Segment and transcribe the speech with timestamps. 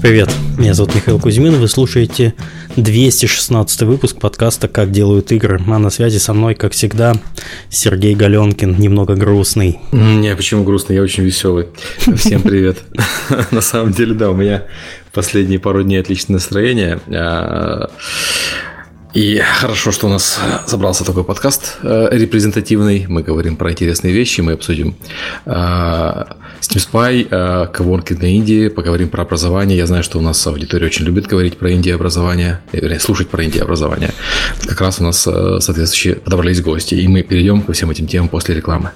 [0.00, 2.34] Привет, меня зовут Михаил Кузьмин, вы слушаете
[2.76, 7.14] 216 выпуск подкаста «Как делают игры», а на связи со мной, как всегда,
[7.68, 9.80] Сергей Галенкин, немного грустный.
[9.90, 10.96] Не, почему грустный?
[10.96, 11.66] Я очень веселый.
[12.16, 12.78] Всем привет.
[13.50, 14.64] На самом деле, да, у меня
[15.12, 17.00] последние пару дней отличное настроение.
[19.14, 23.06] И хорошо, что у нас собрался такой подкаст э, репрезентативный.
[23.08, 24.96] Мы говорим про интересные вещи, мы обсудим
[25.46, 26.26] э, Steam
[26.76, 29.78] Spy, э, коворкинг на Индии, поговорим про образование.
[29.78, 33.42] Я знаю, что у нас аудитория очень любит говорить про Индию образование, вернее, слушать про
[33.42, 34.12] Индию образование.
[34.66, 38.56] Как раз у нас соответствующие подобрались гости, и мы перейдем ко всем этим темам после
[38.56, 38.90] рекламы.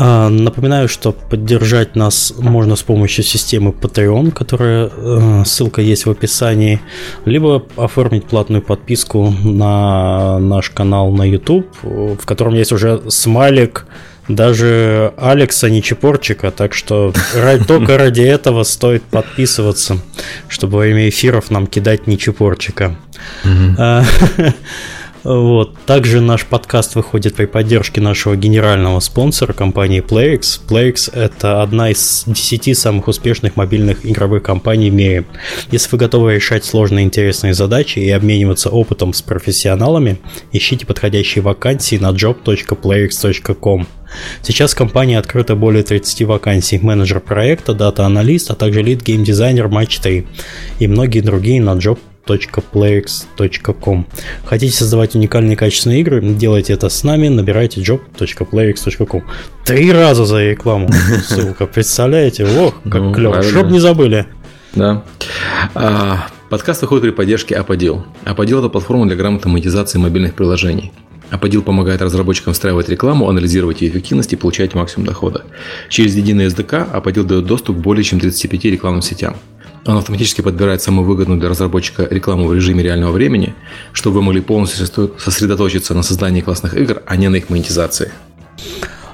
[0.00, 6.10] А, напоминаю, что поддержать нас можно с помощью системы Patreon, которая э, ссылка есть в
[6.10, 6.80] описании,
[7.24, 13.86] либо оформить платную подписку на наш канал на YouTube, в котором есть уже смайлик
[14.28, 17.12] даже Алекса Нечепорчика, так что
[17.66, 19.98] только ради этого стоит подписываться,
[20.46, 22.94] чтобы во время эфиров нам кидать Нечепорчика.
[25.24, 25.76] Вот.
[25.86, 30.60] Также наш подкаст выходит при поддержке нашего генерального спонсора компании PlayX.
[30.68, 35.24] PlayX– это одна из 10 самых успешных мобильных игровых компаний в мире.
[35.70, 40.18] Если вы готовы решать сложные интересные задачи и обмениваться опытом с профессионалами,
[40.52, 43.86] ищите подходящие вакансии на job.playrix.com.
[44.42, 46.78] Сейчас в компании открыто более 30 вакансий.
[46.78, 50.26] Менеджер проекта, дата-аналист, а также лид-гейм-дизайнер Match 3
[50.78, 51.98] и многие другие на job
[52.34, 54.06] job.playrix.com.
[54.44, 56.20] Хотите создавать уникальные качественные игры?
[56.22, 59.22] Делайте это с нами, набирайте job.playrix.com.
[59.64, 60.90] Три раза за рекламу.
[61.26, 62.44] Ссылка, представляете?
[62.44, 63.42] Ох, как ну, клево.
[63.42, 64.26] Чтоб не забыли.
[64.74, 65.04] Да.
[65.74, 68.04] А, подкаст выходит при поддержке Аподил.
[68.24, 70.92] Аподил– это платформа для грамотной монетизации мобильных приложений.
[71.30, 75.44] Аподил помогает разработчикам встраивать рекламу, анализировать ее эффективность и получать максимум дохода.
[75.90, 79.36] Через единый SDK Аподил дает доступ к более чем 35 рекламным сетям–
[79.86, 83.54] он автоматически подбирает самую выгодную для разработчика рекламу в режиме реального времени,
[83.92, 84.86] чтобы вы могли полностью
[85.18, 88.12] сосредоточиться на создании классных игр, а не на их монетизации.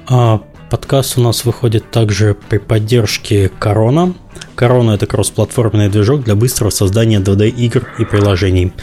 [0.07, 4.13] А, подкаст у нас выходит также при поддержке Корона.
[4.55, 8.73] Корона– это кроссплатформенный движок для быстрого создания 2D-игр и приложений.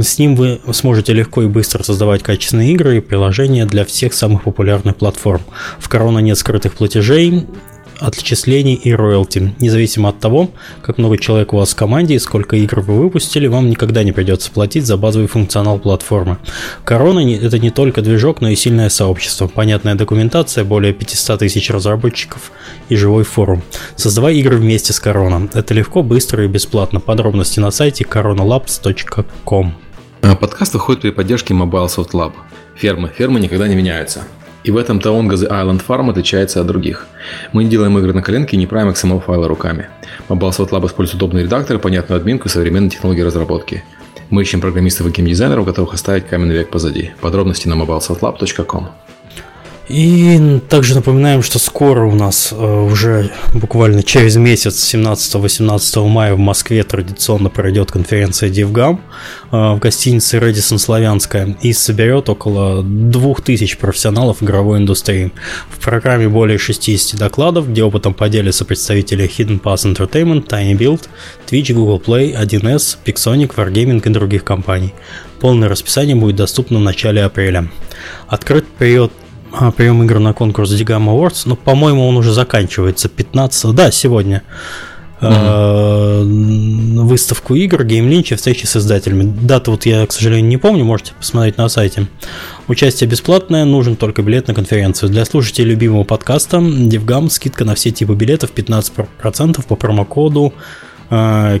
[0.00, 4.42] С ним вы сможете легко и быстро создавать качественные игры и приложения для всех самых
[4.44, 5.42] популярных платформ.
[5.78, 7.46] В Корона нет скрытых платежей,
[8.00, 9.54] отчислений и роялти.
[9.60, 10.50] Независимо от того,
[10.82, 14.12] как много человек у вас в команде и сколько игр вы выпустили, вам никогда не
[14.12, 16.38] придется платить за базовый функционал платформы.
[16.84, 22.52] Корона– это не только движок, но и сильное сообщество, понятная документация, более 500 тысяч разработчиков
[22.88, 23.62] и живой форум.
[23.96, 25.48] Создавай игры вместе с Корона.
[25.52, 27.00] Это легко, быстро и бесплатно.
[27.00, 29.74] Подробности на сайте coronalabs.com.
[30.22, 32.32] А подкаст выходит при поддержке Mobile Soft Lab.
[32.74, 33.10] Фермы.
[33.16, 34.24] Фермы никогда не меняются.
[34.66, 37.06] И в этом Taonga The Island Farm отличается от других.
[37.52, 39.86] Мы не делаем игры на коленке и не правим XML-файлы руками.
[40.28, 43.84] Mobile Soft Lab использует удобный редактор, понятную админку и современные технологии разработки.
[44.28, 47.12] Мы ищем программистов и геймдизайнеров, готовых оставить каменный век позади.
[47.20, 48.88] Подробности на mobilesoundlab.com.
[49.88, 56.38] И также напоминаем, что скоро у нас э, уже буквально через месяц, 17-18 мая в
[56.38, 58.98] Москве традиционно пройдет конференция DevGam
[59.52, 65.30] э, в гостинице Редисон Славянская и соберет около 2000 профессионалов игровой индустрии.
[65.70, 71.08] В программе более 60 докладов, где опытом поделятся представители Hidden Pass Entertainment, Tiny Build,
[71.48, 74.94] Twitch, Google Play, 1С, Pixonic, Wargaming и других компаний.
[75.38, 77.68] Полное расписание будет доступно в начале апреля.
[78.26, 79.12] Открыт период
[79.76, 84.42] прием игр на конкурс Digam Awards, но, по-моему, он уже заканчивается 15 да, сегодня.
[85.18, 87.04] Mm-hmm.
[87.04, 89.22] выставку игр, и встречи с издателями.
[89.22, 92.06] Дату вот я, к сожалению, не помню, можете посмотреть на сайте.
[92.68, 95.08] Участие бесплатное, нужен только билет на конференцию.
[95.08, 100.52] Для слушателей любимого подкаста DevGam скидка на все типы билетов 15% по промокоду
[101.08, 101.60] а,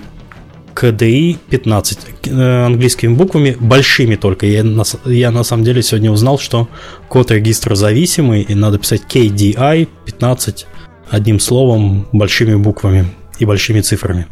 [0.76, 4.46] KDI 15 э, английскими буквами, большими только.
[4.46, 6.68] Я на, я на самом деле сегодня узнал, что
[7.08, 10.66] код регистра зависимый, и надо писать KDI 15
[11.10, 13.06] одним словом, большими буквами
[13.38, 14.26] и большими цифрами,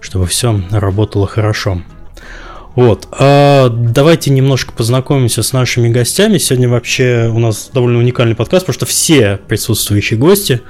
[0.00, 1.82] чтобы все работало хорошо.
[2.76, 3.08] Вот.
[3.10, 6.36] А давайте немножко познакомимся с нашими гостями.
[6.36, 10.60] Сегодня вообще у нас довольно уникальный подкаст, потому что все присутствующие гости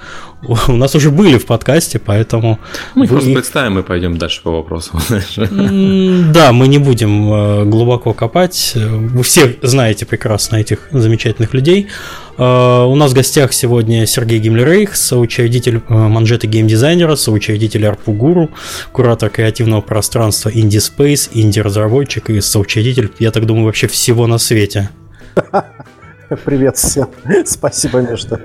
[0.43, 2.59] у нас уже были в подкасте, поэтому...
[2.95, 4.99] Мы их просто представим и пойдем дальше по вопросу.
[6.37, 8.73] Да, мы не будем э, глубоко копать.
[8.75, 11.89] Вы все знаете прекрасно этих замечательных людей.
[12.37, 18.51] Э, у нас в гостях сегодня Сергей Гиммлерейх, соучредитель э, манжеты геймдизайнера, соучредитель Арпугуру,
[18.93, 24.91] куратор креативного пространства Indie Space, инди-разработчик и соучредитель, я так думаю, вообще всего на свете.
[26.45, 27.09] Привет всем.
[27.47, 28.41] Спасибо, Мишта.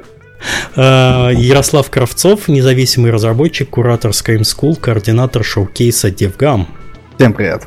[0.75, 6.65] Ярослав Кравцов, независимый разработчик, куратор Scream School, координатор шоу-кейса DevGam.
[7.17, 7.63] Всем привет.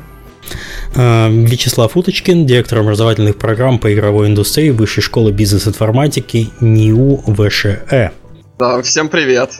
[0.93, 8.11] Вячеслав Уточкин, директор образовательных программ по игровой индустрии Высшей школы бизнес-информатики НИУ ВШЭ.
[8.59, 9.51] Да, всем привет.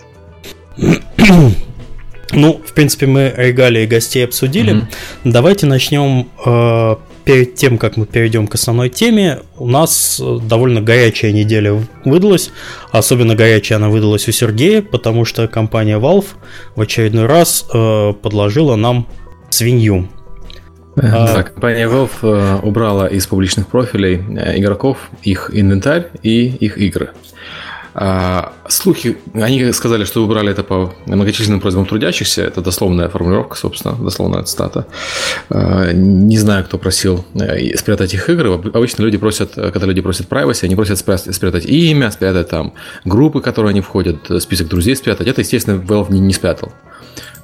[0.78, 4.74] Ну, в принципе, мы регалии гостей обсудили.
[4.74, 4.88] Mm-hmm.
[5.26, 6.96] Давайте начнем э,
[7.26, 9.40] перед тем, как мы перейдем к основной теме.
[9.58, 12.52] У нас э, довольно горячая неделя выдалась.
[12.92, 16.28] Особенно горячая она выдалась у Сергея, потому что компания Valve
[16.76, 19.08] в очередной раз э, подложила нам
[19.50, 20.08] свинью.
[20.96, 27.10] Да, компания Valve э, убрала из публичных профилей э, игроков их инвентарь и их игры.
[27.98, 32.42] А, слухи, они сказали, что выбрали это по многочисленным просьбам трудящихся.
[32.42, 34.86] Это дословная формулировка, собственно, дословная цитата.
[35.50, 38.52] А, не знаю, кто просил э, спрятать их игры.
[38.54, 42.74] Обычно люди просят, когда люди просят privacy, они просят спрятать имя, спрятать там
[43.06, 45.28] группы, которые они входят, список друзей спрятать.
[45.28, 46.74] Это, естественно, Valve не, не спрятал.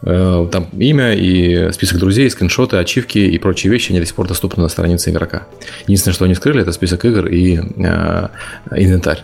[0.04, 4.27] Э, там имя и список друзей, скриншоты, ачивки и прочие вещи, они до сих пор
[4.27, 5.47] доступны на странице игрока.
[5.83, 8.27] Единственное, что они скрыли, это список игр и э,
[8.75, 9.24] инвентарь.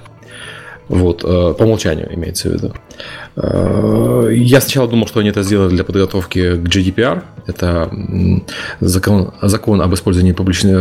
[0.90, 2.74] Вот, э, по умолчанию имеется в виду.
[3.36, 7.24] Э, я сначала думал, что они это сделали для подготовки к GDPR.
[7.46, 7.92] Это
[8.80, 10.76] закон, закон об, использовании публичной,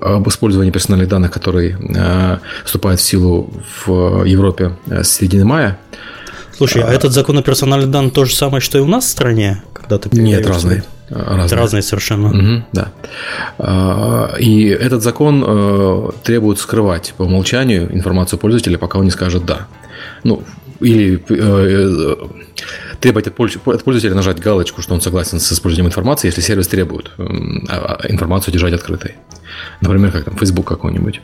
[0.00, 3.52] об использовании персональных данных, который э, вступает в силу
[3.86, 5.78] в Европе с середины мая.
[6.56, 9.04] Слушай, а, а этот закон о персональных данных то же самое, что и у нас
[9.04, 10.84] в стране, когда ты Нет, разные.
[11.14, 11.58] Разные.
[11.58, 12.28] разные совершенно.
[12.28, 12.92] Угу, да.
[13.58, 19.44] А, и этот закон э, требует скрывать по умолчанию информацию пользователя, пока он не скажет
[19.44, 19.66] «да».
[20.24, 20.42] Ну,
[20.80, 22.16] или э, э,
[23.02, 28.00] требовать от пользователя нажать галочку, что он согласен с использованием информации, если сервис требует а,
[28.08, 29.16] информацию держать открытой.
[29.80, 31.20] Например, как там Facebook какой-нибудь.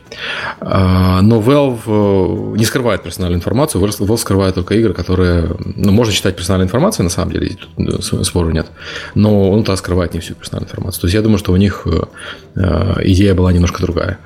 [0.60, 5.56] А, но Valve э, не скрывает персональную информацию, Valve скрывает только игры, которые...
[5.76, 8.66] Ну, можно считать персональной информацией, на самом деле, тут спору нет.
[9.14, 11.00] Но он-то скрывает не всю персональную информацию.
[11.00, 12.02] То есть я думаю, что у них э,
[12.56, 14.18] э, идея была немножко другая.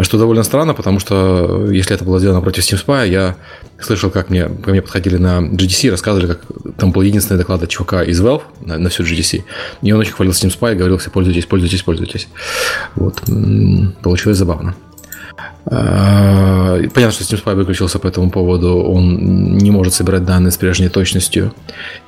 [0.00, 3.36] Что довольно странно, потому что если это было сделано против Steam Spy, я
[3.80, 6.40] слышал, как мне, ко мне подходили на GDC, рассказывали, как
[6.78, 9.44] там был единственный доклад от чувака из Valve на, на всю GDC.
[9.82, 12.28] И он очень хвалил Steam Spy говорил все, пользуйтесь, пользуйтесь, пользуйтесь.
[12.94, 13.20] Вот.
[14.02, 14.74] Получилось забавно.
[15.64, 18.82] А, понятно, что Steam Spy выключился по этому поводу.
[18.82, 21.54] Он не может собирать данные с прежней точностью.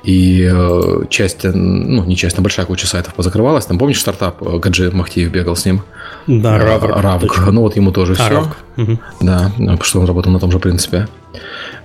[0.03, 3.65] И э, часть, ну, не часть, но большая куча сайтов позакрывалась.
[3.65, 5.83] Там, помнишь, стартап э, Гаджи Махтиев бегал с ним?
[6.27, 6.83] Да, Равк.
[6.83, 7.47] Равк.
[7.51, 8.83] Ну, вот ему тоже а, все.
[8.83, 8.99] Угу.
[9.21, 11.07] Да, потому что он работал на том же принципе.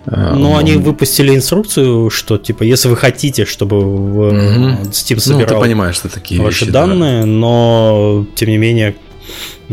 [0.06, 3.76] А, ну, они выпустили инструкцию, что типа, если вы хотите, чтобы
[4.90, 7.26] Steam собирал ну, ты понимаешь, что такие ваши вещи, данные, да.
[7.26, 8.96] но тем не менее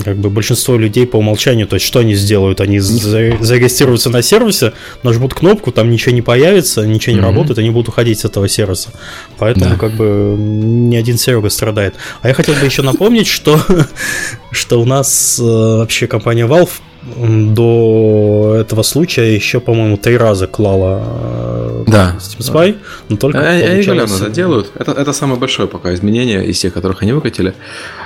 [0.04, 2.62] как бы большинство людей по умолчанию, то есть что они сделают?
[2.62, 4.74] Они зарегистрируются на сервисе,
[5.04, 7.26] нажмут кнопку, там ничего не появится, ничего не mm-hmm.
[7.26, 8.90] работает, они будут уходить с этого сервиса.
[9.38, 9.76] Поэтому да.
[9.76, 11.96] как бы ни один Серега страдает.
[12.22, 13.60] А я хотел бы еще напомнить, что,
[14.52, 16.70] что у нас э, вообще компания Valve
[17.16, 22.16] до этого случая еще, по-моему, три раза клала э, да.
[22.20, 22.80] Steam Spy, да.
[23.10, 24.72] но только они регулярно это делают.
[24.76, 27.54] Это, это самое большое пока изменение из тех, которых они выкатили.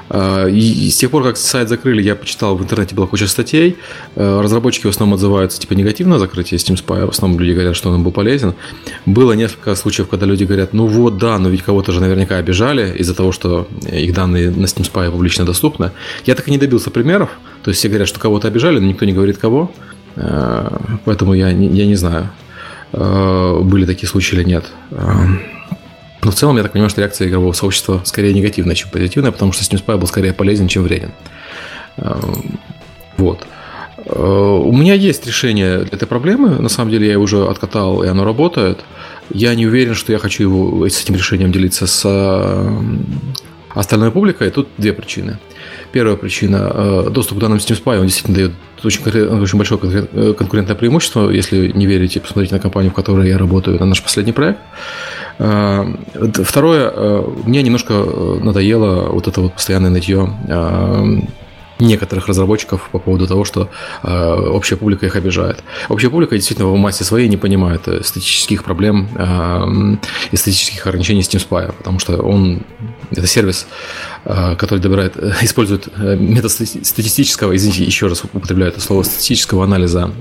[0.10, 3.78] Э, и с тех пор, как сайт закрыли, я почитал в интернете была куча статей.
[4.16, 7.06] Э, разработчики в основном отзываются типа негативно о закрытии Steam Spy.
[7.06, 8.54] В основном люди говорят, что он был полезен.
[9.06, 12.96] Было несколько случаев, когда люди говорят, ну вот да, но ведь кого-то же наверняка обижали
[12.98, 15.92] из-за того, что их данные на Steam Spy публично доступны.
[16.26, 17.30] Я так и не добился примеров.
[17.64, 19.72] То есть все говорят, что кого-то обижали, но никто не говорит кого.
[20.16, 22.30] Э, поэтому я не, я не знаю,
[22.94, 24.66] э, были такие случаи или нет.
[24.92, 25.06] Э,
[26.24, 29.54] но в целом я так понимаю, что реакция игрового сообщества скорее негативная, чем позитивная, потому
[29.54, 31.12] что Steam Spy был скорее полезен, чем вреден.
[33.18, 33.46] Вот.
[34.06, 36.60] У меня есть решение этой проблемы.
[36.60, 38.82] На самом деле я его уже откатал, и оно работает.
[39.32, 42.06] Я не уверен, что я хочу его, с этим решением делиться с
[43.74, 44.52] остальной публикой.
[44.52, 45.40] Тут две причины.
[45.92, 48.52] Первая причина э,– доступ к данным Steam Spy, он действительно дает
[48.84, 51.30] очень, очень большое э, конкурентное преимущество.
[51.30, 54.60] Если не верите, посмотрите на компанию, в которой я работаю, на наш последний проект.
[55.40, 55.86] Э,
[56.44, 60.30] второе, мне немножко надоело вот это вот постоянное нытье
[61.82, 63.70] некоторых разработчиков по поводу того, что
[64.04, 65.64] э, общая публика их обижает.
[65.90, 69.98] Общая публика действительно в массе своей не понимает эстетических проблем, э,
[70.32, 72.62] эстетических ограничений Steam Spy, потому что он,
[73.10, 73.68] это сервис
[74.24, 80.12] который добирает, использует метод статистического, извините, еще раз употребляю это слово, статистического анализа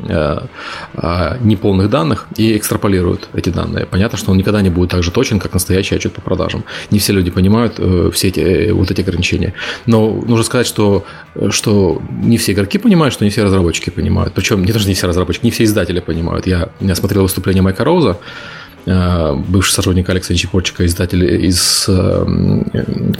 [1.40, 3.87] неполных данных и экстраполирует эти данные.
[3.87, 6.64] Понятно, что он никогда не будет так же точен, как настоящий отчет по продажам.
[6.90, 7.75] Не все люди понимают
[8.14, 9.54] все эти, вот эти ограничения.
[9.87, 11.04] Но нужно сказать, что,
[11.50, 14.35] что не все игроки понимают, что не все разработчики понимают.
[14.35, 16.47] Причем не даже не все разработчики, не все издатели понимают.
[16.47, 22.62] Я, я смотрел выступление Майка Роуза, Э, бывший сотрудник Алекса Чепорчика, издатель из э,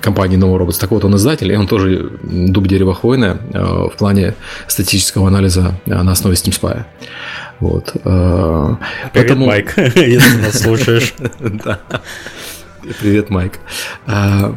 [0.01, 0.81] компании No Robots.
[0.81, 4.35] Так вот, он издатель, и он тоже дуб дерева хвойное э, в плане
[4.67, 6.85] статистического анализа на основе Steam Spy.
[7.61, 7.93] Вот.
[7.93, 8.79] Привет,
[9.13, 9.47] Поэтому...
[9.47, 11.15] Майк, если нас слушаешь.
[11.41, 11.81] Да.
[13.01, 13.61] Привет, Майк.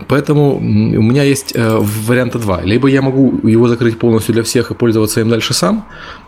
[0.07, 2.61] Поэтому у меня есть варианта два.
[2.61, 5.85] Либо я могу его закрыть полностью для всех и пользоваться им дальше сам,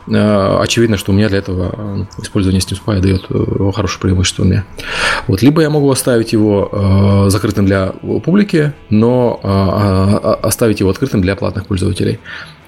[0.08, 4.44] Э, очевидно, что у меня для этого э, использование Steam Spy дает э, хорошее преимущество
[4.44, 4.64] мне.
[5.28, 7.88] Вот, либо я могу оставить его закрытым для
[8.24, 9.40] публики, но
[10.44, 12.20] оставить его открытым для платных пользователей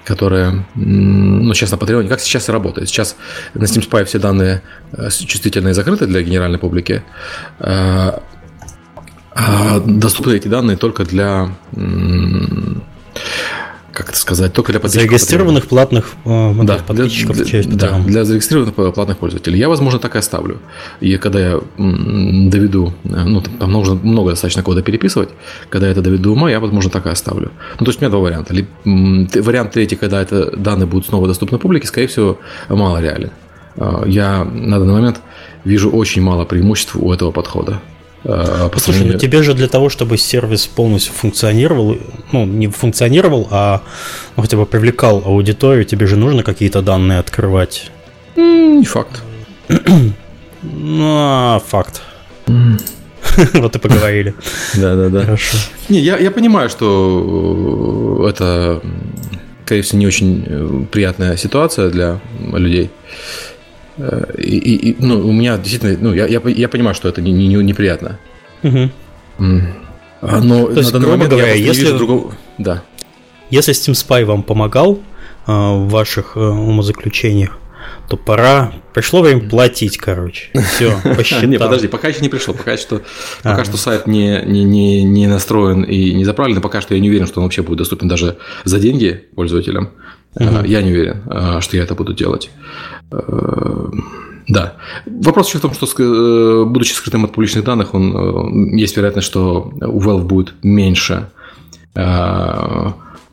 [0.04, 2.88] которые, ну, сейчас на Patreon, как сейчас и работает.
[2.88, 3.14] Сейчас
[3.52, 4.62] на Steam Spy все данные
[5.10, 7.02] чувствительные закрыты для генеральной публики.
[9.84, 11.50] Доступны эти данные только для
[13.98, 15.10] как это сказать, только для подписчиков.
[15.10, 17.34] Зарегистрированных платных э, да, подписчиков.
[17.34, 19.58] Для, часть да, для зарегистрированных платных пользователей.
[19.58, 20.58] Я, возможно, так и оставлю.
[21.00, 25.30] И когда я доведу, э, ну, там нужно много достаточно кода переписывать,
[25.68, 27.50] когда я это доведу до ума, я, возможно, так и оставлю.
[27.80, 28.54] Ну, то есть у меня два варианта.
[28.84, 33.30] Вариант третий, когда это данные будут снова доступны публике, скорее всего, мало реален.
[33.74, 35.20] Э, я на данный момент
[35.64, 37.80] вижу очень мало преимуществ у этого подхода.
[38.28, 41.96] Э, Послушай, ну тебе же для того, чтобы сервис полностью функционировал,
[42.32, 43.80] ну, не функционировал, а
[44.36, 47.90] ну, хотя бы привлекал аудиторию, тебе же нужно какие-то данные открывать.
[48.36, 49.22] Не факт.
[49.68, 50.12] ну,
[51.02, 52.02] а, факт.
[53.54, 54.34] Вот и поговорили.
[54.74, 55.20] Да, да, да.
[55.22, 55.56] Хорошо.
[55.88, 58.82] Не, я, я понимаю, что это,
[59.64, 62.18] скорее всего, не очень э, приятная ситуация для
[62.52, 62.90] людей.
[63.98, 67.32] Э, и, и, ну, у меня действительно, ну, я, я, я понимаю, что это не,
[67.32, 68.18] не, неприятно.
[68.62, 68.90] Угу.
[69.38, 71.92] Но То есть, грубо говоря, если...
[71.92, 72.34] Другого...
[72.58, 72.82] Да.
[73.50, 75.00] Если Steam Spy вам помогал
[75.46, 77.58] э, в ваших э, умозаключениях,
[78.08, 80.50] то пора, пришло время платить, короче.
[80.54, 81.44] Все, посчитал.
[81.44, 83.02] Не, подожди, пока еще не пришло, пока что,
[83.42, 87.08] пока что сайт не, не, не, не настроен и не заправлен, пока что я не
[87.08, 89.90] уверен, что он вообще будет доступен даже за деньги пользователям.
[90.34, 90.64] Угу.
[90.66, 92.50] Я не уверен, что я это буду делать.
[93.10, 93.86] Э,
[94.48, 94.76] да.
[95.06, 99.72] Вопрос еще в том, что, э, будучи скрытым от публичных данных, он, есть вероятность, что
[99.80, 101.28] у Valve будет меньше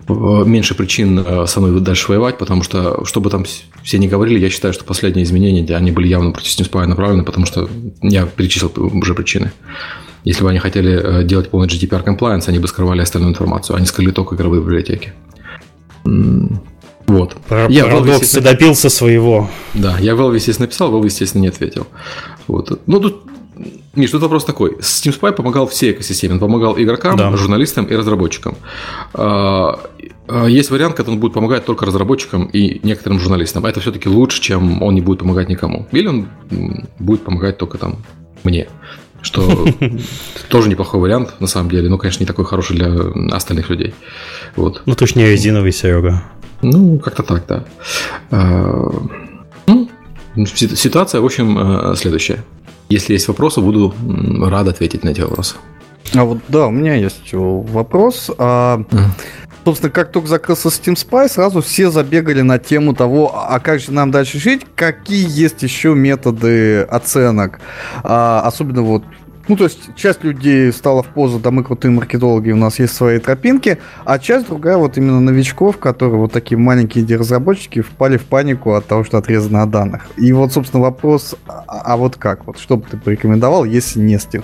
[0.08, 3.44] меньше причин со мной дальше воевать, потому что, что бы там
[3.84, 7.46] все не говорили, я считаю, что последние изменения, они были явно против Steam направлены, потому
[7.46, 7.70] что
[8.02, 9.52] я перечислил уже причины.
[10.24, 14.12] Если бы они хотели делать полный GDPR compliance, они бы скрывали остальную информацию, они скрыли
[14.12, 15.14] только игровые библиотеки.
[17.08, 17.36] Вот.
[17.70, 18.52] я Парадокс естественно...
[18.52, 19.50] добился своего.
[19.74, 21.88] Да, я Valve, естественно, написал, Valve, естественно, не ответил.
[22.48, 22.82] Вот.
[22.88, 23.24] Ну, тут
[23.96, 24.72] Миш, тут вопрос такой.
[24.80, 26.34] Steam Spy помогал всей экосистеме.
[26.34, 27.36] Он помогал игрокам, да.
[27.38, 28.56] журналистам и разработчикам.
[29.14, 29.80] А,
[30.28, 33.66] а, есть вариант, когда он будет помогать только разработчикам и некоторым журналистам.
[33.66, 35.88] Это все-таки лучше, чем он не будет помогать никому.
[35.92, 36.28] Или он
[37.00, 37.98] будет помогать только там
[38.44, 38.68] мне.
[39.22, 39.66] Что
[40.50, 41.90] тоже неплохой вариант, на самом деле.
[41.90, 42.92] Ну, конечно, не такой хороший для
[43.34, 43.94] остальных людей.
[44.58, 44.82] Вот.
[44.86, 46.22] Ну, ты ж не резиновый, Серега.
[46.62, 47.64] Ну, как-то так, да.
[48.32, 48.92] А,
[49.68, 49.90] ну,
[50.46, 52.44] ситуация, в общем, э, следующая.
[52.90, 53.94] Если есть вопросы, буду
[54.42, 55.56] рад ответить на эти вопросы.
[56.14, 58.30] А вот да, у меня есть вопрос.
[58.38, 58.84] А,
[59.66, 63.92] собственно, как только закрылся Steam Spy, сразу все забегали на тему того, а как же
[63.92, 67.60] нам дальше жить, какие есть еще методы оценок.
[68.04, 69.04] А, особенно вот
[69.48, 72.96] ну, то есть, часть людей стала в позу, да мы крутые маркетологи, у нас есть
[72.96, 78.26] свои тропинки, а часть другая, вот именно новичков, которые вот такие маленькие инди-разработчики впали в
[78.26, 80.08] панику от того, что отрезано от данных.
[80.18, 82.48] И вот, собственно, вопрос, а, а вот как?
[82.48, 84.44] Вот что бы ты порекомендовал, если не Steam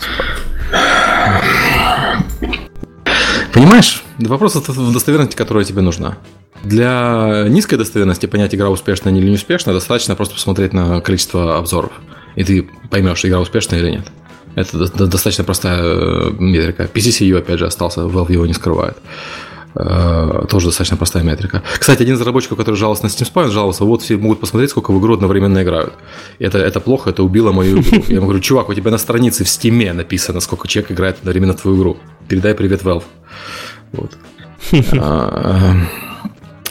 [3.54, 6.18] Понимаешь, вопрос в достоверности, которая тебе нужна.
[6.64, 11.92] Для низкой достоверности понять, игра успешна или не успешна, достаточно просто посмотреть на количество обзоров.
[12.36, 14.12] И ты поймешь, игра успешна или нет.
[14.56, 14.78] Это
[15.08, 16.84] достаточно простая э, метрика.
[16.84, 18.98] PCCU, опять же, остался, Valve его не скрывает.
[19.74, 21.64] Uh, тоже достаточно простая метрика.
[21.80, 24.92] Кстати, один из разработчиков, который жаловался на Steam Spy, жаловался, вот все могут посмотреть, сколько
[24.92, 25.94] в игру одновременно играют.
[26.40, 28.04] Это, это плохо, это убило мою игру.
[28.10, 31.54] Я ему говорю, чувак, у тебя на странице в Steam написано, сколько человек играет одновременно
[31.54, 31.98] в твою игру.
[32.28, 33.04] Передай привет Valve.
[33.94, 34.12] Вот.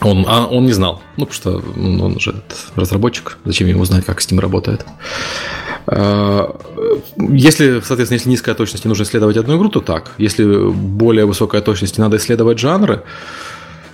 [0.02, 1.02] Он, а он не знал.
[1.16, 2.42] Ну, потому что он же
[2.74, 3.38] разработчик.
[3.44, 4.86] Зачем ему знать, как Steam работает?
[5.86, 6.56] А,
[7.16, 10.12] если, соответственно, если низкая точность, нужно исследовать одну игру, то так.
[10.18, 13.02] Если более высокая точность, надо исследовать жанры,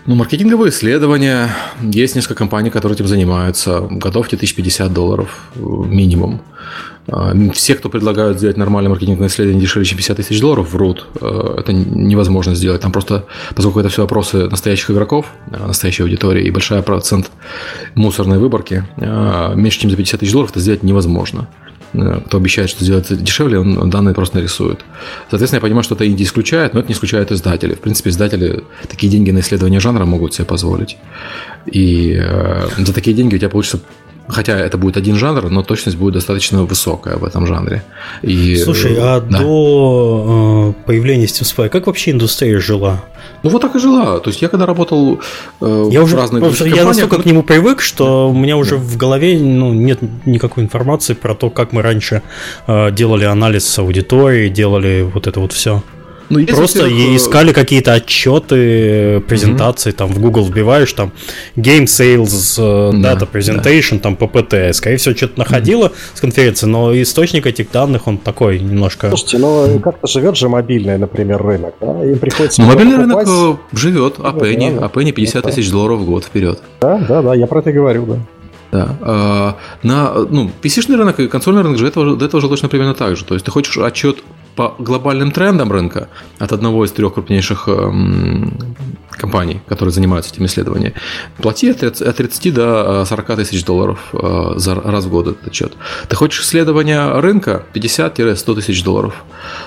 [0.06, 1.50] ну, маркетинговые исследования.
[1.82, 3.80] Есть несколько компаний, которые этим занимаются.
[3.90, 6.40] Готовьте 1050 долларов минимум.
[7.08, 11.06] А, все, кто предлагают сделать нормальное маркетинговое исследование дешевле, чем 50 тысяч долларов, врут.
[11.20, 12.80] Э, это невозможно сделать.
[12.80, 17.30] Там просто, поскольку это все вопросы настоящих игроков, э, настоящей аудитории и большая процент
[17.94, 21.48] мусорной выборки, меньше, чем за 50 тысяч долларов это сделать невозможно.
[21.96, 24.84] Э, кто обещает, что сделать дешевле, он данные просто нарисует.
[25.30, 27.74] Соответственно, я понимаю, что это инди исключает, но это не исключает издатели.
[27.74, 30.96] В принципе, издатели такие деньги на исследование жанра могут себе позволить.
[31.66, 33.80] И э, за такие деньги у тебя получится
[34.28, 37.84] Хотя это будет один жанр, но точность будет достаточно высокая в этом жанре.
[38.22, 39.38] И, Слушай, а да.
[39.38, 43.04] до э, появления Steam Spy как вообще индустрия жила?
[43.42, 44.18] Ну вот так и жила.
[44.18, 45.20] То есть я когда работал
[45.60, 48.76] э, я в уже, разных просто, Я настолько к нему привык, что у меня уже
[48.76, 48.82] да.
[48.82, 52.22] в голове ну, нет никакой информации про то, как мы раньше
[52.66, 55.82] э, делали анализ аудитории, делали вот это вот все.
[56.28, 59.96] Ну, Просто э, искали какие-то отчеты, презентации, mm-hmm.
[59.96, 61.12] там в Google вбиваешь, там
[61.56, 63.98] Game Sales, э, Data Presentation, да.
[63.98, 64.72] там PPT.
[64.72, 66.14] Скорее всего, что-то находило mm-hmm.
[66.16, 69.08] с конференции, но источник этих данных, он такой немножко...
[69.08, 72.04] Слушайте, ну как-то живет же мобильный, например, рынок, да?
[72.04, 72.60] Им приходится...
[72.60, 73.26] Ну, мобильный покупать...
[73.26, 76.60] рынок э, живет, а Penny, а Penny 50 тысяч долларов в год вперед.
[76.80, 78.16] Да, да, да, я про это и говорю, да.
[78.72, 78.96] Да.
[79.00, 82.94] А, на, ну, PC-шный рынок и консольный рынок же этого, до этого же точно примерно
[82.94, 83.24] так же.
[83.24, 84.18] То есть ты хочешь отчет
[84.56, 86.08] по глобальным трендам рынка
[86.38, 88.58] от одного из трех крупнейших эм,
[89.10, 90.94] компаний, которые занимаются этим исследованием,
[91.38, 95.74] плати от 30 до 40 э, тысяч долларов э, за раз в год этот отчет.
[96.08, 99.24] Ты хочешь исследование рынка 50-100 тысяч долларов.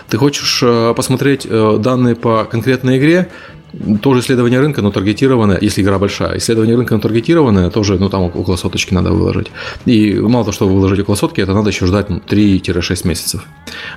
[0.09, 3.29] Ты хочешь э, посмотреть данные по конкретной игре
[4.01, 6.37] тоже исследование рынка, но таргетированное, если игра большая.
[6.37, 9.47] Исследование рынка, но таргетированное, тоже, ну, там около соточки надо выложить.
[9.85, 13.45] И мало того, что выложить около сотки, это надо еще ждать ну, 3-6 месяцев,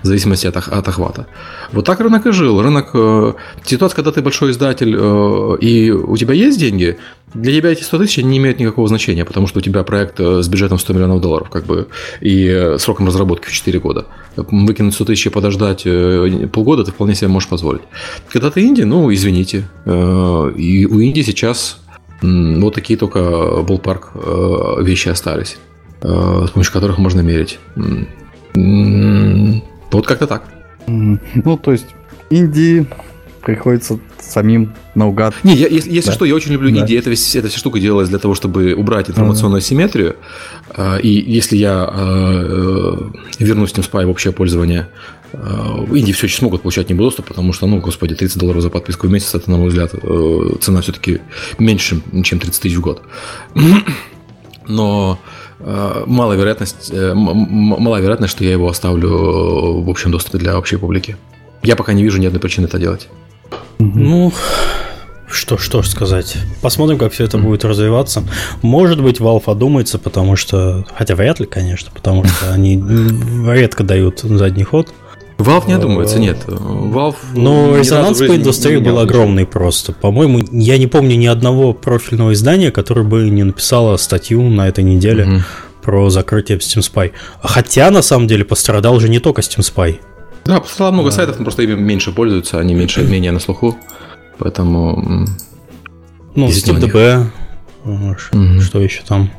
[0.02, 1.26] в зависимости от, от охвата.
[1.72, 2.62] Вот так рынок и жил.
[2.62, 3.32] Рынок, э,
[3.64, 6.98] ситуация, когда ты большой издатель, э, и у тебя есть деньги,
[7.34, 10.42] для тебя эти 100 тысяч не имеют никакого значения, потому что у тебя проект э,
[10.42, 11.88] с бюджетом 100 миллионов долларов, как бы,
[12.20, 14.06] и э, сроком разработки в 4 года.
[14.36, 17.82] Выкинуть 100 тысяч и подождать э, полгода ты вполне себе можешь позволить.
[18.30, 19.61] Когда ты инди, ну, извините.
[19.86, 21.80] И у инди сейчас
[22.20, 24.12] вот такие только болпарк
[24.80, 25.58] вещи остались,
[26.00, 27.58] с помощью которых можно мерить.
[28.54, 30.44] Вот как-то так.
[30.86, 31.86] Ну, то есть,
[32.30, 32.86] инди
[33.42, 35.34] приходится самим наугад.
[35.42, 36.14] Не, я, если, если да.
[36.14, 36.84] что, я очень люблю да.
[36.86, 36.98] идеи.
[36.98, 39.64] Это, эта вся штука делалась для того, чтобы убрать информационную mm-hmm.
[39.64, 40.16] асимметрию.
[40.70, 43.10] А, и если я а,
[43.40, 44.88] э, вернусь Steam Spy в общее пользование,
[45.32, 48.70] а, Инди все еще смогут получать не доступ, потому что, ну, господи, 30 долларов за
[48.70, 51.20] подписку в месяц, это, на мой взгляд, э, цена все-таки
[51.58, 53.02] меньше, чем 30 тысяч в год.
[54.66, 55.18] Но
[55.60, 61.16] э, мало вероятность, мало вероятность, что я его оставлю в общем доступе для общей публики.
[61.62, 63.08] Я пока не вижу ни одной причины это делать.
[63.78, 64.32] Ну,
[65.32, 66.36] что, что ж сказать.
[66.60, 68.22] Посмотрим, как все это будет развиваться.
[68.60, 70.84] Может быть, Valve одумается, потому что...
[70.94, 72.82] Хотя вряд ли, конечно, потому что они
[73.46, 74.92] редко дают задний ход.
[75.42, 76.44] Valve не одумается, нет.
[76.46, 77.16] Valve...
[77.34, 79.92] Но резонанс по индустрии был огромный просто.
[79.92, 84.84] По-моему, я не помню ни одного профильного издания, которое бы не написало статью на этой
[84.84, 85.42] неделе угу.
[85.82, 87.12] про закрытие Steam Spy.
[87.42, 89.98] Хотя, на самом деле, пострадал же не только Steam Spy.
[90.44, 91.16] Да, пострадало много да.
[91.16, 93.76] сайтов, но просто ими меньше пользуются, они меньше, менее на слуху.
[94.38, 95.26] Поэтому...
[96.34, 97.26] Ну, SteamDB,
[97.84, 98.60] угу.
[98.60, 99.30] что еще там?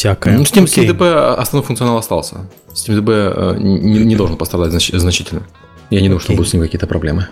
[0.00, 0.38] Всякое.
[0.38, 2.46] Ну, Steam, SteamDB основной функционал остался.
[2.72, 5.42] SteamDB э, не, не должен пострадать значительно.
[5.90, 7.28] Я не думаю, что будут с ним какие-то проблемы.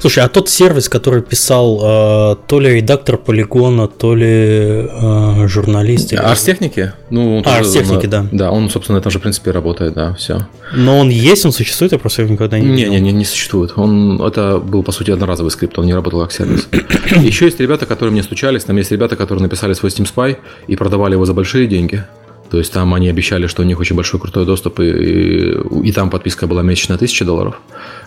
[0.00, 6.12] Слушай, а тот сервис, который писал э, то ли редактор полигона, то ли э, журналист.
[6.12, 6.92] Арстехники?
[7.10, 8.26] Ну, он а, Арстехники, да.
[8.30, 10.46] Да, он, собственно, на этом же принципе работает, да, все.
[10.74, 12.92] Но он есть, он существует, я просто его никогда не видел.
[12.92, 13.72] Не, не, не, не существует.
[13.76, 16.68] Он, это был, по сути, одноразовый скрипт, он не работал как сервис.
[17.16, 20.76] Еще есть ребята, которые мне стучались, там есть ребята, которые написали свой Steam Spy и
[20.76, 22.04] продавали его за большие деньги.
[22.50, 25.92] То есть там они обещали, что у них очень большой крутой доступ, и, и, и
[25.92, 27.60] там подписка была месячная 1000 долларов.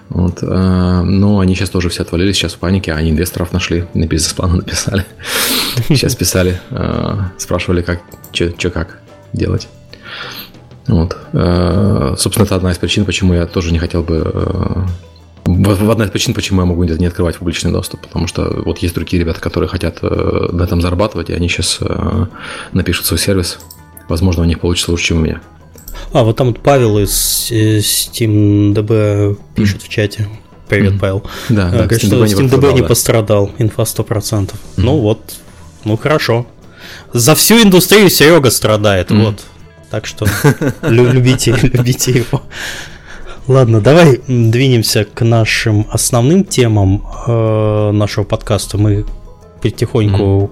[0.09, 4.05] Вот, э, но они сейчас тоже все отвалились, сейчас в панике, они инвесторов нашли, на
[4.05, 5.05] бизнес-план написали.
[5.87, 8.01] Сейчас писали, э, спрашивали, как,
[8.33, 8.99] что как
[9.31, 9.69] делать.
[10.87, 11.17] Вот.
[11.31, 14.85] Э, собственно, это одна из причин, почему я тоже не хотел бы
[15.45, 19.21] одна из причин, почему я могу не открывать публичный доступ, потому что вот есть другие
[19.21, 21.79] ребята, которые хотят на этом зарабатывать, и они сейчас
[22.71, 23.59] напишут свой сервис,
[24.09, 25.41] возможно, у них получится лучше, чем у меня.
[26.11, 29.85] А, вот там вот Павел из SteamDB пишет mm.
[29.85, 30.27] в чате.
[30.67, 30.99] Привет, mm.
[30.99, 31.23] Павел.
[31.49, 34.05] Да, да Говорит, что SteamDB не, не пострадал, инфа 100%.
[34.05, 34.53] Mm.
[34.77, 35.35] Ну вот,
[35.83, 36.47] ну хорошо.
[37.13, 39.23] За всю индустрию Серега страдает, mm.
[39.23, 39.43] вот.
[39.89, 40.25] Так что
[40.81, 42.41] любите, любите его.
[43.47, 48.77] Ладно, давай двинемся к нашим основным темам э, нашего подкаста.
[48.77, 49.05] Мы
[49.61, 50.51] потихоньку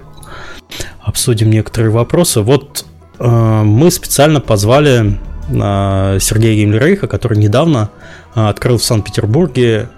[1.00, 2.42] обсудим некоторые вопросы.
[2.42, 2.91] Вот э,
[3.28, 7.90] мы специально позвали э, Сергея Гиммлерейха, который недавно
[8.34, 9.88] э, открыл в Санкт-Петербурге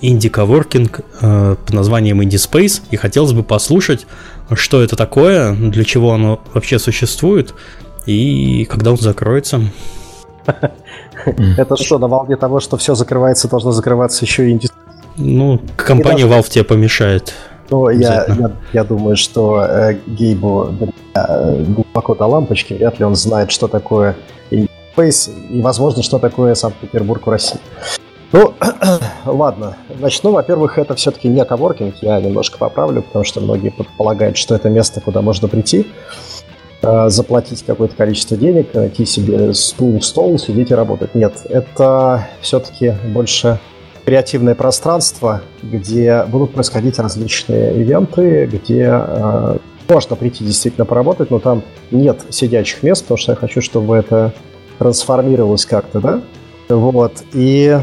[0.00, 4.06] инди-коворкинг э, под названием Indie Space, и хотелось бы послушать,
[4.52, 7.54] что это такое, для чего оно вообще существует,
[8.06, 9.60] и когда он закроется.
[11.56, 14.68] Это что, на волне того, что все закрывается, должно закрываться еще и инди
[15.16, 17.34] Ну, компания Valve тебе помешает.
[17.70, 20.70] Ну, я, я, я думаю, что э, Гейбу
[21.14, 24.16] э, глубоко до лампочки, вряд ли он знает, что такое
[24.98, 27.60] Space и, возможно, что такое Санкт-Петербург в России.
[28.32, 28.54] Ну,
[29.24, 29.76] ладно.
[30.00, 34.68] Начну, во-первых, это все-таки не коворкинг, я немножко поправлю, потому что многие предполагают, что это
[34.68, 35.86] место, куда можно прийти,
[36.82, 41.14] э, заплатить какое-то количество денег, найти себе стул, стол, сидеть и работать.
[41.14, 43.60] Нет, это все-таки больше
[44.08, 51.62] креативное пространство, где будут происходить различные ивенты, где э, можно прийти действительно поработать, но там
[51.90, 54.32] нет сидячих мест, потому что я хочу, чтобы это
[54.78, 56.22] трансформировалось как-то, да?
[56.70, 57.22] Вот.
[57.34, 57.78] И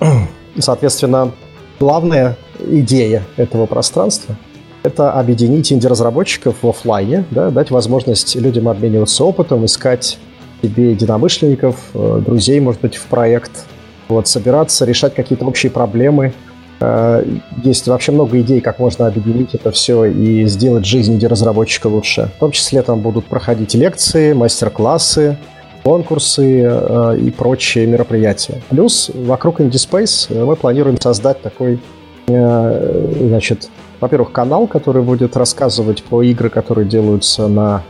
[0.58, 1.32] Соответственно,
[1.80, 4.36] главная идея этого пространства–
[4.82, 10.18] это объединить инди-разработчиков в офлайне, да, дать возможность людям обмениваться опытом, искать
[10.60, 13.64] себе единомышленников, э, друзей, может быть, в проект,
[14.08, 16.32] вот, собираться, решать какие-то общие проблемы.
[16.80, 17.24] Э,
[17.62, 22.30] есть вообще много идей, как можно объединить это все и сделать жизнь инди-разработчика лучше.
[22.36, 25.38] В том числе там будут проходить лекции, мастер-классы,
[25.84, 28.60] конкурсы э, и прочие мероприятия.
[28.68, 31.78] Плюс вокруг IndieSpace э, мы планируем создать такой,
[32.26, 33.68] значит,
[34.00, 37.82] во-первых, канал, который будет рассказывать про игры, которые делаются на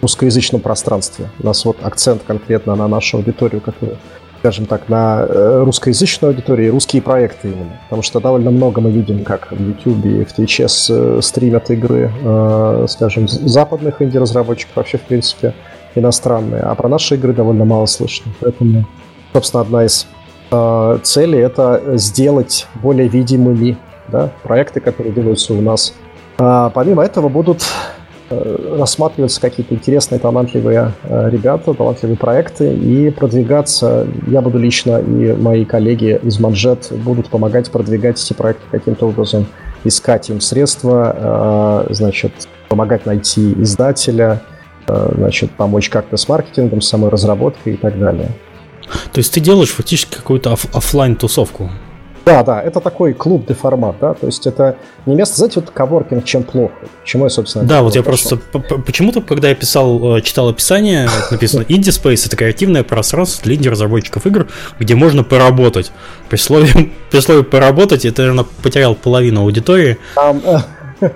[0.00, 1.30] русскоязычном пространстве.
[1.40, 3.98] У нас вот акцент конкретно на нашу аудиторию, которая
[4.42, 7.78] скажем так, на э, русскоязычную аудиторию и русские проекты именно.
[7.84, 12.10] Потому что довольно много мы видим, как в YouTube и в Twitch э, стримят игры,
[12.24, 15.54] э, скажем, западных инди-разработчиков вообще, в принципе,
[15.94, 18.32] иностранные, а про наши игры довольно мало слышно.
[18.40, 18.84] Поэтому,
[19.32, 20.08] собственно, одна из
[21.04, 23.78] целей это сделать более видимыми
[24.08, 25.94] да, проекты, которые делаются у нас.
[26.36, 27.64] А, помимо этого будут
[28.32, 34.06] э, рассматриваться какие-то интересные, талантливые э, ребята, талантливые проекты и продвигаться.
[34.26, 39.46] Я буду лично и мои коллеги из Манжет будут помогать продвигать эти проекты каким-то образом,
[39.84, 42.32] искать им средства, э, значит,
[42.68, 44.40] помогать найти издателя,
[44.86, 48.30] значит, помочь как-то с маркетингом, с самой разработкой и так далее.
[49.12, 51.70] То есть ты делаешь фактически какую-то оф- офлайн тусовку
[52.24, 55.70] да, да, это такой клуб де формат, да, то есть это не место, знаете, вот
[55.70, 57.64] коворкинг чем плохо, почему я, собственно...
[57.64, 58.36] Да, вот я просто,
[58.86, 64.26] почему-то, когда я писал, э, читал описание, написано Indie Space, это креативное пространство для инди-разработчиков
[64.26, 65.92] игр, где можно поработать.
[66.28, 69.98] При слове, при слове поработать, это, наверное, потерял половину аудитории.
[70.14, 70.42] Там,
[71.00, 71.10] э,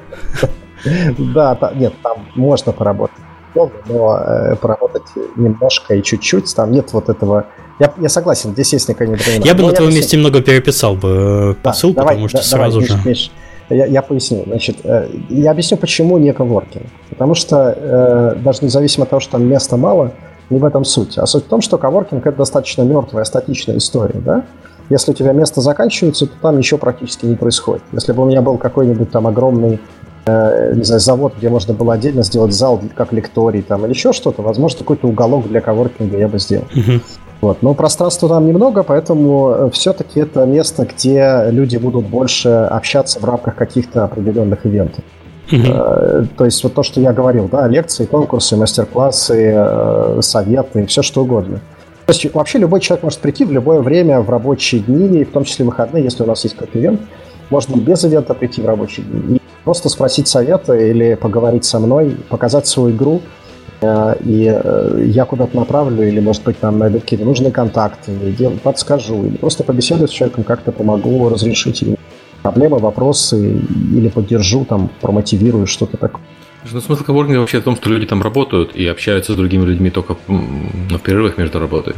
[1.18, 3.25] да, нет, там можно поработать
[3.56, 5.02] условно, но э, поработать
[5.36, 6.54] немножко и чуть-чуть.
[6.54, 7.46] Там нет вот этого...
[7.78, 11.62] Я, я согласен, здесь есть некое Я бы на твоем месте немного переписал бы э,
[11.62, 12.94] посыл, да, потому что да, сразу давай, же...
[12.96, 13.30] Миш, Миш,
[13.68, 14.44] я, я поясню.
[14.46, 16.86] Значит, э, я объясню, почему не коворкинг.
[17.10, 20.12] Потому что э, даже независимо от того, что там места мало,
[20.48, 21.18] не в этом суть.
[21.18, 24.44] А суть в том, что коворкинг это достаточно мертвая, статичная история, да?
[24.88, 27.82] Если у тебя место заканчивается, то там ничего практически не происходит.
[27.92, 31.94] Если бы у меня был какой-нибудь там огромный Э, не знаю, завод, где можно было
[31.94, 36.26] отдельно сделать зал как лекторий там или еще что-то, возможно, какой-то уголок для коворкинга я
[36.26, 36.64] бы сделал.
[36.74, 37.00] Uh-huh.
[37.40, 37.62] Вот.
[37.62, 43.24] Но пространства там немного, поэтому э, все-таки это место, где люди будут больше общаться в
[43.24, 45.04] рамках каких-то определенных ивентов.
[45.48, 46.26] Uh-huh.
[46.36, 51.60] То есть вот то, что я говорил, да, лекции, конкурсы, мастер-классы, советы, все что угодно.
[52.06, 55.44] То есть вообще любой человек может прийти в любое время в рабочие дни, в том
[55.44, 57.00] числе выходные, если у нас есть какой-то ивент,
[57.50, 62.68] можно без ивента прийти в рабочие дни просто спросить совета или поговорить со мной, показать
[62.68, 63.20] свою игру,
[63.80, 68.12] э, и э, я куда-то направлю, или, может быть, там найду какие-то нужные контакты,
[68.62, 71.96] подскажу, или просто побеседую с человеком, как-то помогу разрешить ему
[72.42, 73.60] проблемы, вопросы,
[73.92, 76.22] или поддержу, там, промотивирую, что-то такое.
[76.72, 79.90] Ну, смысл коворкинга вообще в том, что люди там работают и общаются с другими людьми
[79.90, 81.94] только в перерывах между работой.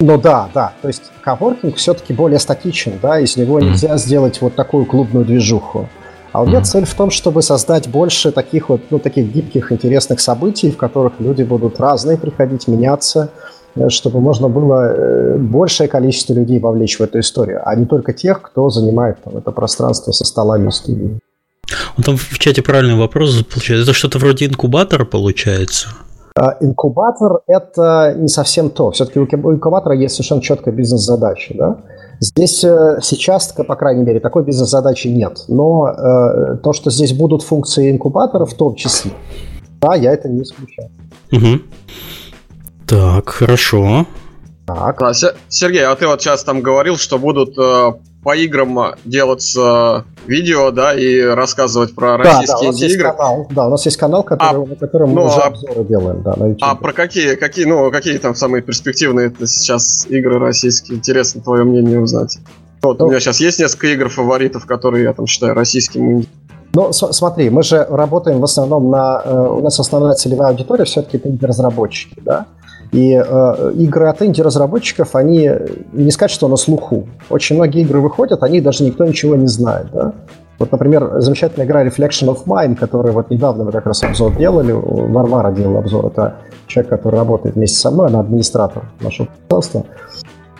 [0.00, 0.72] Ну да, да.
[0.80, 3.64] То есть коворкинг все-таки более статичен, да, из него mm-hmm.
[3.64, 5.88] нельзя сделать вот такую клубную движуху.
[6.32, 6.64] А у меня mm-hmm.
[6.64, 11.14] цель в том, чтобы создать больше таких вот, ну, таких гибких, интересных событий, в которых
[11.18, 13.30] люди будут разные приходить, меняться,
[13.74, 18.12] э, чтобы можно было э, большее количество людей вовлечь в эту историю, а не только
[18.12, 21.18] тех, кто занимает там, это пространство со столами студии.
[21.96, 23.90] Он там в чате правильный вопрос получается.
[23.90, 25.88] Это что-то вроде инкубатора получается?
[26.34, 28.90] А, инкубатор– это не совсем то.
[28.90, 31.54] Все-таки у инкубатора есть совершенно четкая бизнес-задача.
[31.56, 31.76] Да?
[32.20, 35.44] Здесь э, сейчас, по крайней мере, такой бизнес-задачи нет.
[35.48, 39.12] Но э, то, что здесь будут функции инкубатора в том числе,
[39.80, 40.90] да, я это не исключаю.
[41.32, 41.62] Угу.
[42.86, 44.06] Так, хорошо.
[44.66, 45.02] Так.
[45.02, 45.12] А,
[45.48, 50.94] Сергей, а ты вот сейчас там говорил, что будут э, по играм делаться видео, да,
[50.94, 53.10] и рассказывать про да, российские да, игры.
[53.10, 55.84] Канал, да, у нас есть канал, который, а, на котором ну, мы уже а, обзоры
[55.84, 56.62] делаем, да, на YouTube.
[56.62, 60.98] А про какие, какие, ну, какие там самые перспективные сейчас игры российские?
[60.98, 62.38] Интересно твое мнение узнать.
[62.82, 66.26] Вот, ну, у меня сейчас есть несколько игр фаворитов, которые я там считаю российскими.
[66.74, 69.22] Ну, смотри, мы же работаем в основном на...
[69.24, 72.46] Э, у нас основная целевая аудитория все-таки это разработчики, да?
[72.92, 75.50] И э, игры от инди-разработчиков, они
[75.92, 77.06] не сказать, что на слуху.
[77.28, 79.88] Очень многие игры выходят, о них даже никто ничего не знает.
[79.92, 80.12] Да?
[80.58, 84.72] Вот, например, замечательная игра Reflection of Mine, которую вот недавно мы как раз обзор делали,
[84.72, 89.84] Варвара делал обзор, это человек, который работает вместе со мной, она администратор нашего пространства.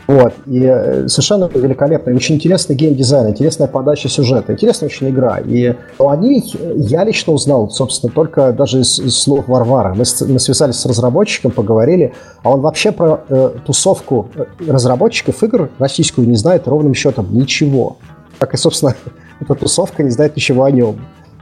[0.09, 0.33] Вот.
[0.47, 5.39] И э, совершенно великолепный, очень интересный геймдизайн, интересная подача сюжета, интересная очень игра.
[5.39, 6.43] И о ней
[6.77, 9.91] я лично узнал, собственно, только даже из, из слов Варвара.
[9.91, 15.69] Мы, мы связались с разработчиком, поговорили, а он вообще про э, тусовку э, разработчиков игр
[15.79, 17.99] российскую не знает ровным счетом ничего.
[18.39, 18.95] Как и, собственно,
[19.41, 20.97] эта тусовка не знает ничего о нем.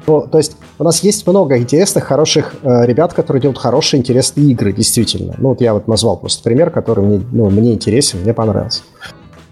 [0.06, 4.46] Ну, то есть у нас есть много интересных, хороших э, ребят, которые делают хорошие, интересные
[4.52, 5.34] игры, действительно.
[5.38, 8.82] Ну, вот я вот назвал просто пример, который мне, ну, мне интересен, мне понравился.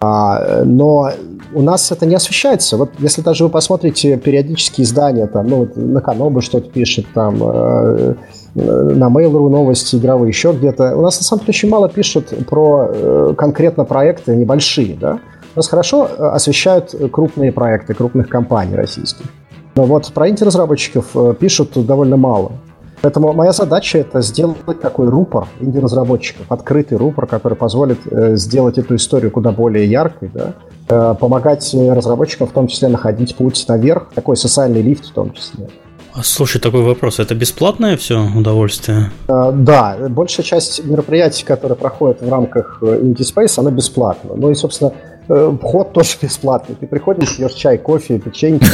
[0.00, 1.10] А, но
[1.54, 2.76] у нас это не освещается.
[2.76, 7.36] Вот если даже вы посмотрите периодические издания, там, ну, вот на Канобы что-то пишет, там,
[7.40, 8.14] э,
[8.54, 10.96] на Mail.ru новости игровые, еще где-то.
[10.96, 15.20] У нас на самом деле очень мало пишут про э, конкретно проекты небольшие, да.
[15.54, 19.26] У нас хорошо э, освещают крупные проекты крупных компаний российских.
[19.74, 22.52] Но вот про инди-разработчиков э, пишут довольно мало.
[23.00, 28.94] Поэтому моя задача это сделать такой рупор инди-разработчиков, открытый рупор, который позволит э, сделать эту
[28.94, 30.54] историю куда более яркой, да,
[30.88, 35.68] э, помогать разработчикам в том числе находить путь наверх, такой социальный лифт в том числе.
[36.14, 37.18] А, слушай, такой вопрос.
[37.18, 39.10] Это бесплатное все удовольствие?
[39.26, 44.34] Да, большая часть мероприятий, которые проходят в рамках Indie Space, она бесплатна.
[44.36, 44.92] Ну и, собственно,
[45.26, 46.76] вход тоже бесплатный.
[46.76, 48.66] Ты приходишь, пьешь чай, кофе, печеньки,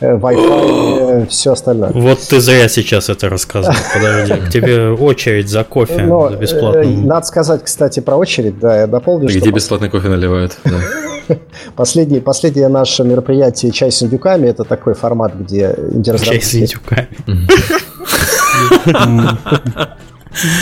[0.00, 1.90] Э, Wi-Fi и все остальное.
[1.92, 3.76] Вот ты зря сейчас это рассказывал.
[3.94, 7.04] Подожди, к тебе очередь за кофе Но, за бесплатным.
[7.04, 9.28] Э, надо сказать, кстати, про очередь, да, я дополню.
[9.28, 10.80] Где бесплатный кофе наливают, да.
[11.76, 17.08] Последнее, последнее наше мероприятие «Чай с индюками»— это такой формат, где Чай с индюками.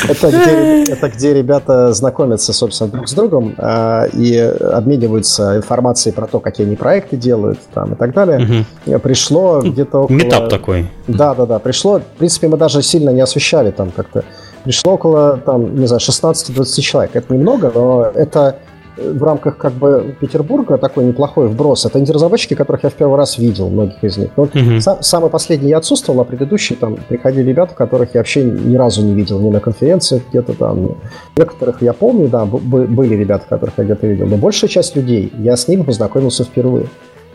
[0.08, 6.26] Это где, это где ребята знакомятся, собственно, друг с другом э, и обмениваются информацией про
[6.26, 8.66] то, какие они проекты делают там, и так далее.
[8.86, 8.98] Угу.
[9.00, 10.16] Пришло где-то около...
[10.16, 10.90] Метап такой.
[11.08, 11.58] Да, да, да.
[11.58, 14.24] Пришло, в принципе, мы даже сильно не освещали там как-то.
[14.64, 17.16] Пришло около, там, не знаю, 16-20 человек.
[17.16, 18.56] Это немного, но это
[18.96, 21.86] в рамках как бы Петербурга такой неплохой вброс.
[21.86, 24.30] Это инди-разработчики, которых я в первый раз видел, многих из них.
[24.36, 24.80] Но uh-huh.
[24.80, 29.02] сам, самый последний я отсутствовал, а предыдущие там приходили ребята, которых я вообще ни разу
[29.02, 30.96] не видел, ни на конференциях где-то там.
[31.36, 35.56] Некоторых я помню, да, были ребята, которых я где-то видел, но большая часть людей, я
[35.56, 36.86] с ними познакомился впервые.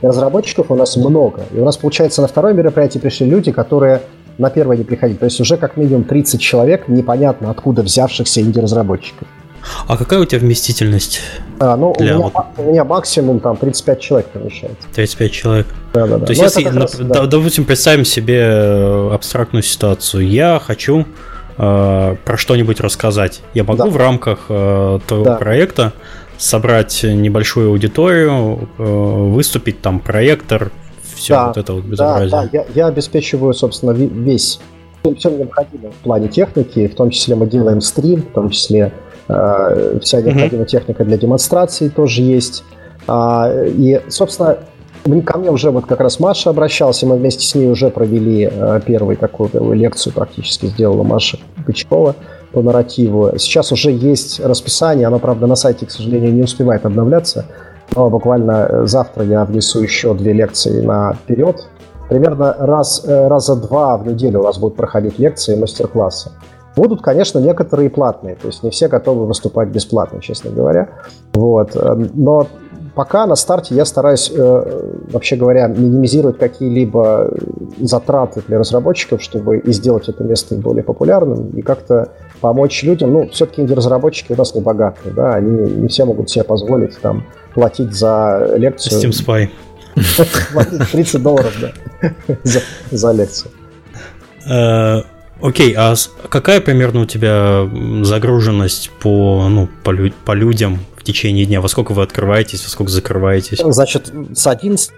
[0.02, 1.42] И разработчиков у нас много.
[1.54, 4.02] И у нас, получается, на второе мероприятие пришли люди, которые
[4.38, 5.18] на первое не приходили.
[5.18, 9.28] То есть уже как минимум 30 человек, непонятно откуда взявшихся инди-разработчиков.
[9.88, 11.22] А какая у тебя вместительность?
[11.60, 12.34] А, ну, у, меня, вот...
[12.58, 14.88] у меня максимум там 35 человек помещается.
[14.94, 15.68] 35 человек.
[15.94, 16.26] Да, да, да.
[16.26, 17.26] То есть, ну, если, раз, да.
[17.26, 20.28] допустим, представим себе э, абстрактную ситуацию.
[20.28, 21.06] Я хочу
[21.58, 23.42] э, про что-нибудь рассказать.
[23.54, 23.90] Я могу да.
[23.90, 25.36] в рамках э, твоего да.
[25.36, 25.94] проекта
[26.38, 30.72] собрать небольшую аудиторию, э, выступить там проектор,
[31.16, 32.30] все да, вот это вот безобразие.
[32.30, 32.50] Да, да.
[32.54, 34.60] Я, я обеспечиваю, собственно, весь
[35.18, 38.92] все необходимое в плане техники, в том числе мы делаем стрим, в том числе
[39.28, 40.66] вся необходимая mm-hmm.
[40.66, 42.64] техника для демонстрации тоже есть.
[43.08, 44.58] А, и, собственно,
[45.26, 48.82] ко мне уже вот как раз Маша обращался, мы вместе с ней уже провели э,
[48.86, 52.16] первую такую, лекцию практически сделала Маша Бычкова
[52.52, 53.32] по нарративу.
[53.38, 57.46] Сейчас уже есть расписание, оно, правда, на сайте, к сожалению, не успевает обновляться,
[57.96, 61.66] но буквально завтра я внесу еще две лекции наперед.
[62.10, 66.32] Примерно раз, э, раза два в неделю у нас будут проходить лекции и мастер-классы.
[66.78, 70.90] Будут, конечно, некоторые платные, то есть не все готовы выступать бесплатно, честно говоря.
[71.34, 71.76] Вот.
[72.14, 72.48] Но
[72.94, 77.32] пока на старте я стараюсь, э, вообще говоря, минимизировать какие-либо
[77.80, 82.10] затраты для разработчиков, чтобы и сделать это место более популярным, и как-то
[82.42, 83.12] помочь людям.
[83.12, 87.24] Ну, все-таки инди-разработчики у нас не богатые, да, они не все могут себе позволить там
[87.56, 89.12] платить за лекцию.
[89.12, 89.50] Steam Spy.
[90.92, 92.12] 30 долларов, да,
[92.44, 92.62] за,
[92.92, 93.52] за лекцию.
[95.42, 95.94] Окей, а
[96.30, 97.70] какая примерно у тебя
[98.02, 99.94] загруженность по, ну, по,
[100.26, 101.62] по людям в течение дня?
[101.62, 103.60] Во сколько вы открываетесь, во сколько закрываетесь?
[103.60, 104.92] Значит, с 11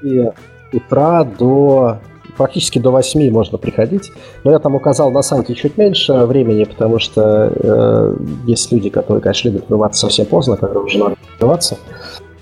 [0.73, 1.99] утра до
[2.39, 4.11] практически до 8 можно приходить.
[4.45, 8.15] Но я там указал на сайте чуть меньше времени, потому что э,
[8.47, 11.77] есть люди, которые, конечно, любят открываться совсем поздно, когда уже надо открываться.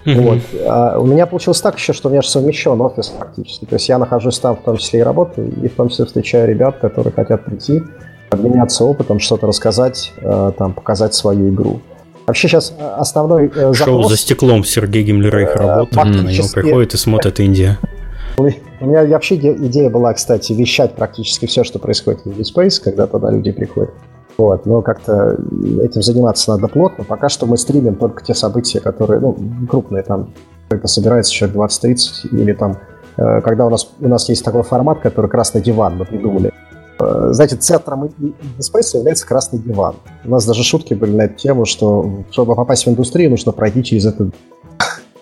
[0.08, 0.22] Mm-hmm.
[0.22, 0.40] Вот.
[0.66, 3.66] А у меня получилось так еще, что у меня же совмещен офис практически.
[3.66, 6.48] То есть я нахожусь там в том числе и работаю, и в том числе встречаю
[6.48, 7.84] ребят, которые хотят прийти,
[8.30, 11.82] обменяться опытом, что-то рассказать, э, там, показать свою игру.
[12.26, 13.78] Вообще сейчас основной э, запрос...
[13.78, 17.78] Шоу «За стеклом» Сергей Гиммлерейх э, работает, на него приходит и смотрит Индия.
[18.38, 23.30] У меня вообще идея была, кстати, вещать практически все, что происходит в Space, когда туда
[23.32, 23.92] люди приходят.
[24.38, 25.38] Вот, но как-то
[25.82, 27.04] этим заниматься надо плотно.
[27.04, 29.36] Пока что мы стримим только те события, которые, ну,
[29.68, 30.30] крупные, там,
[30.70, 32.78] когда собирается человек 20-30, или там,
[33.18, 36.52] э, когда у нас, у нас есть такой формат, который красный диван, мы придумали.
[37.00, 38.12] Э, знаете, центром
[38.60, 39.96] Space является красный диван.
[40.24, 43.84] У нас даже шутки были на эту тему, что чтобы попасть в индустрию, нужно пройти
[43.84, 44.36] через этот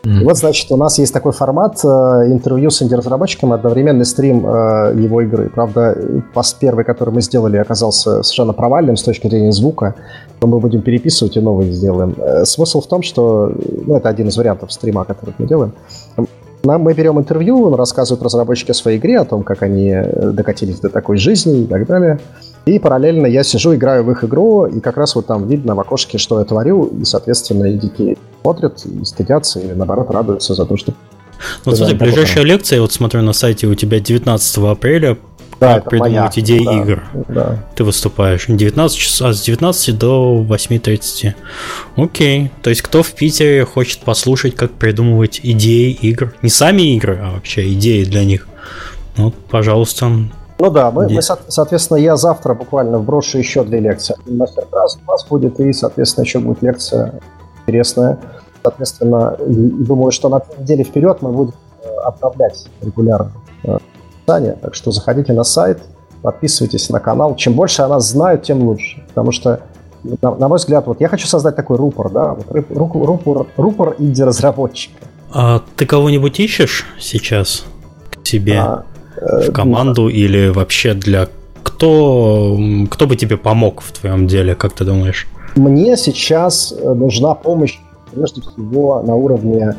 [0.05, 0.23] Mm-hmm.
[0.23, 5.21] вот, значит, у нас есть такой формат э, интервью с инди-разработчиком, одновременный стрим э, его
[5.21, 5.49] игры.
[5.49, 5.97] Правда,
[6.33, 9.95] паст первый, который мы сделали, оказался совершенно провальным с точки зрения звука,
[10.41, 12.15] но мы будем переписывать и новый сделаем.
[12.19, 13.51] Э, смысл в том, что,
[13.87, 15.73] ну, это один из вариантов стрима, который мы делаем.
[16.63, 20.31] Нам, мы берем интервью, он рассказывает разработчики о своей игре, о том, как они э,
[20.31, 22.19] докатились до такой жизни и так далее.
[22.65, 25.79] И параллельно я сижу, играю в их игру, и как раз вот там видно в
[25.79, 30.75] окошке, что я творю, и, соответственно, идите смотрят и стыдятся, или наоборот радуются за то,
[30.75, 30.93] что...
[31.65, 35.17] Ну, смотри, ближайшая лекция, вот смотрю на сайте, у тебя 19 апреля
[35.59, 36.45] да, как придумывать моя.
[36.45, 37.03] идеи да, игр.
[37.27, 37.63] Да.
[37.75, 41.33] Ты выступаешь 19 часов, а с 19 до 8.30.
[41.95, 42.51] Окей.
[42.61, 46.33] То есть кто в Питере хочет послушать, как придумывать идеи игр?
[46.41, 48.47] Не сами игры, а вообще идеи для них.
[49.17, 50.11] Ну, пожалуйста,
[50.57, 54.15] ну да, мы, мы, соответственно, я завтра буквально вброшу еще две лекции.
[54.25, 57.19] Мастер-класс у нас будет, и, соответственно, еще будет лекция
[57.61, 58.19] интересная.
[58.63, 63.31] Соответственно, думаю, что на неделе вперед мы будем э, обновлять регулярно
[63.63, 64.53] описание.
[64.53, 65.81] Э, так что заходите на сайт,
[66.21, 67.35] подписывайтесь на канал.
[67.35, 69.03] Чем больше о нас знают, тем лучше.
[69.09, 69.61] Потому что,
[70.03, 73.95] на, на мой взгляд, вот я хочу создать такой рупор, да, вот рупор, рупор, рупор
[73.99, 74.95] инди-разработчика.
[75.31, 77.65] А ты кого-нибудь ищешь сейчас
[78.23, 78.57] к себе?
[78.57, 78.85] А,
[79.21, 81.27] в команду или вообще для
[81.63, 82.57] кто,
[82.89, 85.27] кто бы тебе помог в твоем деле, как ты думаешь?
[85.55, 87.79] Мне сейчас э, нужна помощь,
[88.13, 89.75] прежде всего, на уровне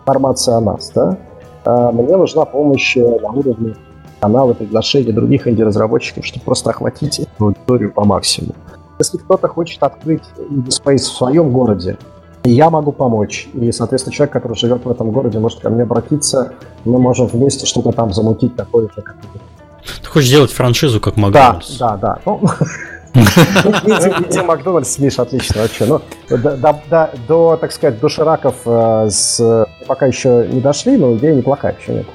[0.00, 1.18] информации о нас, да?
[1.64, 3.74] А мне нужна помощь э, на уровне
[4.20, 8.54] канала приглашения других инди-разработчиков, чтобы просто охватить эту аудиторию по максимуму.
[8.98, 10.22] Если кто-то хочет открыть
[10.68, 11.98] Space в своем городе,
[12.44, 13.48] я могу помочь.
[13.54, 16.54] И, соответственно, человек, который живет в этом городе, может ко мне обратиться.
[16.84, 19.16] Мы можем вместе что-то там замутить такое, как
[20.02, 21.78] Ты хочешь сделать франшизу, как Макдональдс?
[21.78, 22.18] Да, да, да.
[22.26, 22.40] Ну,
[23.14, 25.84] Иди Макдональдс, Миш, отлично вообще.
[25.84, 26.00] Ну,
[26.30, 32.06] до, так сказать, до Шираков э, пока еще не дошли, но идея неплохая, еще нет.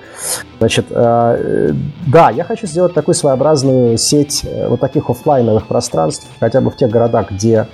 [0.58, 1.72] Значит, э,
[2.08, 6.76] да, я хочу сделать такую своеобразную сеть э, вот таких офлайновых пространств, хотя бы в
[6.76, 7.68] тех городах, где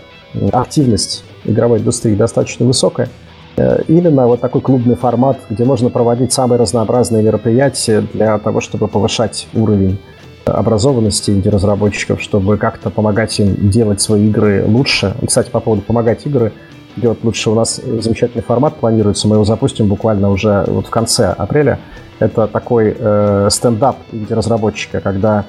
[0.52, 3.10] активность игровой индустрии достаточно высокая.
[3.56, 8.88] Э, именно вот такой клубный формат, где можно проводить самые разнообразные мероприятия для того, чтобы
[8.88, 10.00] повышать уровень
[10.46, 15.16] образованности инди-разработчиков, чтобы как-то помогать им делать свои игры лучше.
[15.26, 16.52] Кстати, по поводу помогать игры
[16.98, 21.28] делать лучше, у нас замечательный формат планируется, мы его запустим буквально уже вот в конце
[21.28, 21.80] апреля.
[22.20, 25.46] Это такой э, стендап инди-разработчика, когда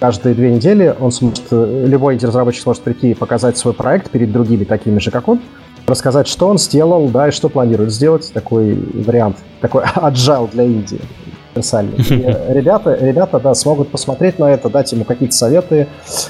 [0.00, 4.64] каждые две недели он сможет, любой разработчик сможет прийти и показать свой проект перед другими
[4.64, 5.40] такими же, как он,
[5.86, 8.32] рассказать, что он сделал, да, и что планирует сделать.
[8.32, 11.00] Такой вариант, такой agile для Индии.
[12.48, 15.86] Ребята, ребята, да, смогут посмотреть на это, дать ему какие-то советы.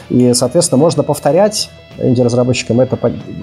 [0.09, 2.99] И, соответственно, можно повторять инди-разработчикам это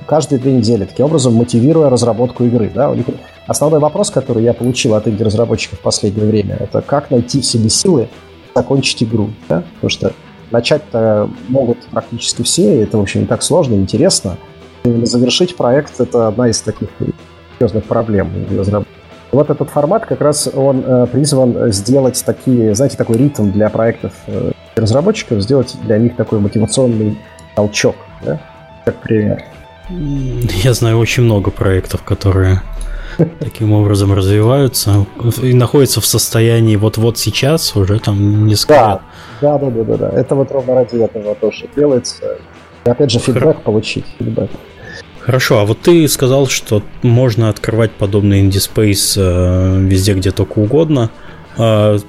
[0.06, 2.70] каждые две недели, таким образом мотивируя разработку игры.
[2.74, 2.94] Да?
[2.94, 3.06] Них
[3.48, 7.70] основной вопрос, который я получил от инди-разработчиков в последнее время, это как найти в себе
[7.70, 8.10] силы
[8.56, 9.30] закончить игру.
[9.48, 9.64] Да?
[9.76, 10.14] Потому что
[10.52, 14.38] начать-то могут практически все, и это, в общем, не так сложно, интересно.
[14.84, 16.90] Именно завершить проект— это одна из таких
[17.58, 18.32] серьезных проблем
[19.32, 24.14] Вот этот формат как раз он э, призван сделать такие, знаете, такой ритм для проектов
[24.28, 27.18] э, разработчиков, сделать для них такой мотивационный
[27.56, 28.40] толчок, да?
[28.86, 29.44] как пример.
[29.90, 32.62] Я знаю очень много проектов, которые
[33.40, 35.06] таким образом развиваются
[35.42, 39.02] и находятся в состоянии вот-вот сейчас уже там несколько да,
[39.42, 40.10] Да, да, да, да, да.
[40.10, 42.38] Это вот ровно ради этого тоже делается.
[42.86, 43.64] И опять же, фидбэк Хор...
[43.64, 44.06] получить.
[44.18, 44.50] Фидбэк.
[45.20, 51.12] Хорошо, а вот ты сказал, что можно открывать подобный Space э, везде, где только угодно.
[51.58, 52.00] Э,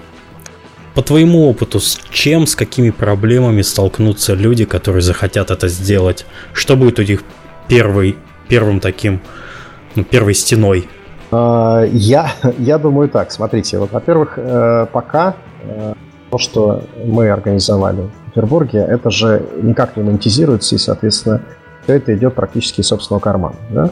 [0.95, 6.27] по твоему опыту, с чем, с какими проблемами столкнутся люди, которые захотят это сделать?
[6.53, 7.23] Что будет у них
[7.69, 8.17] первый,
[8.49, 9.21] первым таким,
[9.95, 10.89] ну, первой стеной?
[11.31, 15.95] А, я, я думаю так, смотрите, вот, во-первых, э, пока э,
[16.31, 21.43] то, что мы организовали в Петербурге, это же никак не монетизируется, и, соответственно,
[21.85, 23.57] все это идет практически из собственного кармана.
[23.71, 23.91] Да?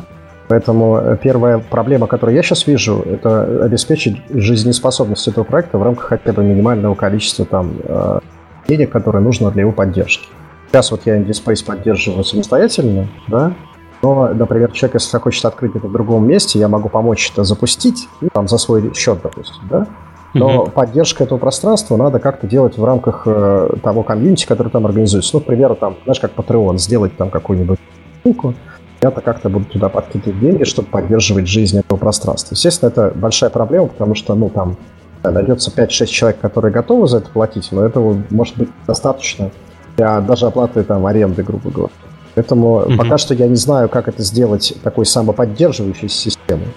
[0.48, 6.06] Поэтому э, первая проблема, которую я сейчас вижу, это обеспечить жизнеспособность этого проекта в рамках
[6.06, 7.74] хотя бы минимального количества там,
[8.66, 10.28] денег, которые нужно для его поддержки.
[10.70, 13.52] Сейчас вот я IndieSpace поддерживаю самостоятельно, да,
[14.02, 18.08] но, например, человек, если захочет открыть это в другом месте, я могу помочь это запустить,
[18.20, 19.86] ну, там, за свой счет, допустим, да,
[20.34, 20.70] но mm-hmm.
[20.70, 25.30] поддержка этого пространства надо как-то делать в рамках э, того комьюнити, который там организуется.
[25.34, 27.78] Ну, к примеру, там, знаешь, как Patreon, сделать там какую-нибудь
[28.22, 28.54] ссылку,
[29.00, 32.54] ребята как-то будут туда подкидывать деньги, чтобы поддерживать жизнь этого пространства.
[32.54, 34.76] Естественно, это большая проблема, потому что, ну, там
[35.24, 39.50] найдется 5-6 человек, которые готовы за это платить, но этого может быть достаточно
[39.96, 41.92] для даже оплаты там аренды, грубо говоря.
[42.38, 42.96] Поэтому mm-hmm.
[42.96, 46.68] пока что я не знаю, как это сделать такой самоподдерживающей системой.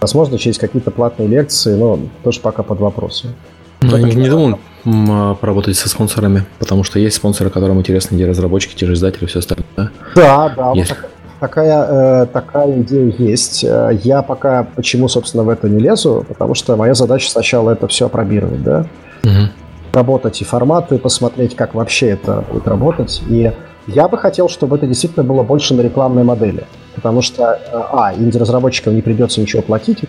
[0.00, 3.34] Возможно, через какие-то платные лекции, но тоже пока под вопросом.
[3.82, 8.26] Ну, я не думал а, поработать со спонсорами, потому что есть спонсоры, которым интересны те
[8.26, 9.66] разработчики, те же издатели все остальное.
[9.76, 10.96] Да, да, да вот
[11.38, 13.62] такая, э, такая идея есть.
[13.62, 17.88] Э, я пока почему, собственно, в это не лезу, потому что моя задача сначала это
[17.88, 18.86] все опробировать, да,
[19.22, 19.50] угу.
[19.92, 23.22] работать и форматы, посмотреть, как вообще это будет работать.
[23.28, 23.52] И
[23.86, 28.14] я бы хотел, чтобы это действительно было больше на рекламной модели, потому что, э, а,
[28.14, 30.04] инди-разработчикам не придется ничего платить,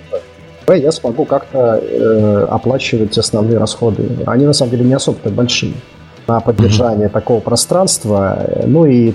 [0.71, 4.07] б, я смогу как-то э, оплачивать основные расходы.
[4.25, 5.73] Они, на самом деле, не особо так большие
[6.27, 7.11] на поддержание mm-hmm.
[7.11, 8.45] такого пространства.
[8.65, 9.13] Ну и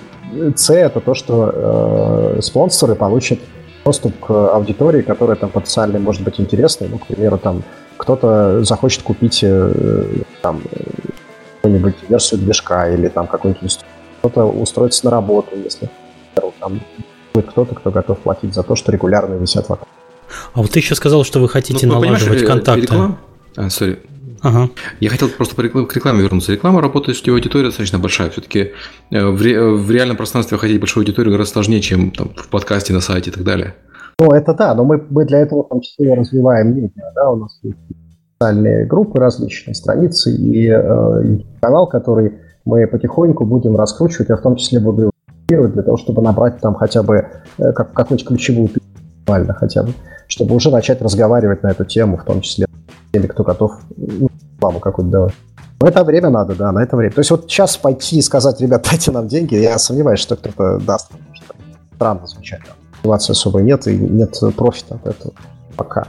[0.56, 3.38] С это то, что э, спонсоры получат
[3.84, 6.88] доступ к аудитории, которая там потенциально может быть интересной.
[6.88, 7.62] Ну, к примеру, там
[7.96, 10.04] кто-то захочет купить э,
[10.42, 10.60] там
[11.56, 13.62] какую-нибудь версию движка или там какой-нибудь
[14.28, 15.88] кто-то устроится на работу, если
[16.34, 16.80] там
[17.34, 19.88] будет кто-то, кто готов платить за то, что регулярно висят вокруг.
[20.54, 22.82] А вот ты еще сказал, что вы хотите ну, налаживать э, контакты.
[22.82, 23.18] Реклам...
[23.56, 23.98] А, sorry.
[24.42, 24.70] Ага.
[25.00, 26.52] Я хотел просто к рекламе вернуться.
[26.52, 28.30] Реклама работает, что аудитория достаточно большая.
[28.30, 28.72] Все-таки
[29.10, 29.60] э, в, ре...
[29.60, 33.32] в реальном пространстве хотеть большую аудиторию гораздо сложнее, чем там, в подкасте, на сайте и
[33.32, 33.74] так далее.
[34.18, 37.36] Ну, это да, но мы, мы для этого в том числе развиваем медиа, да, у
[37.36, 37.76] нас есть
[38.36, 42.32] специальные группы различные, страницы и э, канал, который
[42.66, 45.10] мы потихоньку будем раскручивать, я в том числе буду
[45.48, 48.68] для того, чтобы набрать там хотя бы э, как, какую-нибудь ключевую
[49.26, 49.92] нормально хотя бы,
[50.26, 52.66] чтобы уже начать разговаривать на эту тему, в том числе
[53.12, 55.34] теми, кто готов ну, рекламу какую-то давать.
[55.80, 57.12] Но это время надо, да, на это время.
[57.12, 60.78] То есть вот сейчас пойти и сказать, ребят, дайте нам деньги, я сомневаюсь, что кто-то
[60.84, 61.10] даст.
[61.32, 61.54] Что
[61.94, 62.58] странно звучит.
[62.98, 65.32] Мотивации особо нет, и нет профита от этого
[65.76, 66.08] пока.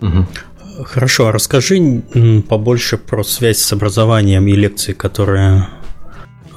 [0.00, 0.84] Угу.
[0.84, 2.02] Хорошо, а расскажи
[2.48, 5.66] побольше про связь с образованием и лекции, которые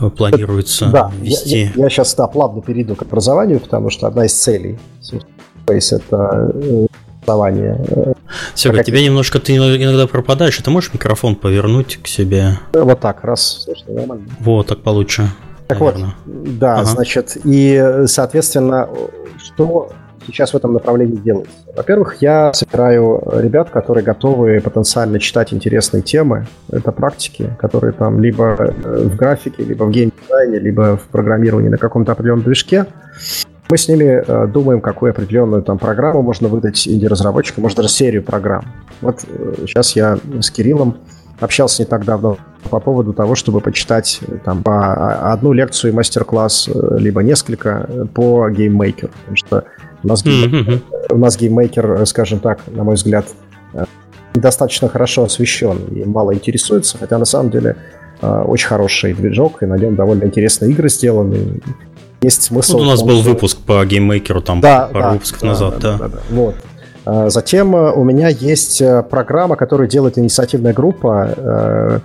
[0.09, 1.59] планируется да, вести.
[1.59, 4.79] Я, я, я сейчас да, плавно перейду к образованию, потому что одна из целей
[5.65, 6.87] Space это э,
[7.21, 8.15] образование.
[8.55, 8.85] Серега, как...
[8.87, 10.57] тебя немножко ты иногда пропадаешь.
[10.57, 12.59] Ты можешь микрофон повернуть к себе?
[12.73, 13.63] Вот так, раз.
[13.63, 14.25] Слушай, нормально.
[14.39, 15.29] Вот, так получше.
[15.67, 16.15] Так наверное.
[16.25, 16.85] вот, да, ага.
[16.85, 18.89] значит, и, соответственно,
[19.37, 19.91] что
[20.25, 21.53] сейчас в этом направлении делается?
[21.75, 26.47] Во-первых, я собираю ребят, которые готовы потенциально читать интересные темы.
[26.71, 31.77] Это практики, которые там либо э, в графике, либо в геймдизайне, либо в программировании на
[31.77, 32.85] каком-то определенном движке.
[33.69, 38.23] Мы с ними э, думаем, какую определенную там программу можно выдать инди-разработчикам, может даже серию
[38.23, 38.65] программ.
[39.01, 40.97] Вот э, сейчас я с Кириллом
[41.39, 42.37] общался не так давно
[42.69, 47.21] по поводу того, чтобы почитать э, там по а, одну лекцию и мастер-класс, э, либо
[47.23, 49.11] несколько э, по гейммейкеру.
[49.21, 49.63] Потому что
[50.03, 50.81] у нас, mm-hmm.
[51.11, 53.25] у нас гейммейкер, скажем так, на мой взгляд,
[54.35, 57.75] недостаточно хорошо освещен и мало интересуется, хотя на самом деле
[58.21, 61.61] очень хороший движок, и на нем довольно интересные игры сделаны
[62.21, 62.73] есть смысл.
[62.73, 63.31] Вот у нас том, был что...
[63.31, 65.97] выпуск по гейммейкеру там да, пару да, выпусков да, назад, да.
[65.97, 65.97] да.
[65.97, 66.19] да, да.
[66.29, 66.55] Вот.
[67.05, 71.99] А, затем э, у меня есть э, программа, которую делает инициативная группа э,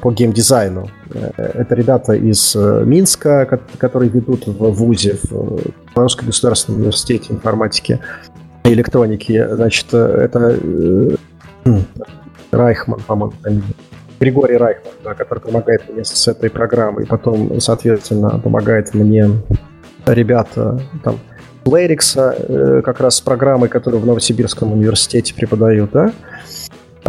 [0.00, 0.90] по геймдизайну.
[1.36, 8.00] Это ребята из Минска, которые ведут в ВУЗе, в Московском государственном университете информатики
[8.64, 9.46] и электроники.
[9.50, 10.58] Значит, это
[12.50, 13.34] Райхман, по-моему,
[14.20, 17.06] Григорий Райхман, да, который помогает мне с этой программой.
[17.06, 19.30] Потом, соответственно, помогает мне
[20.06, 21.18] ребята там
[21.64, 26.12] Лерикса, э, как раз с программой, которую в Новосибирском университете преподают, да.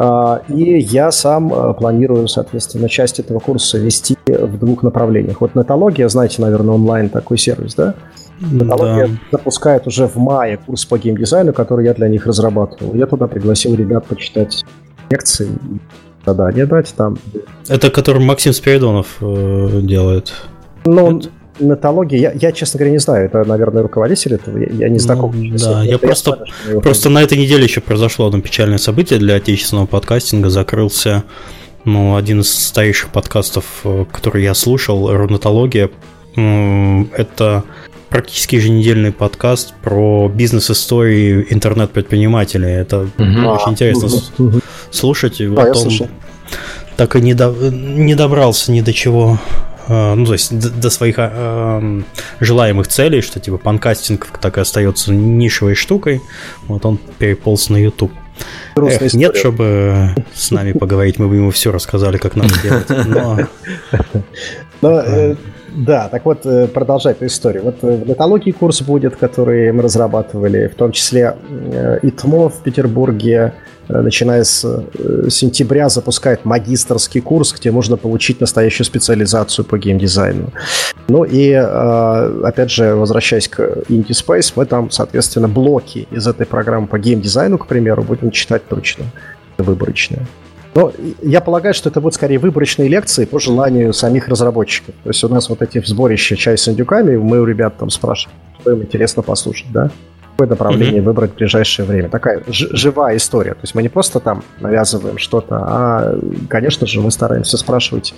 [0.02, 5.42] А, и я сам э, планирую, соответственно, часть этого курса вести в двух направлениях.
[5.42, 7.96] Вот Нетология, знаете, наверное, онлайн такой сервис, да?
[8.40, 9.14] Нетология да.
[9.34, 12.96] запускает уже в мае курс по геймдизайну, который я для них разрабатывал.
[12.96, 14.64] Я туда пригласил ребят почитать
[15.10, 15.50] лекции,
[16.26, 17.18] Да-да, не дать там.
[17.68, 20.32] Это который Максим Спиридонов э, делает.
[20.86, 21.30] Ну, Нет?
[21.60, 25.32] Нетология, я, я, честно говоря, не знаю, это, наверное, руководитель этого, я, я не знаком.
[25.36, 29.36] Ну, да, я просто, я просто на этой неделе еще произошло одно печальное событие для
[29.36, 31.24] отечественного подкастинга, закрылся
[31.86, 35.90] ну, один из старейших подкастов, э, который я слушал, Рунатология.
[36.36, 37.64] Это
[38.10, 42.70] практически еженедельный подкаст про бизнес-истории интернет-предпринимателей.
[42.70, 43.50] Это угу.
[43.50, 44.60] очень интересно угу.
[44.92, 45.42] слушать.
[45.42, 45.92] А, вот он
[46.98, 49.40] так и не, до, не добрался ни до чего
[49.90, 52.02] ну, то есть до, до своих э,
[52.40, 56.22] желаемых целей, что типа панкастинг так и остается нишевой штукой,
[56.68, 58.12] вот он переполз на YouTube.
[58.76, 62.88] Эх, нет, чтобы с нами поговорить, мы бы ему все рассказали, как надо делать.
[63.08, 63.40] Но...
[64.82, 65.36] Но, э,
[65.76, 67.64] да, так вот, э, продолжать эту историю.
[67.64, 71.36] Вот в нетологии курс будет, который мы разрабатывали, в том числе
[72.02, 78.86] ИТМО в Петербурге, Э, начиная с э, сентября, запускает магистрский курс, где можно получить настоящую
[78.86, 80.54] специализацию по геймдизайну.
[81.08, 83.60] Ну и, э, опять же, возвращаясь к
[83.90, 88.68] Indie Space, мы там, соответственно, блоки из этой программы по геймдизайну, к примеру, будем читать
[88.68, 89.06] точно,
[89.58, 90.28] выборочные.
[90.76, 94.94] Но я полагаю, что это будут скорее выборочные лекции по желанию самих разработчиков.
[95.04, 98.38] То есть у нас вот эти сборища чай с индюками, мы у ребят там спрашиваем,
[98.62, 99.90] что им интересно послушать, да?
[100.40, 101.06] Какое направление mm-hmm.
[101.06, 102.10] выбрать в ближайшее время.
[102.10, 103.52] Такая ж- живая история.
[103.52, 106.20] То есть мы не просто там навязываем что-то, а,
[106.50, 108.14] конечно же, мы стараемся спрашивать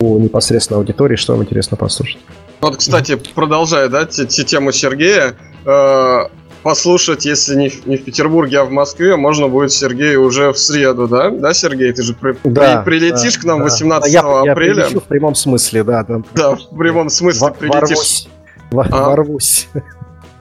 [0.00, 2.20] у непосредственно аудитории, что вам интересно послушать.
[2.60, 5.34] Вот, кстати, продолжая, да, тему Сергея,
[5.66, 6.28] э-
[6.62, 10.58] послушать, если не в, не в Петербурге, а в Москве, можно будет Сергея уже в
[10.58, 11.28] среду, да?
[11.28, 11.92] Да, Сергей?
[11.92, 13.64] Ты же при, да, при, прилетишь да, к нам да.
[13.64, 14.86] 18 я, апреля.
[14.88, 16.04] Я в прямом смысле, да.
[16.04, 18.28] Да, да в прямом смысле в, прилетишь.
[18.70, 18.92] Ворвусь.
[18.92, 19.08] А?
[19.08, 19.68] Ворвусь.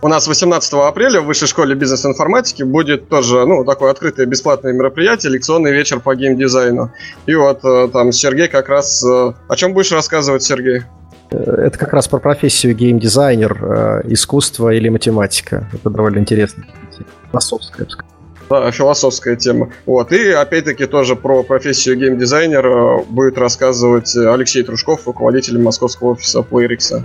[0.03, 5.31] У нас 18 апреля в Высшей школе бизнес-информатики будет тоже, ну, такое открытое бесплатное мероприятие,
[5.31, 6.91] лекционный вечер по геймдизайну.
[7.27, 9.05] И вот э, там Сергей как раз...
[9.05, 10.81] Э, о чем будешь рассказывать, Сергей?
[11.29, 15.69] Э, это как раз про профессию геймдизайнер, искусство или математика.
[15.71, 16.65] Это довольно интересно.
[17.29, 17.87] Философская,
[18.49, 19.69] да, философская тема.
[19.85, 20.11] Вот.
[20.11, 27.03] И опять-таки тоже про профессию геймдизайнера будет рассказывать Алексей Трушков, руководитель московского офиса PlayRix.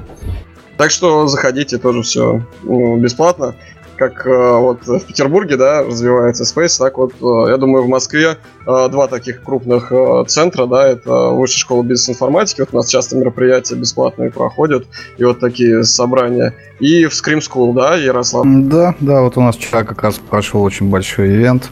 [0.77, 3.55] Так что заходите, тоже все ну, бесплатно.
[3.97, 8.37] Как э, вот в Петербурге, да, развивается Space, так вот, э, я думаю, в Москве
[8.67, 13.17] э, два таких крупных э, центра, да, это Высшая школа бизнес-информатики, вот у нас часто
[13.17, 16.53] мероприятия бесплатные проходят, и вот такие собрания.
[16.79, 18.45] И в Scream School, да, Ярослав?
[18.47, 21.71] Да, да, вот у нас вчера как раз прошел очень большой ивент,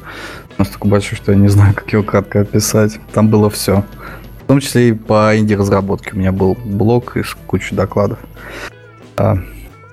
[0.56, 2.98] настолько большой, что я не знаю, как его кратко описать.
[3.12, 3.84] Там было все.
[4.44, 6.12] В том числе и по инди-разработке.
[6.12, 8.18] У меня был блог из кучи докладов.
[9.16, 9.38] А,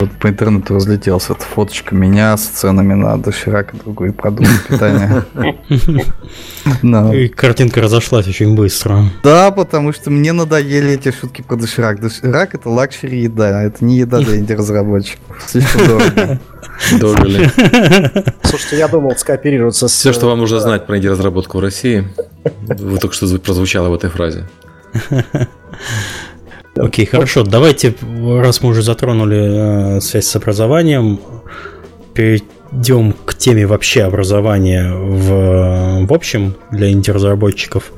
[0.02, 5.24] вот по интернету разлетелся эта фоточка меня с ценами на доширак и другой продукт питания.
[7.14, 9.04] И картинка разошлась очень быстро.
[9.24, 12.02] Да, потому что мне надоели эти шутки про доширак.
[12.02, 15.40] Доширак это luxury еда, это не еда для инди-разработчиков.
[15.46, 16.40] Слишком дорого.
[17.00, 17.50] Дорого ли?
[18.44, 19.92] Слушайте, я думал скооперироваться с...
[19.92, 22.08] Все, что вам нужно знать про инди-разработку в России,
[22.66, 24.48] вы только что прозвучало в этой фразе.
[26.76, 27.44] Окей, хорошо.
[27.44, 31.20] Давайте, раз мы уже затронули э, связь с образованием,
[32.14, 37.92] перейдем к теме вообще образования в, в общем для инди-разработчиков.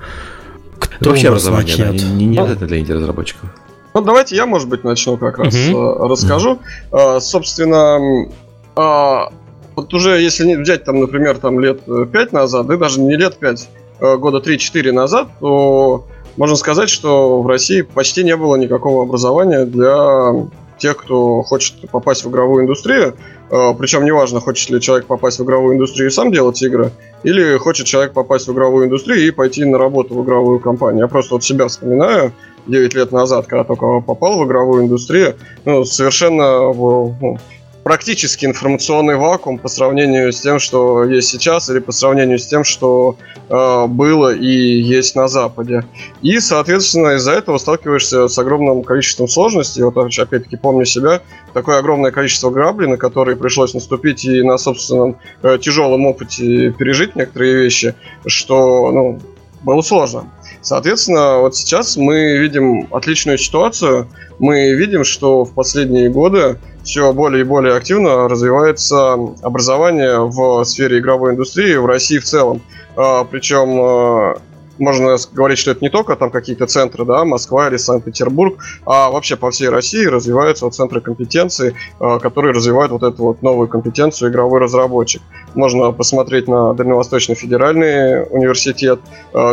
[0.80, 2.02] Кто вообще образование, начнет?
[2.02, 3.50] Да, не, не ну, это для инди-разработчиков.
[3.94, 6.08] Ну, давайте я, может быть, начну как раз uh-huh.
[6.08, 6.60] расскажу.
[6.92, 7.20] Uh-huh.
[7.20, 8.28] собственно,
[8.76, 9.30] а,
[9.76, 13.70] вот уже если взять, там, например, там лет 5 назад, да даже не лет 5,
[14.18, 16.08] года 3-4 назад, то
[16.38, 22.26] можно сказать, что в России почти не было никакого образования для тех, кто хочет попасть
[22.26, 23.16] в игровую индустрию.
[23.50, 26.92] А, Причем неважно, хочет ли человек попасть в игровую индустрию и сам делать игры,
[27.24, 31.02] или хочет человек попасть в игровую индустрию и пойти на работу в игровую компанию.
[31.02, 32.34] Я просто вот себя вспоминаю,
[32.68, 37.38] 9 лет назад, когда только попал в игровую индустрию, ну, совершенно в, ну,
[37.84, 42.64] практически информационный вакуум по сравнению с тем, что есть сейчас, или по сравнению с тем,
[42.64, 43.18] что
[43.50, 45.84] э, было и есть на Западе.
[46.22, 49.84] И, соответственно, из-за этого сталкиваешься с огромным количеством сложностей.
[49.84, 51.22] Вот, опять-таки, помню себя,
[51.54, 57.16] такое огромное количество грабли, на которые пришлось наступить и на собственном э, тяжелом опыте пережить
[57.16, 59.20] некоторые вещи, что, ну,
[59.64, 60.26] было сложно.
[60.62, 64.08] Соответственно, вот сейчас мы видим отличную ситуацию.
[64.40, 71.00] Мы видим, что в последние годы все более и более активно развивается образование в сфере
[71.00, 72.62] игровой индустрии в России в целом.
[72.96, 74.38] А, Причем а,
[74.78, 79.38] можно говорить, что это не только там какие-то центры, да, Москва или Санкт-Петербург, а вообще
[79.38, 84.32] по всей России развиваются вот центры компетенции, э, которые развивают вот эту вот новую компетенцию
[84.32, 85.22] игровой разработчик.
[85.54, 89.00] Можно посмотреть на Дальневосточный федеральный университет,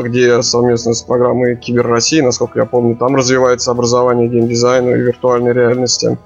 [0.02, 5.52] где совместно с программой Кибер России, насколько я помню, там развивается образование геймдизайну и виртуальной
[5.52, 6.18] реальности.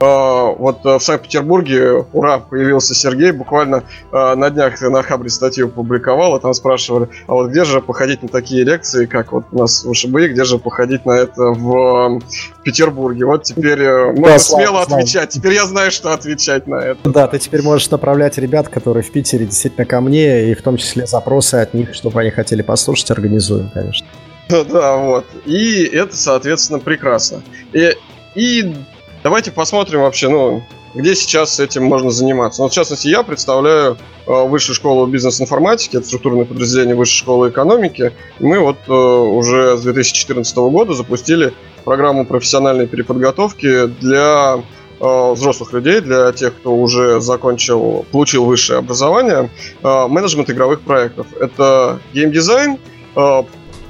[0.00, 3.82] А, вот э, в Санкт-Петербурге, ура, появился Сергей, буквально
[4.12, 8.22] э, на днях на Хабре статью публиковал, и там спрашивали, а вот где же походить
[8.22, 12.20] на такие лекции, как вот у нас в ШБИ, где же походить на это в
[12.62, 13.24] Петербурге?
[13.24, 17.10] Вот теперь э, можно да, смело слава, отвечать, теперь я знаю, что отвечать на это.
[17.10, 20.76] Да, ты теперь можешь направлять ребят, которые в Питере действительно ко мне, и в том
[20.76, 24.06] числе запросы от них, чтобы они хотели послушать, организуем, конечно.
[24.48, 25.26] Да, вот.
[25.44, 27.42] И это, соответственно, прекрасно.
[27.72, 27.94] И,
[28.34, 28.74] и
[29.22, 30.62] Давайте посмотрим вообще, ну,
[30.94, 32.62] где сейчас этим можно заниматься.
[32.62, 33.96] Ну, в частности, я представляю
[34.26, 38.12] э, Высшую школу бизнес-информатики, это структурное подразделение Высшей школы экономики.
[38.38, 41.52] Мы вот э, уже с 2014 года запустили
[41.84, 44.62] программу профессиональной переподготовки для
[45.00, 49.50] э, взрослых людей, для тех, кто уже закончил, получил высшее образование,
[49.82, 51.26] менеджмент игровых проектов.
[51.38, 52.78] Это геймдизайн,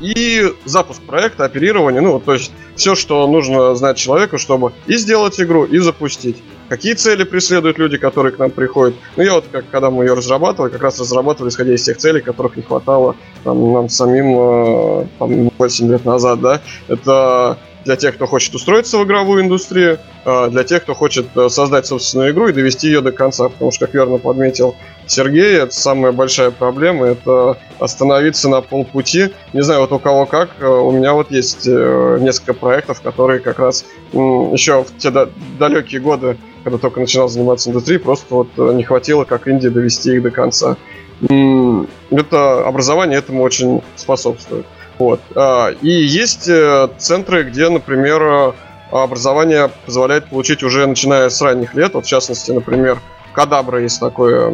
[0.00, 5.40] и запуск проекта, оперирование, ну, то есть все, что нужно знать человеку, чтобы и сделать
[5.40, 6.36] игру, и запустить.
[6.68, 8.94] Какие цели преследуют люди, которые к нам приходят?
[9.16, 12.20] Ну, я вот, как, когда мы ее разрабатывали, как раз разрабатывали, исходя из тех целей,
[12.20, 16.60] которых не хватало там, нам самим э, там, 8 лет назад, да.
[16.88, 21.48] Это для тех, кто хочет устроиться в игровую индустрию, э, для тех, кто хочет э,
[21.48, 24.74] создать собственную игру и довести ее до конца, потому что, как верно подметил
[25.06, 29.30] Сергей, это самая большая проблема, это остановиться на полпути.
[29.52, 33.58] Не знаю, вот у кого как, э, у меня вот есть несколько проектов, которые как
[33.58, 35.10] раз еще в те
[35.58, 40.22] далекие годы, когда только начинал заниматься индустрией, просто вот не хватило, как Индии, довести их
[40.22, 40.76] до конца.
[42.10, 44.66] Это образование этому очень способствует.
[44.98, 45.20] Вот.
[45.34, 48.52] А, и есть э, центры, где, например, э,
[48.90, 51.94] образование позволяет получить уже начиная с ранних лет.
[51.94, 52.98] Вот, в частности, например,
[53.32, 54.52] Кадабра есть такое,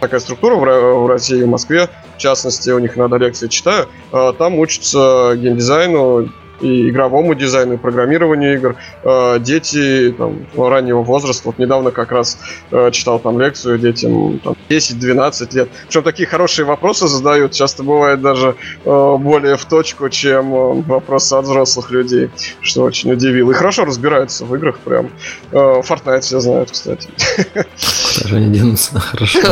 [0.00, 1.88] такая структура в России, в Москве.
[2.16, 3.88] В частности, у них надо лекции читаю.
[4.12, 6.30] А, там учатся геймдизайну,
[6.60, 8.76] и игровому дизайну, и программированию игр.
[9.02, 12.38] Э, дети там, раннего возраста, вот недавно как раз
[12.70, 15.68] э, читал там лекцию детям там, 10-12 лет.
[15.86, 21.44] Причем такие хорошие вопросы задают, часто бывает даже э, более в точку, чем вопросы от
[21.44, 22.30] взрослых людей,
[22.60, 23.50] что очень удивило.
[23.50, 25.10] И хорошо разбираются в играх прям.
[25.50, 27.08] Fortnite все знают, кстати.
[27.36, 29.00] Куда же они денутся?
[29.00, 29.40] Хорошо.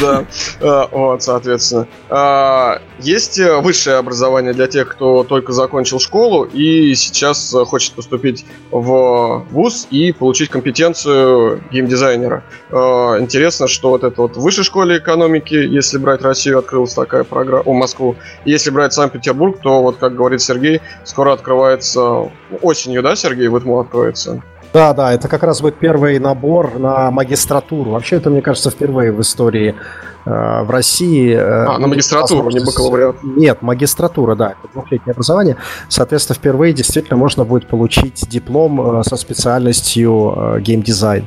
[0.00, 1.86] Да, вот, соответственно.
[2.98, 9.46] Есть высшее образование для тех, кто только закончил школу, и сейчас э, хочет поступить в
[9.50, 12.44] ВУЗ и получить компетенцию геймдизайнера.
[12.70, 12.74] Э,
[13.20, 17.62] интересно, что вот это вот в высшей школе экономики, если брать Россию, открылась такая программа,
[17.62, 18.16] о, Москву.
[18.44, 22.30] Если брать Санкт-Петербург, то вот, как говорит Сергей, скоро открывается
[22.62, 24.42] осенью, да, Сергей, в ИТМО откроется?
[24.72, 27.90] Да, да, это как раз будет первый набор на магистратуру.
[27.90, 29.74] Вообще, это, мне кажется, впервые в истории
[30.24, 31.34] в России.
[31.34, 33.16] Э, а, на магистратуру, не бакалавриат?
[33.22, 35.56] Нет, магистратура, да, это двухлетнее образование.
[35.88, 41.26] Соответственно, впервые действительно можно будет получить диплом э, со специальностью э, геймдизайн.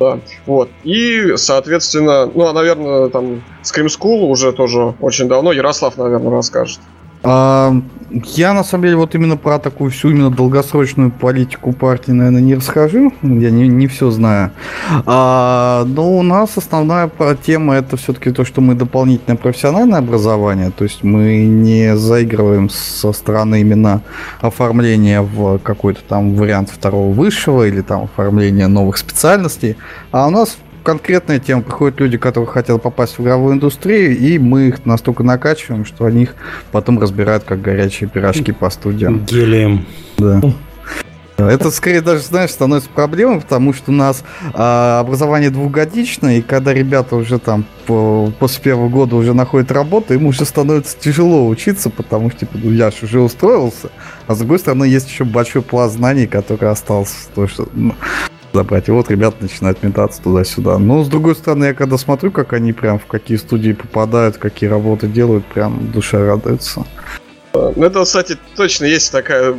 [0.00, 0.70] Да, вот.
[0.82, 5.52] И, соответственно, ну, а, наверное, там Scream School уже тоже очень давно.
[5.52, 6.80] Ярослав, наверное, расскажет.
[7.24, 7.74] А,
[8.10, 12.54] я на самом деле вот именно про такую всю именно долгосрочную политику партии, наверное, не
[12.54, 13.12] расскажу.
[13.22, 14.52] Я не, не все знаю.
[15.06, 17.10] А, но у нас основная
[17.44, 20.70] тема это все-таки то, что мы дополнительное профессиональное образование.
[20.70, 24.02] То есть мы не заигрываем со стороны именно
[24.40, 29.76] оформления в какой-то там вариант второго высшего или там оформления новых специальностей.
[30.12, 31.62] А у нас конкретная тема.
[31.62, 36.24] Приходят люди, которые хотят попасть в игровую индустрию, и мы их настолько накачиваем, что они
[36.24, 36.36] их
[36.70, 39.24] потом разбирают как горячие пирожки по студиям.
[39.24, 39.86] Гелием.
[40.18, 40.40] Да.
[41.36, 44.22] Это скорее даже, знаешь, становится проблемой, потому что у нас
[44.52, 50.14] а, образование двухгодичное, и когда ребята уже там по, после первого года уже находят работу,
[50.14, 53.90] им уже становится тяжело учиться, потому что, типа, ну я же уже устроился,
[54.28, 57.14] а с другой стороны есть еще большой пласт знаний, который остался.
[57.34, 57.94] То, что, ну,
[58.54, 58.88] забрать.
[58.88, 60.78] И вот ребята начинают метаться туда-сюда.
[60.78, 64.70] Но с другой стороны, я когда смотрю, как они прям в какие студии попадают, какие
[64.70, 66.86] работы делают, прям душа радуется.
[67.54, 69.54] Ну, это, кстати, точно есть такая,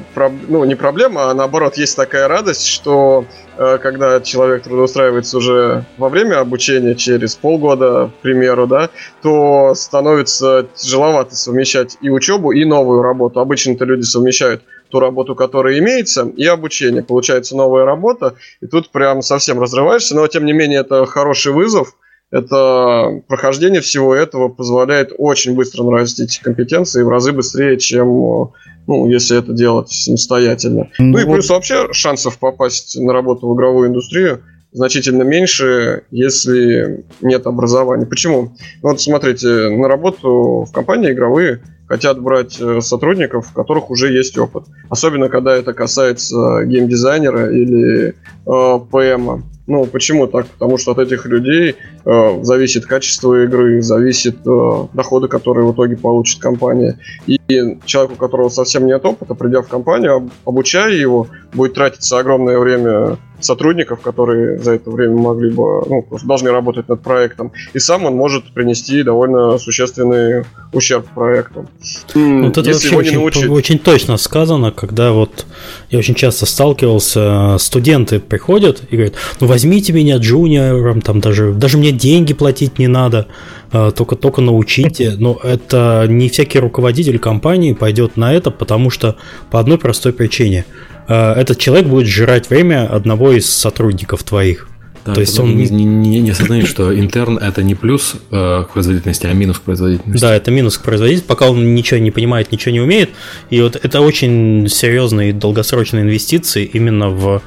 [0.50, 3.26] ну, не проблема, а наоборот, есть такая радость, что
[3.58, 8.89] э, когда человек трудоустраивается уже во время обучения, через полгода, к примеру, да,
[9.22, 13.39] то становится тяжеловато совмещать и учебу, и новую работу.
[13.39, 17.04] Обычно-то люди совмещают ту работу, которая имеется, и обучение.
[17.04, 21.96] Получается новая работа, и тут прям совсем разрываешься, но тем не менее это хороший вызов,
[22.32, 28.52] это прохождение всего этого позволяет очень быстро нарастить компетенции в разы быстрее, чем
[28.88, 30.90] ну, если это делать самостоятельно.
[31.00, 31.34] Ну, ну и вот...
[31.34, 34.42] плюс вообще шансов попасть на работу в игровую индустрию
[34.76, 38.06] значительно меньше, если нет образования.
[38.06, 38.56] Почему?
[38.84, 44.12] Ну, вот смотрите, на работу в компании игровые хотят брать э, сотрудников, у которых уже
[44.12, 44.66] есть опыт.
[44.90, 49.44] Особенно, когда это касается геймдизайнера или э, ПМа.
[49.68, 50.46] Ну, почему так?
[50.46, 51.76] Потому что от этих людей
[52.06, 57.00] э, зависит качество игры, зависит э, доходы, которые в итоге получит компания.
[57.26, 57.40] И
[57.86, 63.18] человек, у которого совсем нет опыта, придя в компанию, обучая его, будет тратиться огромное время
[63.40, 67.52] сотрудников, которые за это время могли бы, ну, должны работать над проектом.
[67.74, 71.68] И сам он может принести довольно существенный ущерб проекту.
[72.14, 73.50] Вот это Если вообще очень, научить...
[73.50, 75.46] очень точно сказано, когда вот
[75.90, 81.78] я очень часто сталкивался, студенты приходят и говорят, ну возьмите меня джуниором, там даже, даже
[81.78, 83.28] мне деньги платить не надо,
[83.72, 85.16] а, только, только научите.
[85.18, 89.16] Но это не всякий руководитель компании пойдет на это, потому что
[89.52, 90.66] по одной простой причине–
[91.14, 94.68] этот человек будет жрать время одного из сотрудников твоих.
[95.06, 98.74] Да, То есть он не, не, не осознает, что интерн это не плюс э, к
[98.74, 100.20] производительности, а минус к производительности.
[100.20, 103.12] Да, это минус к производительности, пока он ничего не понимает, ничего не умеет.
[103.51, 107.43] И вот это очень серьезные долгосрочные инвестиции именно в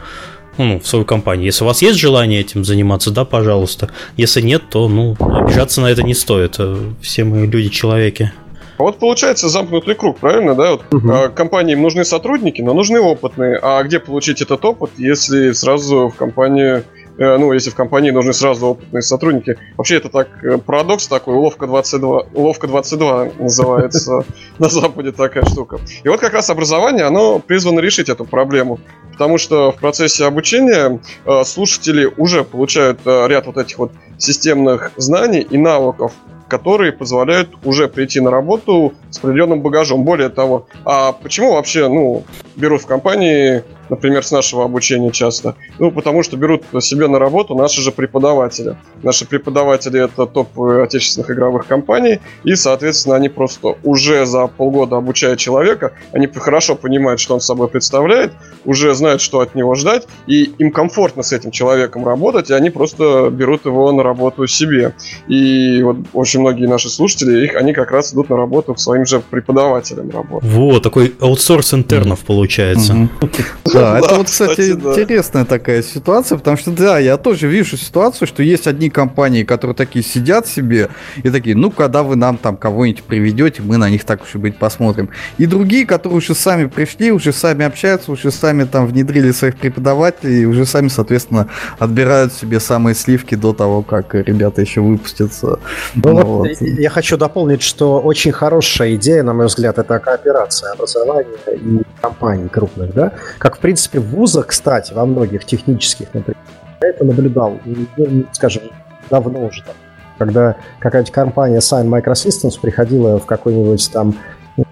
[0.56, 1.46] ну, в свою компанию.
[1.46, 3.90] Если у вас есть желание этим заниматься, да, пожалуйста.
[4.16, 6.56] Если нет, то, ну, обижаться на это не стоит.
[6.58, 8.32] Э, все мы люди-человеки.
[8.78, 10.72] А вот получается замкнутый круг, правильно, да?
[10.72, 11.10] Вот, угу.
[11.10, 13.58] э, компаниям нужны сотрудники, но нужны опытные.
[13.60, 16.84] А где получить этот опыт, если сразу в компании
[17.18, 19.58] э, ну, если в компании нужны сразу опытные сотрудники.
[19.76, 24.24] Вообще, это так э, парадокс такой, уловка 22, уловка 22 называется
[24.60, 25.80] на Западе такая штука.
[26.04, 28.78] И вот как раз образование, оно призвано решить эту проблему.
[29.10, 35.40] Потому что в процессе обучения э, слушатели уже получают ряд вот этих вот системных знаний
[35.40, 36.12] и навыков,
[36.48, 40.04] которые позволяют уже прийти на работу с определенным багажом.
[40.04, 42.24] Более того, а почему вообще, ну,
[42.56, 45.54] берут в компании например, с нашего обучения часто.
[45.78, 48.76] Ну, потому что берут себе на работу наши же преподаватели.
[49.02, 55.36] Наши преподаватели это топ отечественных игровых компаний, и, соответственно, они просто уже за полгода обучая
[55.36, 58.32] человека, они хорошо понимают, что он собой представляет,
[58.64, 62.70] уже знают, что от него ждать, и им комфортно с этим человеком работать, и они
[62.70, 64.94] просто берут его на работу себе.
[65.26, 69.06] И вот очень многие наши слушатели, их, они как раз идут на работу к своим
[69.06, 70.48] же преподавателям работать.
[70.50, 73.08] Вот, такой аутсорс интернов получается.
[73.78, 78.42] Да, это вот, кстати, интересная такая ситуация, потому что, да, я тоже вижу ситуацию, что
[78.42, 80.88] есть одни компании, которые такие сидят себе
[81.22, 84.38] и такие, ну, когда вы нам там кого-нибудь приведете, мы на них так уж и
[84.38, 85.10] быть посмотрим.
[85.38, 90.42] И другие, которые уже сами пришли, уже сами общаются, уже сами там внедрили своих преподавателей,
[90.42, 91.48] и уже сами, соответственно,
[91.78, 95.58] отбирают себе самые сливки до того, как ребята еще выпустятся.
[95.94, 96.48] Ну, ну, вот.
[96.60, 102.48] Я хочу дополнить, что очень хорошая идея, на мой взгляд, это кооперация образования и компаний
[102.48, 106.38] крупных, да, как в принципе, в вузах, кстати, во многих технических, например,
[106.80, 107.58] я это наблюдал,
[107.98, 108.62] ну, скажем,
[109.10, 109.74] давно уже там,
[110.16, 114.14] когда какая-то компания Sign Microsystems приходила в какой-нибудь там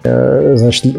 [0.01, 0.95] э, значит,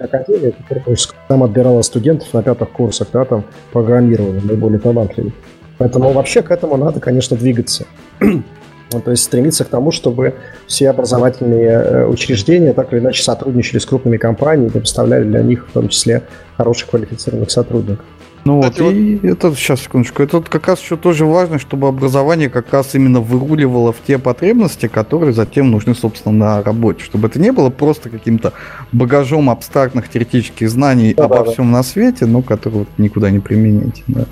[0.00, 0.96] академию, которая
[1.28, 5.32] там отбирала студентов на пятых курсах, да, там, программирования, наиболее талантливых.
[5.78, 7.86] Поэтому вообще к этому надо, конечно, двигаться.
[8.92, 10.34] Ну, то есть стремиться к тому, чтобы
[10.66, 15.68] все образовательные э, учреждения так или иначе сотрудничали с крупными компаниями и предоставляли для них
[15.68, 16.22] в том числе
[16.56, 18.04] хороших квалифицированных сотрудников.
[18.44, 21.88] Ну вот, вот, и это, сейчас, секундочку, это вот как раз еще тоже важно, чтобы
[21.88, 27.04] образование как раз именно выруливало в те потребности, которые затем нужны, собственно, на работе.
[27.04, 28.54] Чтобы это не было просто каким-то
[28.90, 31.78] багажом абстрактных теоретических знаний да, обо да, всем да.
[31.78, 34.02] на свете, но которые вот никуда не применить.
[34.06, 34.24] Да.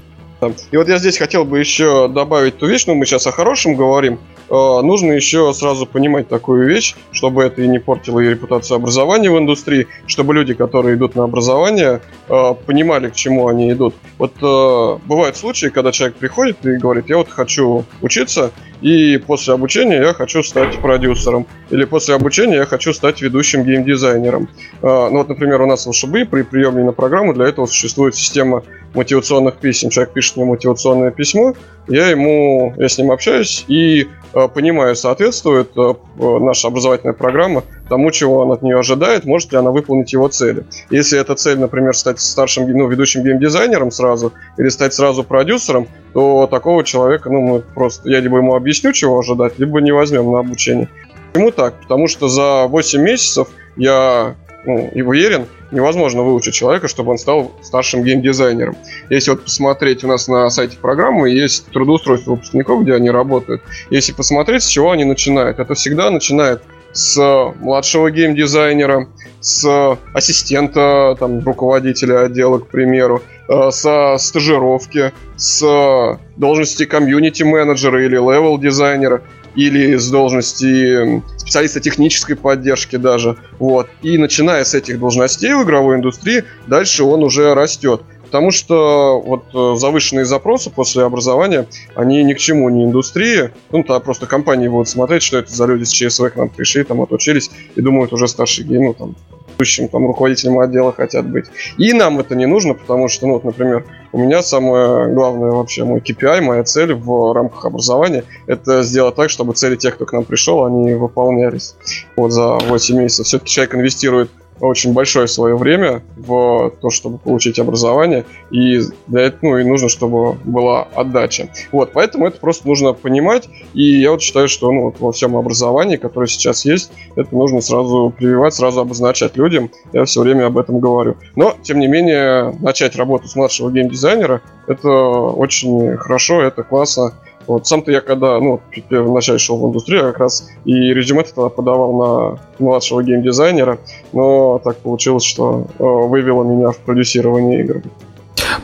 [0.71, 3.75] И вот я здесь хотел бы еще добавить ту вещь, ну мы сейчас о хорошем
[3.75, 4.19] говорим,
[4.49, 9.31] э, нужно еще сразу понимать такую вещь, чтобы это и не портило и репутацию образования
[9.31, 13.95] в индустрии, чтобы люди, которые идут на образование, э, понимали, к чему они идут.
[14.19, 19.55] Вот э, бывают случаи, когда человек приходит и говорит, я вот хочу учиться, и после
[19.55, 21.47] обучения я хочу стать продюсером.
[21.71, 24.51] Или после обучения я хочу стать ведущим геймдизайнером.
[24.83, 28.63] Ну вот, например, у нас в ШБ при приеме на программу для этого существует система
[28.97, 29.91] мотивационных писем.
[29.91, 31.55] Человек пишет мне мотивационное письмо,
[31.89, 38.11] я ему, я с ним общаюсь и э, понимаю, соответствует э, наша образовательная программа тому,
[38.11, 40.65] чего он от нее ожидает, может ли она выполнить его цели.
[40.91, 46.49] Если эта цель, например, стать старшим, ну, ведущим геймдизайнером сразу, или стать сразу продюсером, то
[46.51, 50.41] такого человека, ну, мы просто, я либо ему объясню, чего ожидать, либо не возьмем на
[50.41, 50.89] обучение.
[51.33, 51.75] Почему так?
[51.83, 54.35] Потому что за 8 месяцев я
[54.65, 58.77] ну, и уверен, невозможно выучить человека, чтобы он стал старшим геймдизайнером.
[59.11, 63.63] Если вот посмотреть, у нас на сайте программы есть трудоустройство выпускников, где они работают.
[63.91, 66.63] Если посмотреть, с чего они начинают, это всегда начинает
[66.93, 69.09] с младшего геймдизайнера,
[69.41, 79.23] с ассистента там, руководителя отдела, к примеру, э, со стажировки, с должности комьюнити-менеджера или левел-дизайнера
[79.57, 83.37] или с должности специалиста технической поддержки даже.
[83.59, 83.89] Вот.
[84.03, 88.03] И начиная с этих должностей в игровой индустрии, дальше он уже растет.
[88.27, 93.51] Потому что вот э, завышенные запросы после образования, они ни к чему, не индустрии.
[93.71, 96.83] Ну, то просто компании будут смотреть, что это за люди с ЧСВ к нам пришли,
[96.83, 99.17] там отучились и думают уже старший гейм, ну, там,
[99.57, 101.47] ведущим там руководителем отдела хотят быть.
[101.79, 105.85] И нам это не нужно, потому что, ну, вот, например, у меня самое главное вообще
[105.85, 110.13] мой KPI, моя цель в рамках образования, это сделать так, чтобы цели тех, кто к
[110.13, 111.75] нам пришел, они выполнялись.
[112.17, 113.27] Вот за 8 месяцев.
[113.27, 114.31] Все-таки человек инвестирует
[114.61, 119.89] очень большое свое время в то, чтобы получить образование, и для этого ну, и нужно,
[119.89, 121.49] чтобы была отдача.
[121.73, 125.37] Вот, поэтому это просто нужно понимать, и я вот считаю, что ну, вот во всем
[125.37, 130.59] образовании, которое сейчас есть, это нужно сразу прививать, сразу обозначать людям, я все время об
[130.59, 131.17] этом говорю.
[131.37, 137.13] Но, тем не менее, начать работу с младшего геймдизайнера, это очень хорошо, это классно,
[137.47, 141.93] вот сам-то я когда, ну, вначале шел в индустрию, как раз и резюме тогда подавал
[141.93, 143.79] на младшего геймдизайнера,
[144.13, 147.83] но так получилось, что э, вывело меня в продюсирование игр.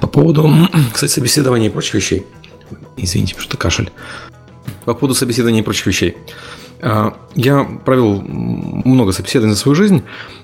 [0.00, 0.50] По поводу,
[0.92, 2.26] кстати, собеседования и прочих вещей.
[2.96, 3.90] Извините, что-то кашель.
[4.84, 6.16] По поводу собеседования и прочих вещей.
[6.80, 10.02] А, я провел много собеседований за свою жизнь.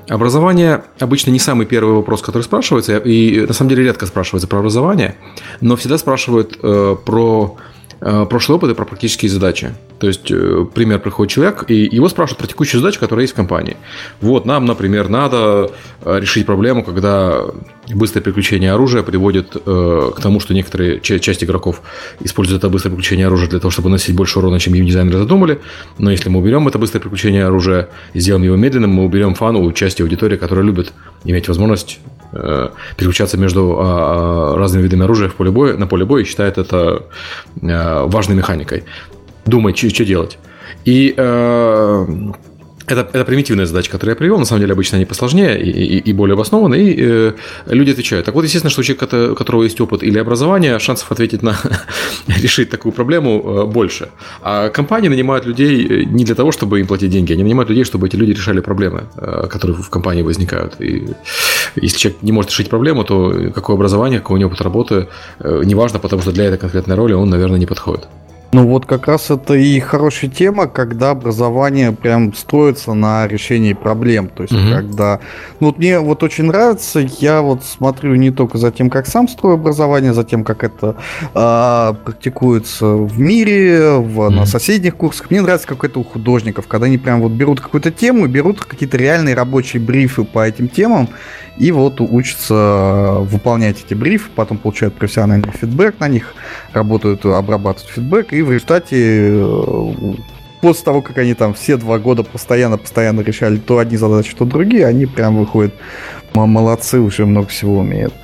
[0.09, 4.61] Образование обычно не самый первый вопрос, который спрашивается, и на самом деле редко спрашивается про
[4.61, 5.17] образование,
[5.61, 9.75] но всегда спрашивают э, про Э, прошлый опыт и про практические задачи.
[9.99, 13.37] То есть, э, пример, приходит человек, и его спрашивают про текущую задачу, которая есть в
[13.37, 13.77] компании.
[14.21, 15.71] Вот, нам, например, надо
[16.03, 17.43] э, решить проблему, когда
[17.93, 21.81] быстрое переключение оружия приводит к тому, что некоторые часть игроков
[22.21, 25.61] используют это быстрое переключение оружия для того, чтобы наносить больше урона, чем геймдизайнеры задумали.
[25.97, 29.73] Но если мы уберем это быстрое переключение оружия и сделаем его медленным, мы уберем фану
[29.73, 30.93] части аудитории, которая любит
[31.25, 32.18] иметь возможность Э,
[32.97, 36.59] переключаться между а, а, разными видами оружия в поле боя, на поле боя и считает
[36.59, 37.05] это
[37.63, 38.85] э, важной механикой.
[39.47, 40.39] Думает, что делать.
[40.85, 42.07] И э,
[42.89, 44.39] это, это примитивная задача, которую я привел.
[44.39, 46.77] На самом деле, обычно они посложнее и, и, и более обоснованы.
[46.77, 47.33] И э,
[47.67, 48.27] люди отвечают.
[48.27, 51.57] Так вот, естественно, что у человека, у которого есть опыт или образование, шансов ответить на
[52.27, 54.09] решить такую проблему э, больше.
[54.43, 57.85] А компании нанимают людей э, не для того, чтобы им платить деньги, они нанимают людей,
[57.85, 60.81] чтобы эти люди решали проблемы, э, которые в компании возникают.
[60.81, 61.09] И
[61.77, 65.09] если человек не может решить проблему, то какое образование, какой у него опыт работы,
[65.41, 68.09] э, неважно, потому что для этой конкретной роли он, наверное, не подходит.
[68.51, 74.29] Ну вот как раз это и хорошая тема, когда образование прям строится на решении проблем.
[74.29, 74.71] То есть угу.
[74.71, 75.21] когда...
[75.61, 79.29] Ну вот мне вот очень нравится, я вот смотрю не только за тем, как сам
[79.29, 80.97] строю образование, за тем, как это
[81.35, 84.31] а, практикуется в мире, в, угу.
[84.31, 85.31] на соседних курсах.
[85.31, 88.97] Мне нравится как это у художников, когда они прям вот берут какую-то тему, берут какие-то
[88.97, 91.11] реальные рабочие брифы по этим темам
[91.59, 96.35] и вот учатся выполнять эти брифы, потом получают профессиональный фидбэк на них,
[96.73, 99.93] работают, обрабатывают фидбэк, и в результате э,
[100.61, 104.87] после того, как они там все два года постоянно-постоянно решали то одни задачи, то другие,
[104.87, 105.75] они прям выходят
[106.35, 108.15] молодцы, уже много всего умеют.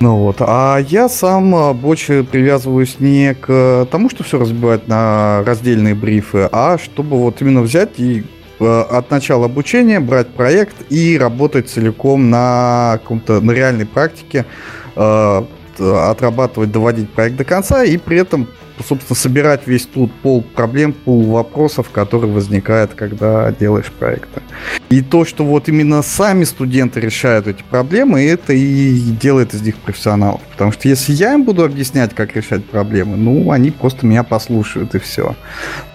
[0.00, 0.38] Ну вот.
[0.40, 6.48] А я сам э, больше привязываюсь не к тому, что все разбивать на раздельные брифы,
[6.50, 8.24] а чтобы вот именно взять и
[8.62, 14.46] от начала обучения брать проект и работать целиком на каком-то на реальной практике,
[14.96, 15.42] э,
[15.78, 18.48] отрабатывать, доводить проект до конца и при этом,
[18.86, 24.42] собственно, собирать весь тут пол проблем, пол вопросов, которые возникают, когда делаешь проекты.
[24.90, 29.76] И то, что вот именно сами студенты решают эти проблемы, это и делает из них
[29.76, 30.40] профессионалов.
[30.52, 34.94] Потому что если я им буду объяснять, как решать проблемы, ну, они просто меня послушают
[34.94, 35.34] и все.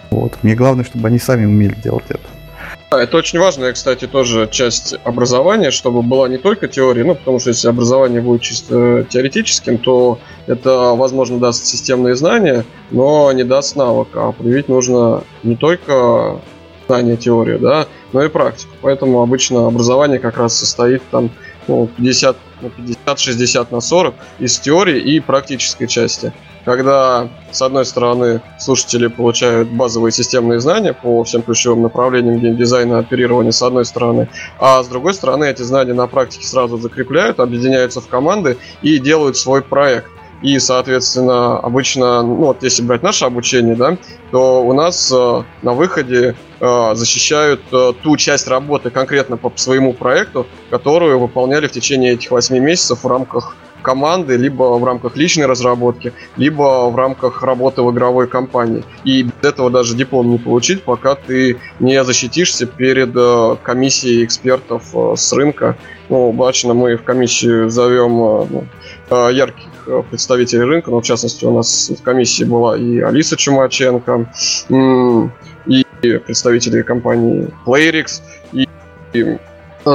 [0.10, 0.38] Вот.
[0.42, 2.37] Мне главное, чтобы они сами умели делать это.
[2.90, 7.50] Это очень важная, кстати, тоже часть образования, чтобы была не только теория, ну, потому что
[7.50, 14.08] если образование будет чисто теоретическим, то это, возможно, даст системные знания, но не даст навык.
[14.14, 16.40] А проявить нужно не только
[16.88, 18.72] знание теории, да, но и практику.
[18.82, 21.30] Поэтому обычно образование как раз состоит там
[21.68, 26.32] ну, 50 на 50, 60 на 40 из теории и практической части
[26.68, 33.52] когда, с одной стороны, слушатели получают базовые системные знания по всем ключевым направлениям геймдизайна, оперирования,
[33.52, 34.28] с одной стороны,
[34.60, 39.38] а с другой стороны, эти знания на практике сразу закрепляют, объединяются в команды и делают
[39.38, 40.12] свой проект.
[40.42, 43.98] И, соответственно, обычно, ну вот если брать наше обучение, да,
[44.32, 49.94] то у нас э, на выходе э, защищают э, ту часть работы конкретно по своему
[49.94, 53.56] проекту, которую выполняли в течение этих 8 месяцев в рамках
[53.88, 58.84] команды, либо в рамках личной разработки, либо в рамках работы в игровой компании.
[59.06, 64.84] И без этого даже диплом не получить, пока ты не защитишься перед э, комиссией экспертов
[64.94, 65.78] э, с рынка.
[66.10, 68.66] Ну, обычно мы в комиссию зовем э,
[69.10, 74.30] ну, ярких представителей рынка, но в частности у нас в комиссии была и Алиса Чумаченко,
[75.66, 78.22] и представители компании Playrix,
[78.52, 78.68] и
[79.14, 79.40] ну,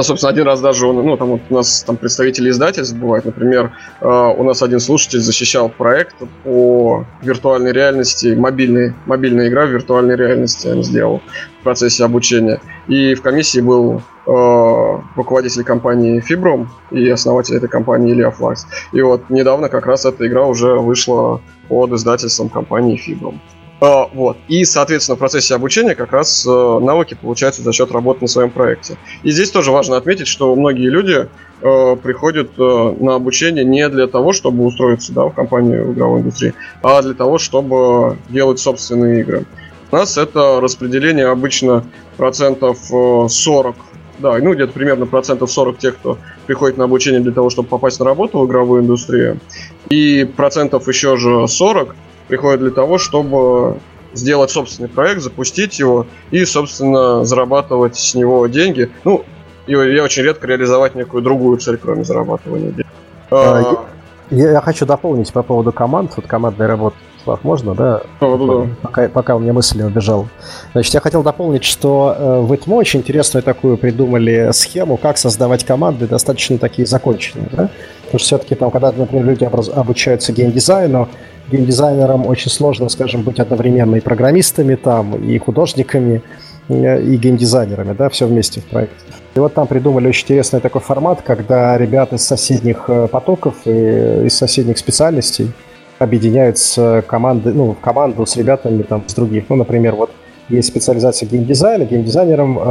[0.01, 3.25] собственно, один раз даже он, ну, там вот у нас там представители издательств бывают.
[3.25, 3.71] Например,
[4.01, 10.15] э, у нас один слушатель защищал проект по виртуальной реальности, мобильной, мобильная игра в виртуальной
[10.15, 11.21] реальности он сделал
[11.59, 12.59] в процессе обучения.
[12.87, 18.65] И в комиссии был э, руководитель компании Fibrom и основатель этой компании Илья Флакс.
[18.93, 23.39] И вот недавно как раз эта игра уже вышла под издательством компании Fibrom.
[23.81, 24.37] А, вот.
[24.47, 28.49] И, соответственно, в процессе обучения как раз э, навыки получаются за счет работы на своем
[28.49, 28.97] проекте.
[29.23, 31.27] И здесь тоже важно отметить, что многие люди
[31.61, 36.21] э, приходят э, на обучение не для того, чтобы устроиться да, в компанию в игровой
[36.21, 39.45] индустрии, а для того, чтобы делать собственные игры.
[39.91, 41.83] У нас это распределение обычно
[42.17, 42.79] процентов
[43.27, 43.75] 40
[44.19, 47.99] да, ну где-то примерно процентов 40 тех, кто приходит на обучение для того, чтобы попасть
[47.99, 49.39] на работу в игровую индустрию,
[49.89, 51.95] и процентов еще же 40
[52.27, 53.77] приходят для того, чтобы
[54.13, 58.89] сделать собственный проект, запустить его и, собственно, зарабатывать с него деньги.
[59.03, 59.23] Ну,
[59.65, 62.87] и я очень редко реализовать некую другую цель, кроме зарабатывания денег.
[63.31, 63.85] А, а
[64.29, 66.11] я, я хочу дополнить по поводу команд.
[66.15, 68.01] Вот командная работа, Слав, можно, да?
[68.19, 68.67] Да, да, да.
[68.81, 70.27] Пока, пока у меня мысль не убежала.
[70.73, 75.63] Значит, я хотел дополнить, что э, в ИТМО очень интересную такую придумали схему, как создавать
[75.63, 77.69] команды достаточно такие законченные, да?
[78.05, 81.09] Потому что все-таки там, когда, например, люди обучаются геймдизайну,
[81.51, 86.21] геймдизайнерам очень сложно, скажем, быть одновременно и программистами там, и художниками,
[86.69, 88.95] и геймдизайнерами, да, все вместе в проекте.
[89.35, 94.25] И вот там придумали очень интересный такой формат, когда ребята из соседних э, потоков и
[94.25, 95.51] из соседних специальностей
[95.97, 99.45] объединяются команды, ну, в команду с ребятами там с других.
[99.49, 100.11] Ну, например, вот
[100.49, 102.61] есть специализация геймдизайна, геймдизайнерам э,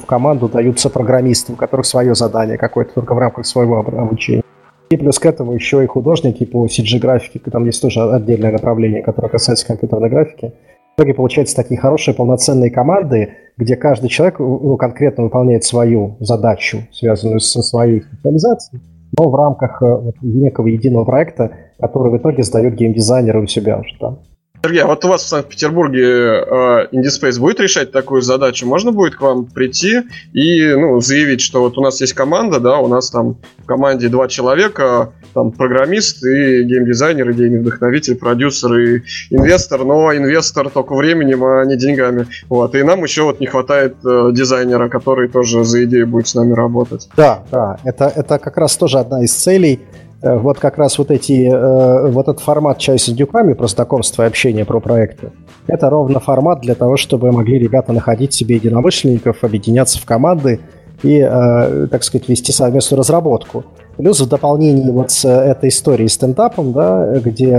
[0.00, 4.42] в команду даются программисты, у которых свое задание какое-то только в рамках своего обучения.
[4.90, 9.28] И плюс к этому еще и художники по CG-графике, там есть тоже отдельное направление, которое
[9.28, 10.54] касается компьютерной графики.
[10.96, 16.78] В итоге получаются такие хорошие полноценные команды, где каждый человек ну, конкретно выполняет свою задачу,
[16.90, 18.82] связанную со своей специализацией,
[19.16, 23.78] но в рамках э, вот, некого единого проекта, который в итоге сдает геймдизайнеры у себя
[23.78, 24.20] уже там.
[24.62, 28.66] Сергей, а вот у вас в Санкт-Петербурге э, IndieSpace будет решать такую задачу?
[28.66, 30.00] Можно будет к вам прийти
[30.32, 34.08] и ну, заявить, что вот у нас есть команда, да, у нас там в команде
[34.08, 41.44] два человека, там программист и геймдизайнер, и гейм-вдохновитель, продюсер и инвестор, но инвестор только временем,
[41.44, 42.26] а не деньгами.
[42.48, 42.74] Вот.
[42.74, 46.52] И нам еще вот не хватает э, дизайнера, который тоже за идею будет с нами
[46.52, 47.08] работать.
[47.16, 49.80] Да, да, это, это как раз тоже одна из целей
[50.20, 54.26] вот как раз вот эти, э, вот этот формат «Чай с индюками», про знакомство и
[54.26, 55.30] общение про проекты,
[55.68, 60.60] это ровно формат для того, чтобы могли ребята находить себе единомышленников, объединяться в команды
[61.04, 63.64] и, э, так сказать, вести совместную разработку.
[63.96, 67.50] Плюс в дополнении вот с этой историей стендапом, да, где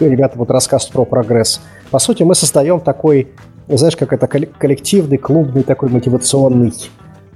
[0.00, 1.60] ребята вот рассказывают про прогресс,
[1.90, 3.28] по сути, мы создаем такой,
[3.68, 6.72] знаешь, как это коллективный, клубный такой мотивационный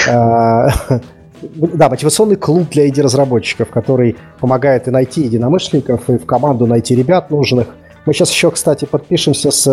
[1.54, 7.30] да, мотивационный клуб для инди-разработчиков, который помогает и найти единомышленников, и в команду найти ребят
[7.30, 7.68] нужных.
[8.06, 9.66] Мы сейчас еще, кстати, подпишемся с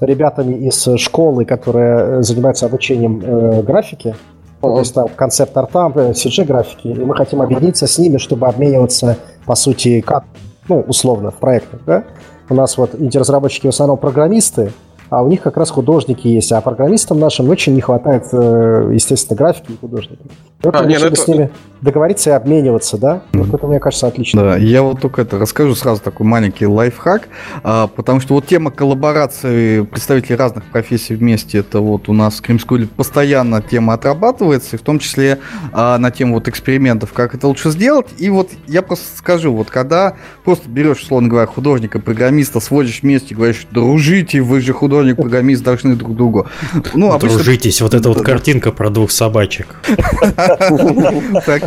[0.00, 4.14] ребятами из школы, которые занимаются обучением э, графики.
[4.60, 9.16] То есть там концепт арта, CG графики, и мы хотим объединиться с ними, чтобы обмениваться,
[9.44, 10.24] по сути, как,
[10.68, 12.04] ну, условно, в проектах, да?
[12.48, 14.72] У нас вот инди-разработчики в основном программисты,
[15.12, 19.36] а у них как раз художники есть, а программистам нашим очень не хватает, э, естественно,
[19.36, 20.24] графики и художников.
[20.62, 21.16] Вот а, мы не, ну это...
[21.16, 21.50] с ними
[21.82, 23.22] договориться и обмениваться, да?
[23.32, 23.42] Mm-hmm.
[23.42, 24.42] Вот это, мне кажется, отлично.
[24.42, 27.28] Да, я вот только это расскажу сразу такой маленький лайфхак,
[27.62, 32.42] а, потому что вот тема коллаборации представителей разных профессий вместе, это вот у нас в
[32.42, 35.40] Кримскуле постоянно тема отрабатывается, и в том числе
[35.72, 38.06] а, на тему вот экспериментов, как это лучше сделать.
[38.18, 40.14] И вот я просто скажу, вот когда
[40.44, 45.62] просто берешь, условно говоря, художника, программиста, сводишь вместе, говоришь, дружите, вы же художник, художник, программист
[45.62, 46.46] должны друг другу.
[46.94, 47.36] Ну, обычно...
[47.36, 49.66] Дружитесь, вот эта вот картинка про двух собачек.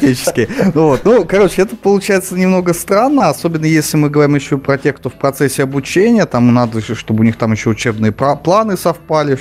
[0.06, 0.50] Так, фактически.
[0.74, 1.06] Вот.
[1.06, 5.14] Ну, короче, это получается немного странно, особенно если мы говорим еще про тех, кто в
[5.14, 9.38] процессе обучения, там надо, чтобы у них там еще учебные планы совпали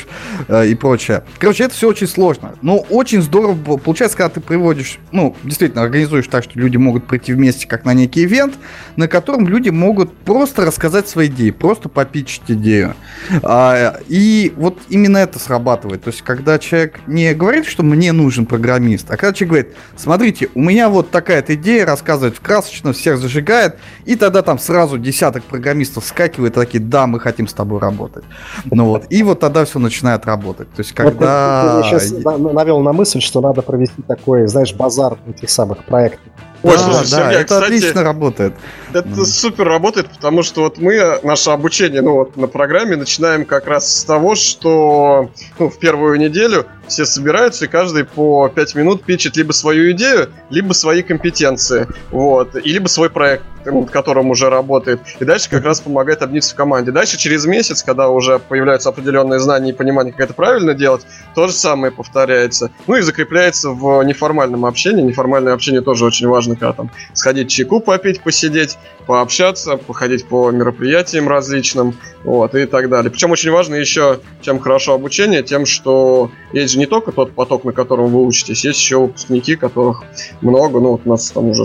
[0.49, 1.25] э, и прочее.
[1.39, 2.55] Короче, это все очень сложно.
[2.63, 7.33] Но очень здорово получается, когда ты приводишь, ну, действительно, организуешь так, что люди могут прийти
[7.33, 8.55] вместе, как на некий ивент,
[8.97, 12.95] на котором люди могут просто рассказать свои идеи, просто попичить идею.
[13.43, 16.03] А, и вот именно это срабатывает.
[16.03, 20.49] То есть, когда человек не говорит, что мне нужен программист, а когда человек говорит, смотрите,
[20.55, 26.05] у меня вот такая-то идея, рассказывает красочно, всех зажигает, и тогда там сразу десяток программистов
[26.05, 28.25] скакивает, такие, да, мы хотим с тобой работать.
[28.65, 30.71] Ну вот, и вот тогда все начинает работать.
[30.73, 31.77] То есть, когда...
[31.77, 35.85] Вот, ты, ты сейчас навел на мысль, что надо провести такой, знаешь, базар этих самых
[35.85, 36.33] проектов.
[36.65, 38.55] Ой, да, слушай, да, Сергей, это кстати, отлично работает.
[38.95, 39.25] Это mm.
[39.25, 44.01] супер работает, потому что вот мы наше обучение, ну вот на программе начинаем как раз
[44.01, 49.37] с того, что ну, в первую неделю все собираются и каждый по 5 минут пичет
[49.37, 55.01] либо свою идею, либо свои компетенции, вот, и либо свой проект, над которым уже работает.
[55.19, 56.91] И дальше как раз помогает обниться в команде.
[56.91, 61.47] Дальше через месяц, когда уже появляются определенные знания и понимание, как это правильно делать, то
[61.47, 62.71] же самое повторяется.
[62.87, 65.03] Ну и закрепляется в неформальном общении.
[65.03, 71.29] Неформальное общение тоже очень важно, когда там сходить чайку попить, посидеть, пообщаться, походить по мероприятиям
[71.29, 71.95] различным,
[72.25, 73.11] вот, и так далее.
[73.11, 77.65] Причем очень важно еще, чем хорошо обучение, тем, что есть же не только тот поток,
[77.65, 80.03] на котором вы учитесь, есть еще выпускники, которых
[80.41, 81.65] много, ну, вот у нас там уже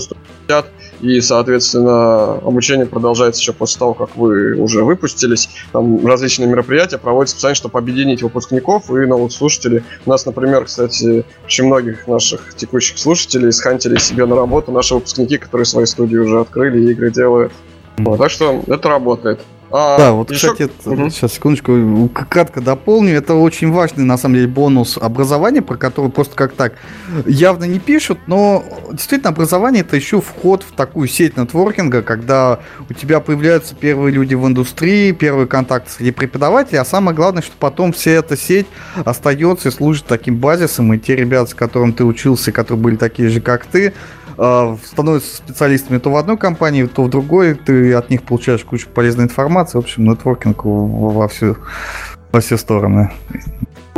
[0.49, 0.65] 150,
[1.01, 5.49] и, соответственно, обучение продолжается еще после того, как вы уже выпустились.
[5.71, 9.83] Там различные мероприятия проводятся специально, чтобы объединить выпускников и новых слушателей.
[10.05, 15.37] У нас, например, кстати, очень многих наших текущих слушателей схантили себе на работу наши выпускники,
[15.37, 17.53] которые свои студии уже открыли и игры делают.
[17.97, 19.39] Вот, так что это работает.
[19.71, 20.51] А, да, вот, еще...
[20.51, 21.09] кстати, угу.
[21.09, 23.15] сейчас, секундочку, кратко дополню.
[23.15, 26.73] Это очень важный, на самом деле, бонус образования, про который просто как так
[27.25, 32.59] явно не пишут, но действительно образование это еще вход в такую сеть нетворкинга, когда
[32.89, 37.53] у тебя появляются первые люди в индустрии, первый контакт среди преподавателей, а самое главное, что
[37.59, 42.03] потом вся эта сеть остается и служит таким базисом, и те ребята, с которыми ты
[42.03, 43.93] учился, которые были такие же, как ты,
[44.85, 49.25] становятся специалистами то в одной компании, то в другой, ты от них получаешь кучу полезной
[49.25, 49.77] информации.
[49.77, 51.57] В общем, нетворкинг во всю
[52.31, 53.11] во все стороны.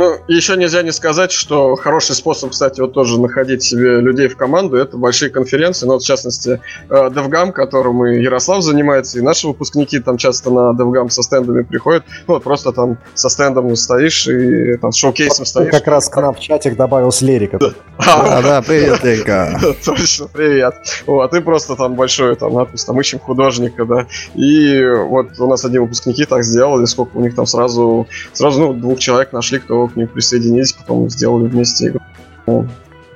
[0.02, 4.36] Ну, еще нельзя не сказать, что хороший способ, кстати, вот тоже находить себе людей в
[4.36, 5.86] команду, это большие конференции.
[5.86, 10.50] Ну, вот, в частности, DevGam, э, которым и Ярослав занимается, и наши выпускники там часто
[10.50, 12.02] на DevGam со стендами приходят.
[12.26, 15.70] Ну, вот просто там со стендом стоишь и там с шоу-кейсом стоишь.
[15.70, 17.60] Как раз к нам в чатик добавился Лерика.
[17.60, 19.56] Да, да, привет, Лерика.
[19.84, 20.74] Точно, привет.
[21.06, 24.06] Вот, ты просто там большой там надпись, там ищем художника, да.
[24.34, 28.72] И вот у нас одни выпускники так сделали, сколько у них там сразу, сразу, ну,
[28.72, 32.68] двух человек нашли, кто к ним присоединились, потом сделали вместе игру.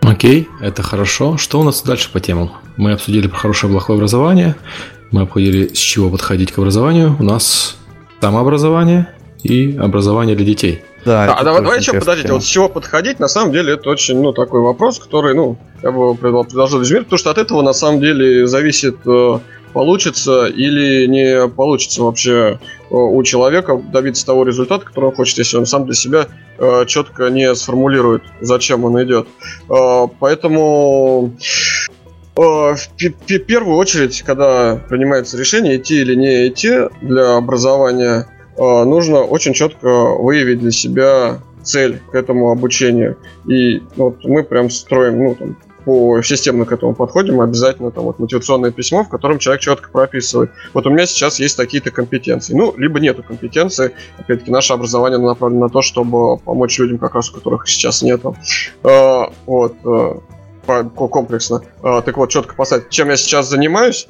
[0.02, 1.36] Окей, это хорошо.
[1.36, 2.52] Что у нас дальше по темам?
[2.76, 4.54] Мы обсудили про хорошее и плохое образование.
[5.10, 7.16] Мы обсудили, с чего подходить к образованию.
[7.18, 7.76] У нас
[8.20, 9.08] самообразование
[9.42, 10.82] и образование для детей.
[11.04, 14.20] Да, а давай, давай еще подождите, вот с чего подходить, на самом деле это очень,
[14.20, 18.00] ну, такой вопрос, который, ну, я бы предложил измерить, потому что от этого на самом
[18.00, 19.38] деле зависит э,
[19.76, 22.58] получится или не получится вообще
[22.90, 26.86] э, у человека добиться того результата, который он хочет, если он сам для себя э,
[26.86, 29.28] четко не сформулирует, зачем он идет.
[29.68, 31.36] Э, поэтому
[32.34, 36.72] в первую очередь, когда принимается решение идти или не идти
[37.02, 43.16] для образования, нужно очень четко выявить для себя цель к этому обучению.
[43.46, 45.56] И вот мы прям строим ну, там,
[45.86, 50.50] по системно к этому подходим, обязательно там вот мотивационное письмо, в котором человек четко прописывает.
[50.74, 52.54] Вот у меня сейчас есть такие-то компетенции.
[52.54, 53.92] Ну, либо нету компетенции.
[54.18, 58.36] Опять-таки, наше образование направлено на то, чтобы помочь людям, как раз у которых сейчас нету.
[58.82, 60.18] А, вот а,
[60.92, 61.62] комплексно.
[61.84, 64.08] А, так вот, четко поставить, чем я сейчас занимаюсь,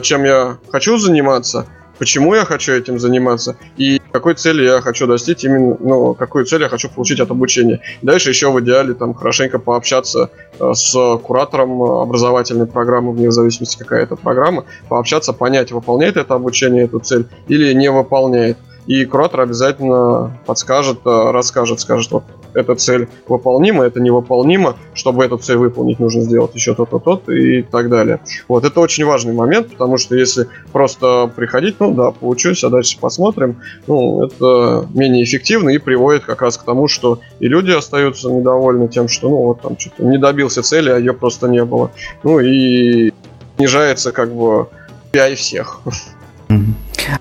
[0.00, 1.66] чем я хочу заниматься,
[1.98, 6.62] почему я хочу этим заниматься и какой цели я хочу достичь именно, ну, какую цель
[6.62, 7.80] я хочу получить от обучения.
[8.02, 14.02] Дальше еще в идеале там хорошенько пообщаться э, с куратором образовательной программы, вне зависимости какая
[14.02, 18.58] это программа, пообщаться, понять, выполняет это обучение эту цель или не выполняет.
[18.88, 22.24] И куратор обязательно подскажет, э, расскажет, скажет, вот
[22.54, 27.60] эта цель выполнима, это невыполнимо, чтобы эту цель выполнить, нужно сделать еще то-то, то и
[27.60, 28.20] так далее.
[28.48, 32.98] Вот, это очень важный момент, потому что если просто приходить, ну да, получусь, а дальше
[32.98, 38.30] посмотрим, ну, это менее эффективно и приводит как раз к тому, что и люди остаются
[38.30, 41.90] недовольны тем, что, ну, вот там что-то не добился цели, а ее просто не было.
[42.22, 43.12] Ну, и
[43.58, 44.68] снижается как бы
[45.12, 45.82] PI всех.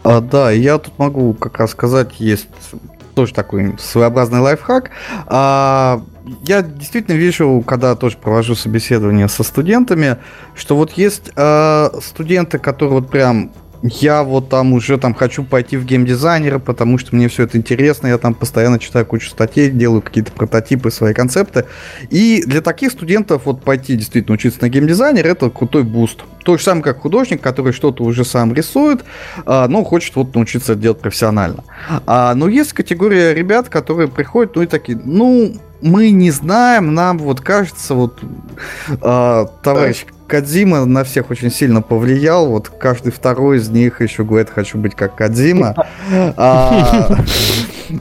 [0.04, 2.48] А, да, я тут могу как раз сказать, есть
[3.16, 4.92] тоже такой своеобразный лайфхак.
[5.26, 6.04] А,
[6.44, 10.18] я действительно вижу, когда тоже провожу собеседование со студентами,
[10.56, 13.52] что вот есть э, студенты, которые вот прям
[13.84, 18.08] я вот там уже там хочу пойти в геймдизайнера, потому что мне все это интересно,
[18.08, 21.66] я там постоянно читаю кучу статей, делаю какие-то прототипы, свои концепты.
[22.10, 26.24] И для таких студентов вот пойти действительно учиться на геймдизайнер это крутой буст.
[26.44, 29.04] То же самое, как художник, который что-то уже сам рисует,
[29.46, 31.64] а, но хочет вот научиться это делать профессионально.
[32.06, 37.20] А, но есть категория ребят, которые приходят, ну и такие, ну, мы не знаем, нам
[37.20, 38.20] вот кажется, вот
[38.90, 42.48] э, товарищ Кадзима на всех очень сильно повлиял.
[42.48, 45.76] Вот каждый второй из них еще говорит, хочу быть как Кадзима.
[46.38, 47.08] А,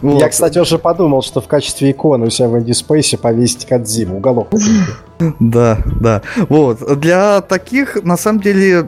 [0.02, 4.16] Я, кстати, уже подумал, что в качестве иконы у себя в Инди Спейсе повесить Кадзиму,
[4.16, 4.48] уголок.
[5.40, 6.22] Да, да.
[6.50, 7.00] Вот.
[7.00, 8.86] Для таких, на самом деле,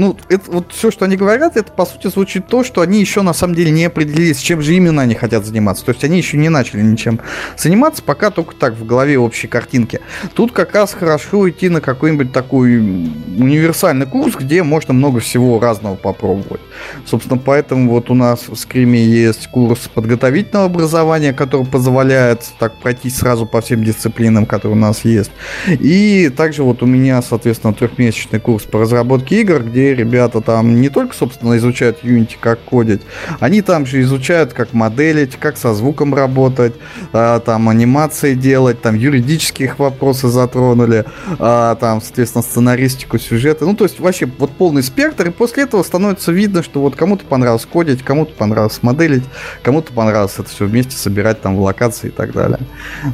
[0.00, 3.20] ну, это вот все, что они говорят, это по сути звучит то, что они еще
[3.20, 5.84] на самом деле не определились, чем же именно они хотят заниматься.
[5.84, 7.20] То есть они еще не начали ничем
[7.58, 10.00] заниматься, пока только так в голове общей картинки.
[10.34, 15.96] Тут как раз хорошо идти на какой-нибудь такой универсальный курс, где можно много всего разного
[15.96, 16.62] попробовать.
[17.04, 23.10] Собственно, поэтому вот у нас в Скриме есть курс подготовительного образования, который позволяет так пройти
[23.10, 25.30] сразу по всем дисциплинам, которые у нас есть.
[25.68, 30.88] И также вот у меня, соответственно, трехмесячный курс по разработке игр, где ребята там не
[30.88, 33.02] только, собственно, изучают Unity, как кодить,
[33.40, 36.74] они там же изучают, как моделить, как со звуком работать,
[37.12, 41.04] а, там анимации делать, там юридические их вопросы затронули,
[41.38, 43.64] а, там, соответственно, сценаристику, сюжеты.
[43.64, 47.24] Ну, то есть вообще вот полный спектр, и после этого становится видно, что вот кому-то
[47.24, 49.24] понравилось кодить, кому-то понравилось моделить,
[49.62, 52.58] кому-то понравилось это все вместе собирать там в локации и так далее.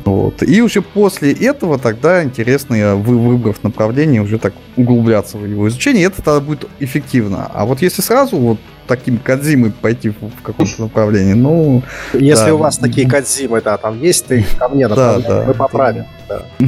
[0.04, 0.42] Вот.
[0.42, 6.04] И уже после этого тогда интересно, выбрав направление, уже так углубляться в его изучение.
[6.04, 7.50] Это тогда будет эффективно.
[7.52, 11.82] А вот если сразу вот таким Кадзимой пойти в, каком-то направлении, ну...
[12.12, 12.54] Если да.
[12.54, 16.06] у вас такие Кадзимы, да, там есть, ты ко мне да, да, мы поправим.
[16.28, 16.42] Да,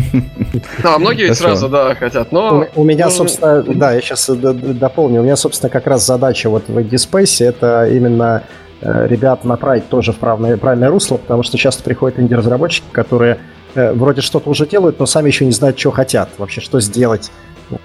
[0.83, 2.67] да многие сразу, да, хотят, но...
[2.75, 6.69] У, у меня, собственно, да, я сейчас дополню, у меня, собственно, как раз задача вот
[6.69, 8.43] в Dispace, это именно
[8.81, 13.39] э, ребят направить тоже в правильное, правильное русло, потому что часто приходят инди-разработчики, которые
[13.75, 17.31] э, вроде что-то уже делают, но сами еще не знают, что хотят, вообще что сделать,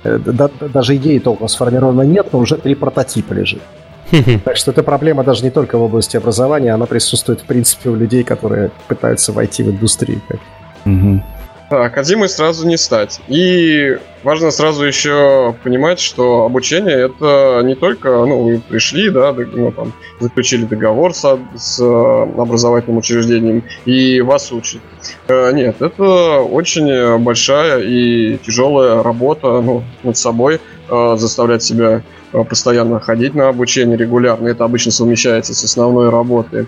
[0.04, 3.62] даже идеи толком сформировано нет, но уже три прототипа лежит.
[4.46, 7.96] Так что эта проблема даже не только в области образования, она присутствует в принципе у
[7.96, 10.22] людей, которые пытаются войти в индустрию.
[10.86, 11.24] Угу.
[11.70, 13.20] Да, Академией сразу не стать.
[13.28, 19.72] И важно сразу еще понимать, что обучение это не только, ну, вы пришли, да, ну,
[19.72, 21.84] там, заключили договор с, с э,
[22.38, 24.82] образовательным учреждением и вас учат.
[25.28, 30.60] Э, нет, это очень большая и тяжелая работа ну, над собой,
[30.90, 32.04] э, заставлять себя
[32.50, 34.48] постоянно ходить на обучение регулярно.
[34.48, 36.68] Это обычно совмещается с основной работой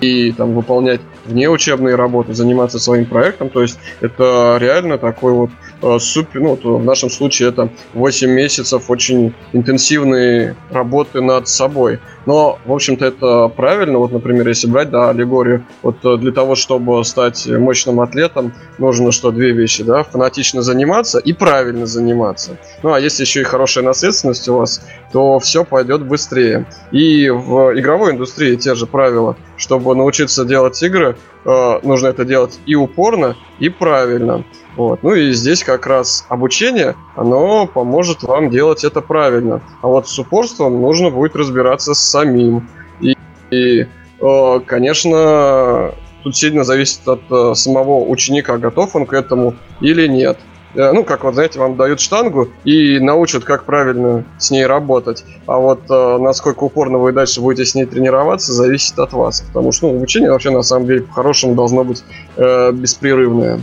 [0.00, 3.48] и там выполнять внеучебные работы, заниматься своим проектом.
[3.50, 5.50] То есть это реально такой вот
[5.98, 12.00] супер, ну, в нашем случае это 8 месяцев очень интенсивной работы над собой.
[12.26, 13.98] Но, в общем-то, это правильно.
[13.98, 19.12] Вот, например, если брать, да, аллегорию, вот э, для того, чтобы стать мощным атлетом, нужно
[19.12, 22.56] что, две вещи, да, фанатично заниматься и правильно заниматься.
[22.82, 24.82] Ну, а если еще и хорошая наследственность у вас,
[25.12, 26.66] то все пойдет быстрее.
[26.92, 29.36] И в игровой индустрии те же правила.
[29.56, 34.44] Чтобы научиться делать игры, э, нужно это делать и упорно, и правильно.
[34.76, 35.02] Вот.
[35.02, 39.62] Ну и здесь как раз обучение, оно поможет вам делать это правильно.
[39.82, 42.68] А вот с упорством нужно будет разбираться самим.
[43.00, 43.16] И,
[43.50, 43.86] и
[44.20, 45.92] э, конечно,
[46.24, 50.38] тут сильно зависит от э, самого ученика, готов он к этому или нет.
[50.74, 55.24] Э, ну, как вот, знаете, вам дают штангу и научат, как правильно с ней работать.
[55.46, 59.42] А вот э, насколько упорно вы дальше будете с ней тренироваться, зависит от вас.
[59.42, 62.02] Потому что ну, обучение вообще, на самом деле, по-хорошему должно быть
[62.36, 63.60] э, беспрерывное.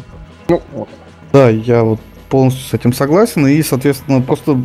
[0.48, 0.90] Ну, вот.
[1.32, 2.00] Да, я вот
[2.30, 3.46] полностью с этим согласен.
[3.48, 4.60] И, соответственно, просто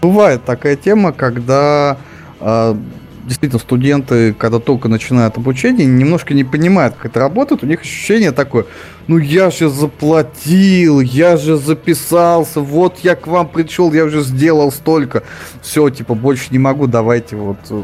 [0.00, 1.96] бывает такая тема, когда
[2.40, 2.74] э,
[3.24, 7.62] действительно студенты, когда только начинают обучение, немножко не понимают, как это работает.
[7.62, 8.66] У них ощущение такое,
[9.08, 14.70] ну я же заплатил, я же записался, вот я к вам пришел, я уже сделал
[14.70, 15.22] столько.
[15.62, 17.82] Все, типа, больше не могу, давайте вот э,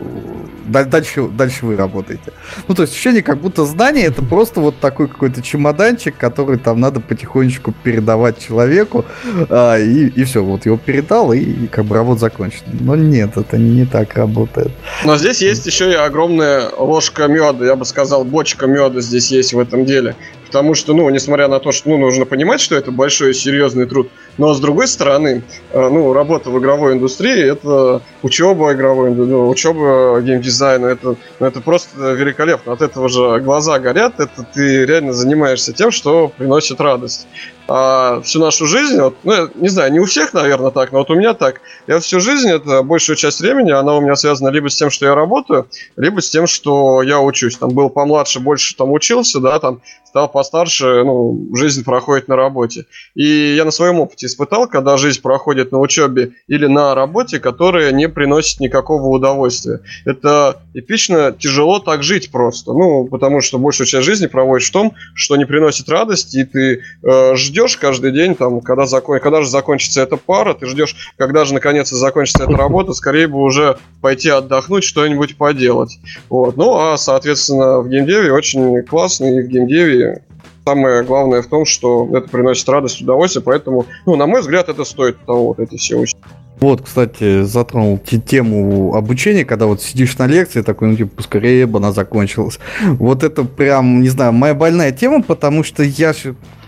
[0.67, 2.33] дальше, дальше вы работаете.
[2.69, 6.79] Ну, то есть ощущение, как будто здание это просто вот такой какой-то чемоданчик, который там
[6.79, 9.07] надо потихонечку передавать человеку,
[9.49, 12.65] а, и, и все, вот его передал, и, и как бы работа закончена.
[12.81, 14.73] Но нет, это не так работает.
[15.05, 19.55] Но здесь есть еще и огромная ложка меда, я бы сказал, бочка меда здесь есть
[19.55, 20.17] в этом деле.
[20.55, 23.87] Потому что, ну, несмотря на то, что ну, нужно понимать, что это большой и серьезный
[23.87, 24.09] труд,
[24.39, 30.21] Но с другой стороны, э, ну, работа в игровой индустрии это учеба игровой, ну, учеба
[30.21, 32.73] геймдизайна, это, ну, это просто великолепно.
[32.73, 37.27] От этого же глаза горят, это ты реально занимаешься тем, что приносит радость
[37.67, 41.11] а, всю нашу жизнь, вот, ну, не знаю, не у всех, наверное, так, но вот
[41.11, 41.61] у меня так.
[41.87, 45.07] Я всю жизнь, это большую часть времени, она у меня связана либо с тем, что
[45.07, 45.67] я работаю,
[45.97, 47.57] либо с тем, что я учусь.
[47.57, 52.87] Там был помладше, больше там учился, да, там стал постарше, ну, жизнь проходит на работе.
[53.15, 57.93] И я на своем опыте испытал, когда жизнь проходит на учебе или на работе, которая
[57.93, 59.81] не приносит никакого удовольствия.
[60.05, 62.73] Это эпично тяжело так жить просто.
[62.73, 66.83] Ну, потому что большую часть жизни проводишь в том, что не приносит радости, и ты
[67.03, 69.21] э, ждешь каждый день, там, когда, закон...
[69.21, 73.39] когда же закончится эта пара, ты ждешь, когда же наконец закончится эта работа, скорее бы
[73.39, 75.99] уже пойти отдохнуть, что-нибудь поделать.
[76.29, 76.57] Вот.
[76.57, 80.23] Ну, а, соответственно, в геймдеве очень классно, и в геймдеве
[80.67, 84.85] самое главное в том, что это приносит радость, удовольствие, поэтому, ну, на мой взгляд, это
[84.85, 86.23] стоит того, вот эти все усилия.
[86.61, 91.79] Вот, кстати, затронул тему обучения, когда вот сидишь на лекции, такой, ну, типа, поскорее бы
[91.79, 92.59] она закончилась.
[92.83, 96.15] Вот это прям, не знаю, моя больная тема, потому что я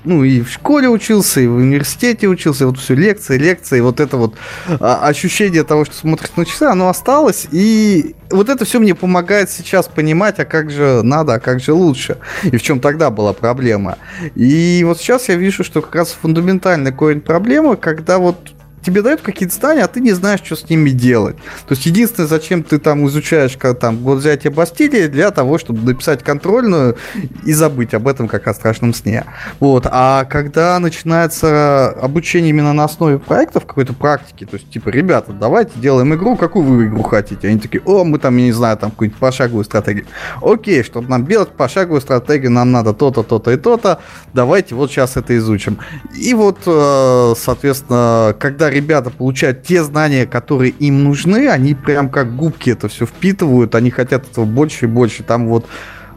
[0.07, 4.01] ну, и в школе учился, и в университете учился, и вот все лекции, лекции, вот
[4.01, 4.35] это вот
[4.81, 9.51] а, ощущение того, что смотришь на часы, оно осталось, и вот это все мне помогает
[9.51, 13.33] сейчас понимать, а как же надо, а как же лучше, и в чем тогда была
[13.33, 13.99] проблема.
[14.35, 18.37] И вот сейчас я вижу, что как раз фундаментальная какая-нибудь проблема, когда вот
[18.83, 21.37] тебе дают какие-то знания, а ты не знаешь, что с ними делать.
[21.67, 25.81] То есть единственное, зачем ты там изучаешь как, там, год взятия Бастилии, для того, чтобы
[25.81, 26.97] написать контрольную
[27.45, 29.25] и забыть об этом как о страшном сне.
[29.61, 29.87] Вот.
[29.91, 35.73] А когда начинается обучение именно на основе проектов, какой-то практики, то есть, типа, ребята, давайте
[35.77, 37.49] делаем игру, какую вы игру хотите?
[37.49, 40.07] Они такие, о, мы там, я не знаю, там какую-нибудь пошаговую стратегию.
[40.41, 44.01] Окей, чтобы нам делать пошаговую стратегию, нам надо то-то, то-то и то-то,
[44.33, 45.79] давайте вот сейчас это изучим.
[46.15, 52.37] И вот, э, соответственно, когда ребята получают те знания, которые им нужны, они прям как
[52.37, 55.23] губки это все впитывают, они хотят этого больше и больше.
[55.23, 55.67] Там вот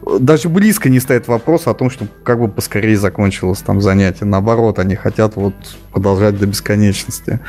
[0.05, 4.25] э, даже близко не стоит вопрос о том, что как бы поскорее закончилось там занятие.
[4.25, 5.55] Наоборот, они хотят вот
[5.91, 7.39] продолжать до бесконечности.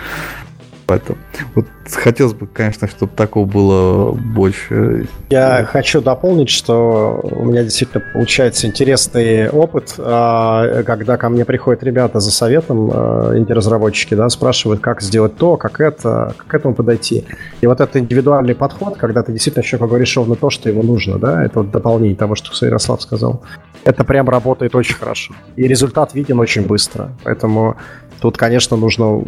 [0.90, 1.18] Поэтому
[1.54, 5.06] вот хотелось бы, конечно, чтобы такого было больше.
[5.30, 11.84] Я хочу дополнить, что у меня действительно получается интересный опыт, а, когда ко мне приходят
[11.84, 16.74] ребята за советом, а, инди-разработчики, да, спрашивают, как сделать то, как это, как к этому
[16.74, 17.24] подойти.
[17.60, 21.20] И вот этот индивидуальный подход, когда ты действительно еще говоришь ровно то, что ему нужно,
[21.20, 23.44] да, это вот дополнение того, что Ярослав сказал.
[23.84, 25.34] Это прям работает очень хорошо.
[25.56, 27.10] И результат виден очень быстро.
[27.24, 27.76] Поэтому
[28.20, 29.22] Тут, конечно, нужно,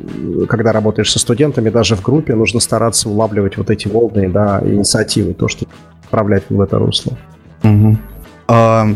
[0.48, 5.32] когда работаешь со студентами, даже в группе, нужно стараться улавливать вот эти волны, да, инициативы,
[5.32, 5.66] то, что
[6.04, 7.16] отправлять в это русло.
[7.64, 7.96] Угу.
[8.48, 8.88] А,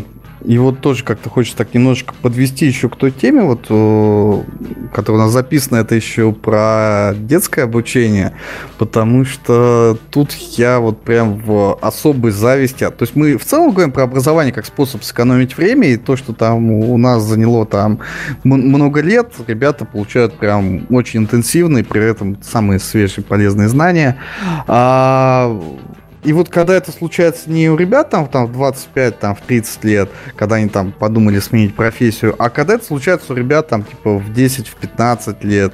[0.45, 3.63] и вот тоже как-то хочется так немножечко подвести еще к той теме, вот,
[4.93, 8.33] которая у нас записана, это еще про детское обучение,
[8.77, 12.89] потому что тут я вот прям в особой зависти.
[12.89, 16.33] То есть мы в целом говорим про образование как способ сэкономить время, и то, что
[16.33, 17.99] там у нас заняло там
[18.43, 24.17] много лет, ребята получают прям очень интенсивные, при этом самые свежие полезные знания.
[24.67, 25.59] А
[26.27, 29.83] и вот когда это случается не у ребят там, там в 25, там в 30
[29.85, 34.17] лет, когда они там подумали сменить профессию, а когда это случается у ребят там типа
[34.17, 35.73] в 10, в 15 лет,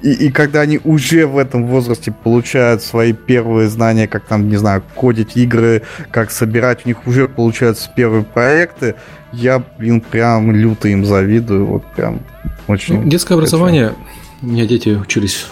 [0.00, 4.56] и, и когда они уже в этом возрасте получают свои первые знания, как там, не
[4.56, 8.94] знаю, кодить игры, как собирать, у них уже получаются первые проекты,
[9.34, 12.20] я, блин, прям люто им завидую, вот прям
[12.68, 13.02] очень...
[13.02, 13.92] Ну, детское образование,
[14.40, 15.46] у меня дети учились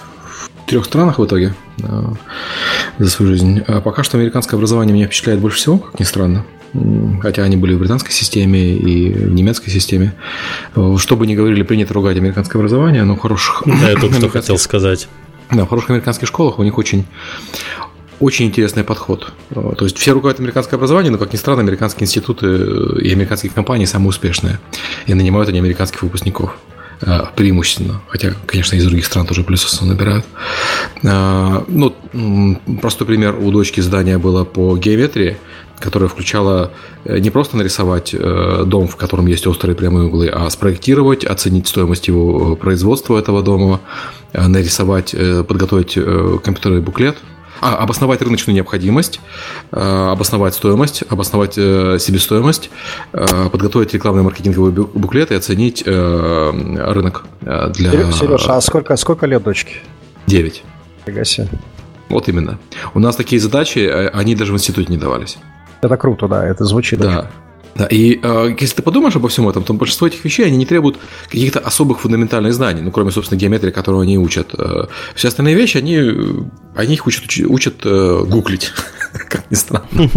[0.67, 3.61] трех странах в итоге за свою жизнь.
[3.67, 6.45] А пока что американское образование меня впечатляет больше всего, как ни странно.
[7.21, 10.15] Хотя они были в британской системе и в немецкой системе.
[10.75, 13.63] Э, что бы ни говорили, принято ругать американское образование, но хороших...
[13.67, 15.09] Да, я только что хотел сказать.
[15.51, 17.07] Да, в хороших американских школах у них очень
[18.19, 19.33] очень интересный подход.
[19.51, 22.47] Э, то есть все ругают американское образование, но, как ни странно, американские институты
[23.01, 24.59] и американские компании самые успешные.
[25.07, 26.57] И нанимают они американских выпускников.
[27.03, 30.25] Э, преимущественно, хотя, конечно, из других стран тоже плюсов набирают.
[31.03, 31.95] Э, ну,
[32.81, 35.37] простой пример, у дочки здания было по геометрии,
[35.79, 36.73] которая включала
[37.05, 42.09] э, не просто нарисовать дом, в котором есть острые прямые углы, а спроектировать, оценить стоимость
[42.09, 43.81] его производства этого дома,
[44.33, 45.15] нарисовать,
[45.47, 45.95] подготовить
[46.43, 47.17] компьютерный буклет–
[47.61, 49.21] а, обосновать рыночную необходимость,
[49.73, 52.71] э, обосновать стоимость, обосновать э, себестоимость,
[53.13, 58.13] э, подготовить рекламный маркетинговый буклет и оценить рынок для...
[58.13, 59.77] Сереж, а сколько, сколько лет дочки?
[60.27, 60.65] Девять.
[62.09, 62.59] Вот именно.
[62.95, 65.39] У нас такие задачи, они даже в институте не давались.
[65.81, 67.01] Это круто, да, это звучит.
[67.01, 67.31] Да.
[67.77, 70.65] Да, и э, если ты подумаешь обо всем этом, то большинство этих вещей, они не
[70.65, 70.97] требуют
[71.27, 74.55] каких-то особых фундаментальных знаний, ну, кроме, собственно, геометрии, которую они учат.
[74.57, 76.01] Э, все остальные вещи, они,
[76.77, 78.73] они их учат, учат э, гуглить,
[79.29, 79.87] как ни странно.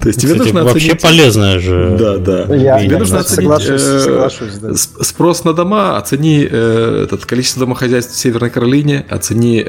[0.00, 1.96] То есть тебе нужно Вообще полезное же.
[1.98, 2.46] Да, да.
[2.80, 9.64] Тебе нужно оценить э, спрос на дома, оцени этот количество домохозяйств в Северной Каролине, оцени,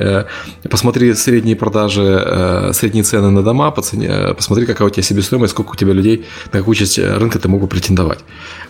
[0.69, 5.93] посмотри средние продажи, средние цены на дома, посмотри, какая у тебя себестоимость, сколько у тебя
[5.93, 8.19] людей на какую часть рынка ты мог бы претендовать.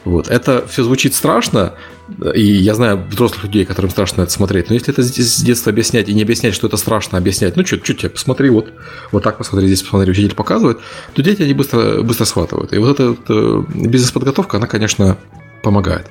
[0.03, 0.29] Вот.
[0.29, 1.73] Это все звучит страшно,
[2.35, 6.07] и я знаю взрослых людей, которым страшно это смотреть, но если это с детства объяснять
[6.07, 8.71] и не объяснять, что это страшно, объяснять, ну что, что тебе, посмотри, вот,
[9.11, 10.79] вот так посмотри, здесь посмотри, учитель показывает,
[11.13, 12.73] то дети они быстро, быстро схватывают.
[12.73, 15.17] И вот эта вот э, бизнес-подготовка, она, конечно,
[15.63, 16.07] помогает.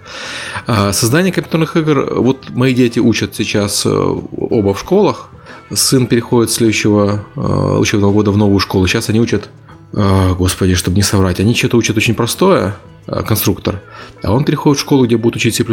[0.66, 5.28] А создание компьютерных игр, вот мои дети учат сейчас э, оба в школах,
[5.72, 7.40] сын переходит с следующего э,
[7.78, 9.48] учебного года в новую школу, сейчас они учат
[9.94, 12.76] господи, чтобы не соврать, они что-то учат очень простое,
[13.06, 13.82] а, конструктор,
[14.22, 15.64] а он переходит в школу, где будет учить C++.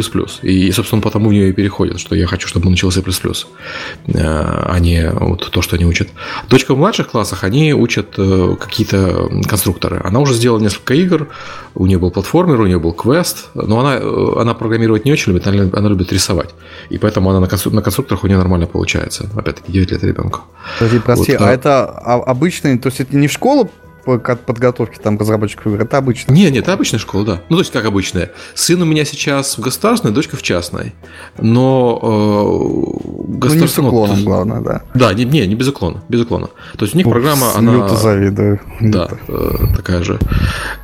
[0.42, 4.66] И, собственно, потому в нее и переходит, что я хочу, чтобы он учил C++, а,
[4.68, 6.08] а не вот то, что они учат.
[6.50, 10.02] Дочка в младших классах, они учат э, какие-то конструкторы.
[10.04, 11.28] Она уже сделала несколько игр,
[11.74, 15.32] у нее был платформер, у нее был квест, но она, э, она программировать не очень
[15.32, 16.50] любит, она, она любит рисовать.
[16.90, 19.30] И поэтому она на, констру, на конструкторах у нее нормально получается.
[19.34, 20.42] Опять-таки, 9 лет ребенку.
[20.78, 23.70] Подожди, прости, вот, а, а это обычный, то есть это не в школу
[24.04, 26.32] подготовки там разработчиков игр, это обычно.
[26.32, 27.40] Не, нет, это обычная школа, да.
[27.48, 28.30] Ну, то есть, как обычная.
[28.54, 30.94] Сын у меня сейчас в государственной, дочка в частной.
[31.38, 33.56] Но э, государственная...
[33.56, 34.82] Ну, не с уклоном, ну, главное, да.
[34.94, 36.48] Да, не, не, не без уклона, без уклона.
[36.76, 37.88] То есть, у них Ух, программа, она...
[37.88, 38.60] завидую.
[38.80, 40.18] Да, э, такая же.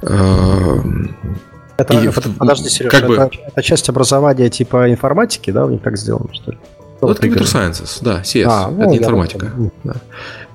[0.03, 0.79] Э,
[1.77, 3.31] это, и, это, подожди, Серега, как это, бы...
[3.47, 6.59] это часть образования типа информатики, да, у них так сделано, что ли?
[7.01, 9.53] Ну, это Computer Sciences, да, CS, а, это ну, информатика.
[9.85, 9.95] Да.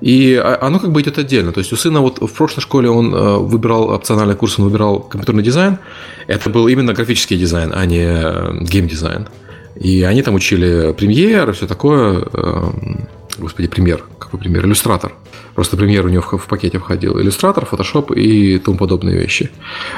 [0.00, 1.52] И а, оно как бы идет отдельно.
[1.52, 5.00] То есть у сына вот в прошлой школе он э, выбирал опциональный курс, он выбирал
[5.00, 5.78] компьютерный дизайн.
[6.26, 9.28] Это был именно графический дизайн, а не э, геймдизайн.
[9.76, 12.24] И они там учили премьер и все такое.
[13.38, 14.64] Господи, премьер, какой премьер?
[14.66, 15.12] Иллюстратор.
[15.54, 17.20] Просто премьер у него в, в пакете входил.
[17.20, 19.50] Иллюстратор, фотошоп и тому подобные вещи.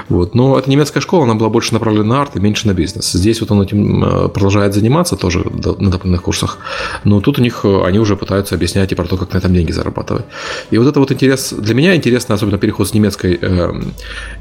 [0.09, 0.35] Вот.
[0.35, 3.11] Но это немецкая школа, она была больше направлена на арт и меньше на бизнес.
[3.13, 6.59] Здесь вот он этим продолжает заниматься тоже на дополнительных курсах.
[7.05, 9.55] Но тут у них э, они уже пытаются объяснять и про то, как на этом
[9.55, 10.25] деньги зарабатывать.
[10.71, 13.73] И вот это вот интерес, для меня интересно, особенно переход с немецкой, э,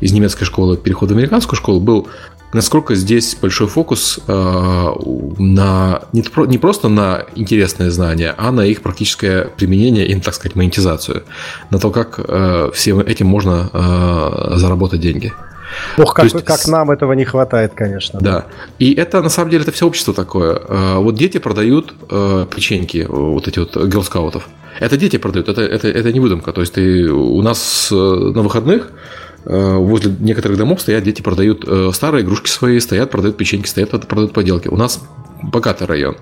[0.02, 2.08] из немецкой школы, переход в американскую школу, был
[2.56, 4.94] насколько здесь большой фокус э,
[5.38, 11.24] на не, просто на интересные знания, а на их практическое применение и, так сказать, монетизацию,
[11.70, 15.34] на то, как э, всем этим можно э, заработать деньги.
[15.98, 18.20] Ох, как, есть, как нам этого не хватает, конечно.
[18.22, 18.32] Да.
[18.32, 18.46] да.
[18.80, 20.62] И это, на самом деле, это все общество такое.
[20.96, 21.94] Вот дети продают
[22.56, 24.48] печеньки, вот эти вот гелскаутов.
[24.80, 26.54] Это дети продают, это, это, это не выдумка.
[26.54, 28.92] То есть ты у нас на выходных
[29.46, 34.34] возле некоторых домов стоят дети, продают э, старые игрушки свои, стоят, продают печеньки, стоят, продают
[34.34, 34.68] поделки.
[34.68, 35.04] У нас
[35.42, 36.16] богатый район.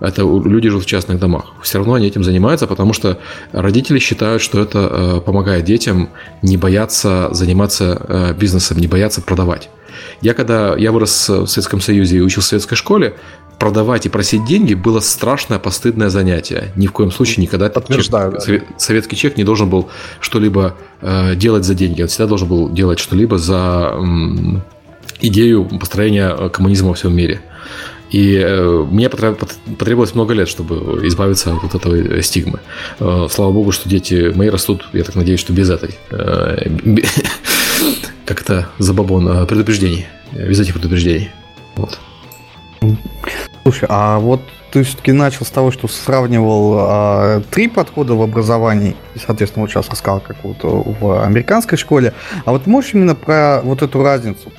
[0.00, 1.52] Это люди живут в частных домах.
[1.62, 3.18] Все равно они этим занимаются, потому что
[3.52, 6.10] родители считают, что это э, помогает детям
[6.42, 9.70] не бояться заниматься бизнесом, не бояться продавать.
[10.20, 13.14] Я когда я вырос в Советском Союзе и учился в советской школе,
[13.58, 16.72] продавать и просить деньги было страшное постыдное занятие.
[16.76, 18.32] Ни в коем случае никогда чек, да.
[18.76, 19.88] советский человек не должен был
[20.20, 22.02] что-либо э, делать за деньги.
[22.02, 24.62] Он всегда должен был делать что-либо за м,
[25.20, 27.40] идею построения э, коммунизма во всем мире.
[28.10, 32.60] И э, мне потребовалось много лет, чтобы избавиться от вот этой стигмы.
[33.00, 36.68] Э, слава богу, что дети мои растут, я так надеюсь, что без этой э,
[38.24, 41.30] как-то забабон э, предупреждений, без этих предупреждений.
[41.74, 41.98] Вот.
[43.62, 44.40] Слушай, а вот
[44.70, 49.70] ты все-таки начал с того, что сравнивал а, три подхода в образовании, и, соответственно, вот
[49.70, 52.12] сейчас рассказал как вот в американской школе.
[52.44, 54.52] А вот можешь именно про вот эту разницу,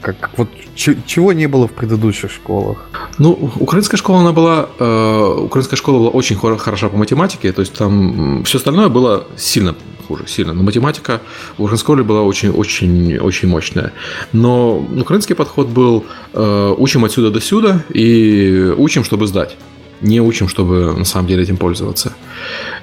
[0.00, 2.88] как, как вот ч- чего не было в предыдущих школах?
[3.18, 7.74] Ну, украинская школа, она была, э, украинская школа была очень хороша по математике, то есть
[7.74, 9.74] там все остальное было сильно
[10.12, 10.52] хуже, сильно.
[10.52, 11.20] Но математика
[11.58, 13.92] в Ургансколе была очень-очень очень мощная.
[14.32, 19.56] Но украинский подход был э, учим отсюда до сюда и учим, чтобы сдать.
[20.02, 22.12] Не учим, чтобы на самом деле этим пользоваться.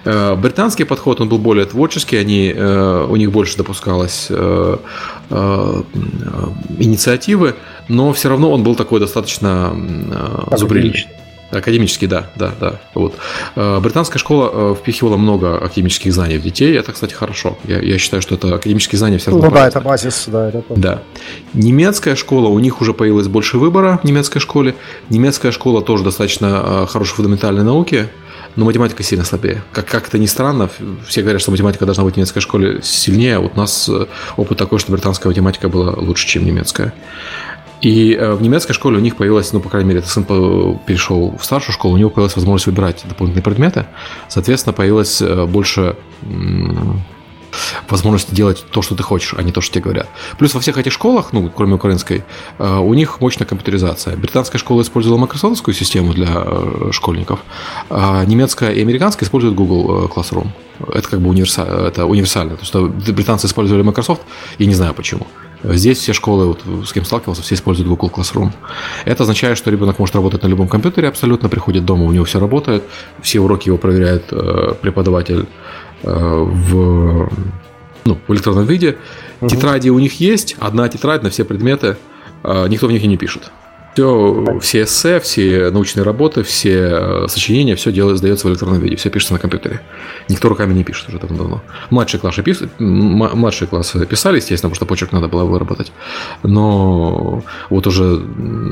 [0.05, 4.77] Э, британский подход, он был более творческий, они, э, у них больше допускалось э,
[6.79, 7.53] инициативы,
[7.89, 9.75] но все равно он был такой достаточно
[10.57, 11.05] зубрильный.
[11.51, 12.79] Академический, да, да, да.
[12.93, 13.15] Вот.
[13.55, 16.77] Э, британская школа э, впихивала много академических знаний в детей.
[16.77, 17.57] Это, кстати, хорошо.
[17.63, 19.47] Я, я считаю, что это академические знания все равно.
[19.47, 20.49] Ну да, это базис, да.
[20.49, 21.01] Это да.
[21.53, 24.75] Немецкая школа, у них уже появилось больше выбора в немецкой школе.
[25.09, 28.09] Немецкая школа тоже достаточно э, хорошей фундаментальной науки.
[28.55, 29.63] но математика сильно слабее.
[29.71, 30.69] Как, как это ни странно,
[31.07, 33.89] все говорят, что математика должна быть в немецкой школе сильнее, вот у нас
[34.37, 36.93] опыт такой, что британская математика была лучше, чем немецкая.
[37.81, 41.45] И э, в немецкой школе у них появилась, ну, по крайней мере, сын перешел в
[41.45, 43.85] старшую школу, у него появилась возможность выбирать дополнительные предметы.
[44.27, 45.95] Соответственно, появилось э, больше
[47.89, 50.07] возможности делать то, что ты хочешь, а не то, что тебе говорят.
[50.37, 52.23] Плюс во всех этих школах, ну, кроме украинской,
[52.59, 54.17] э, у них мощная компьютеризация.
[54.17, 56.45] Британская школа использовала Microsoftскую систему для
[56.91, 57.39] школьников,
[57.89, 60.49] а немецкая и американская используют Google Classroom.
[60.93, 61.63] Это как бы универса...
[61.63, 62.55] это универсально.
[62.55, 64.21] То, что британцы использовали Microsoft,
[64.57, 65.25] и не знаю почему.
[65.63, 68.51] Здесь все школы, вот, с кем сталкивался, все используют Google Classroom.
[69.05, 72.39] Это означает, что ребенок может работать на любом компьютере абсолютно, приходит дома, у него все
[72.39, 72.83] работает,
[73.21, 75.47] все уроки его проверяет э, преподаватель
[76.03, 77.29] э, в,
[78.05, 78.97] ну, в электронном виде.
[79.41, 79.49] Угу.
[79.49, 81.97] Тетради у них есть, одна тетрадь на все предметы,
[82.43, 83.51] э, никто в них и не пишет.
[83.99, 88.95] Все, все эссе, все научные работы, все э, сочинения, все делается, сдается в электронном виде,
[88.95, 89.81] все пишется на компьютере.
[90.29, 91.61] Никто руками не пишет уже давно-давно.
[91.89, 92.63] Младшие классы, пис...
[92.79, 95.91] младшие классы писали, естественно, потому что почерк надо было выработать.
[96.43, 98.25] Но вот уже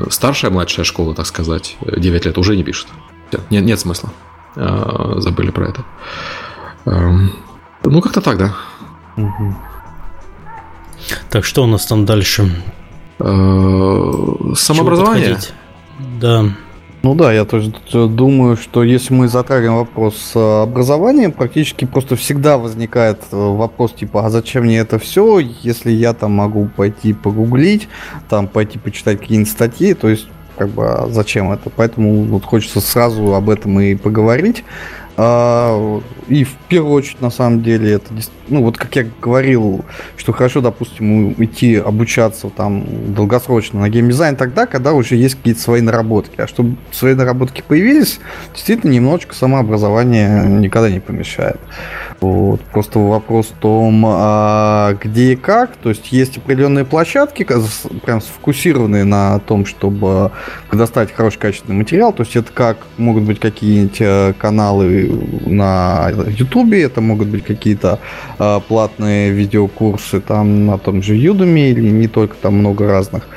[0.08, 2.86] старшая, младшая школа, так сказать, 9 лет, уже не пишет.
[3.50, 4.10] Нет, нет смысла.
[4.56, 5.84] А, забыли про это.
[6.86, 7.32] Эм,
[7.84, 8.54] ну, как-то так, да.
[11.28, 12.50] Так, что у нас там дальше?
[13.18, 15.38] Э, самообразование.
[16.20, 16.44] Да.
[17.02, 23.20] Ну да, я тоже думаю, что если мы затрагиваем вопрос образования, практически просто всегда возникает
[23.30, 27.88] э, вопрос типа, а зачем мне это все, если я там могу пойти погуглить,
[28.28, 30.26] там пойти почитать какие-нибудь статьи, то есть
[30.58, 31.70] как бы а зачем это?
[31.70, 34.64] Поэтому вот хочется сразу об этом и поговорить.
[35.20, 38.14] А, и в первую очередь, на самом деле, это,
[38.46, 39.84] ну, вот как я говорил,
[40.16, 42.84] что хорошо, допустим, идти обучаться там
[43.14, 46.40] долгосрочно на геймдизайн тогда, когда уже есть какие-то свои наработки.
[46.40, 48.20] А чтобы свои наработки появились,
[48.54, 51.58] действительно, немножечко самообразование никогда не помешает.
[52.20, 52.60] Вот.
[52.72, 55.76] Просто вопрос в том, а где и как.
[55.76, 60.32] То есть есть определенные площадки, прям сфокусированные на том, чтобы
[60.68, 62.12] предоставить хороший качественный материал.
[62.12, 65.10] То есть это как могут быть какие-нибудь э, каналы
[65.46, 68.00] на YouTube, это могут быть какие-то
[68.38, 73.28] э, платные видеокурсы там на том же Udemy или не только там много разных.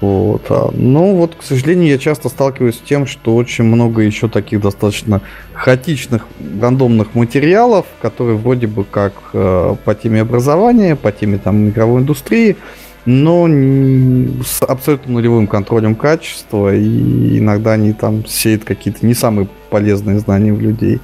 [0.00, 0.42] Вот.
[0.50, 4.60] А, но вот, к сожалению, я часто сталкиваюсь с тем, что очень много еще таких
[4.60, 5.22] достаточно
[5.54, 6.26] хаотичных,
[6.60, 12.56] рандомных материалов, которые вроде бы как э, по теме образования, по теме там игровой индустрии,
[13.04, 13.48] но
[14.44, 20.52] с абсолютно нулевым контролем качества, и иногда они там сеют какие-то не самые полезные знания
[20.52, 21.00] в людей.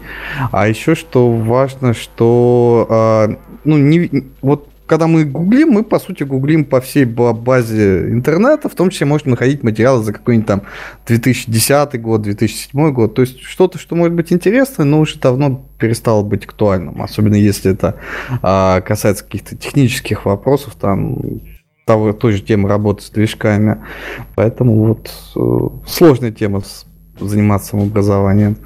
[0.53, 6.25] А еще что важно, что э, ну, не, вот когда мы гуглим, мы, по сути,
[6.25, 10.63] гуглим по всей базе интернета, в том числе можем находить материалы за какой-нибудь там
[11.07, 13.15] 2010 год, 2007 год.
[13.15, 17.01] То есть что-то, что может быть интересно, но уже давно перестало быть актуальным.
[17.01, 17.97] Особенно если это
[18.43, 21.19] а, касается каких-то технических вопросов, там
[21.87, 23.83] того, той же темы работы с движками.
[24.35, 26.63] Поэтому вот э, сложная тема
[27.21, 28.57] заниматься самообразованием.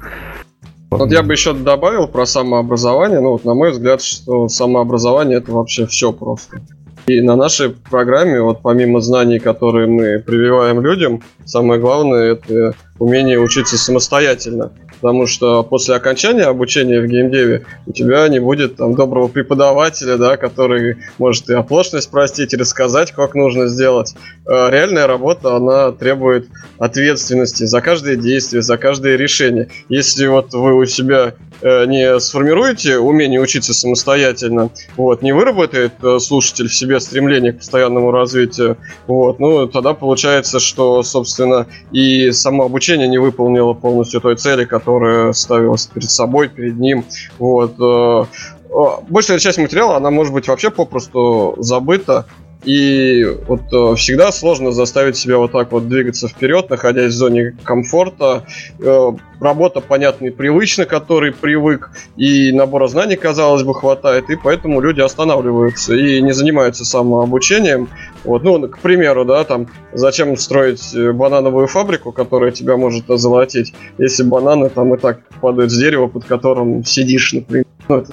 [0.91, 3.19] Вот я бы еще добавил про самообразование.
[3.19, 6.61] Ну, вот, на мой взгляд, что самообразование это вообще все просто.
[7.07, 13.39] И на нашей программе, вот помимо знаний, которые мы прививаем людям, самое главное это умение
[13.39, 14.71] учиться самостоятельно
[15.01, 20.37] потому что после окончания обучения в геймдеве у тебя не будет там доброго преподавателя, да,
[20.37, 24.15] который может и оплошность простить, и рассказать, как нужно сделать.
[24.45, 26.47] Э, реальная работа, она требует
[26.77, 29.69] ответственности за каждое действие, за каждое решение.
[29.87, 36.67] Если вот вы у себя не сформируете умение учиться самостоятельно, вот, не выработает э, слушатель
[36.67, 38.77] в себе стремление к постоянному развитию,
[39.07, 45.33] вот, ну, тогда получается, что, собственно, и само обучение не выполнило полностью той цели, которая
[45.33, 47.05] ставилась перед собой, перед ним.
[47.37, 47.75] Вот.
[47.79, 48.25] Э,
[48.69, 52.25] э, большая часть материала, она может быть вообще попросту забыта.
[52.65, 57.55] И вот э, всегда сложно заставить себя вот так вот двигаться вперед, находясь в зоне
[57.63, 58.43] комфорта.
[58.79, 64.81] Э, работа, понятно, и привычна, который привык, и набора знаний, казалось бы, хватает, и поэтому
[64.81, 67.87] люди останавливаются и не занимаются самообучением.
[68.25, 74.23] Вот, ну, к примеру, да, там, зачем строить банановую фабрику, которая тебя может озолотить, если
[74.23, 77.65] бананы там и так падают с дерева, под которым сидишь, например.
[77.87, 78.11] Ну, это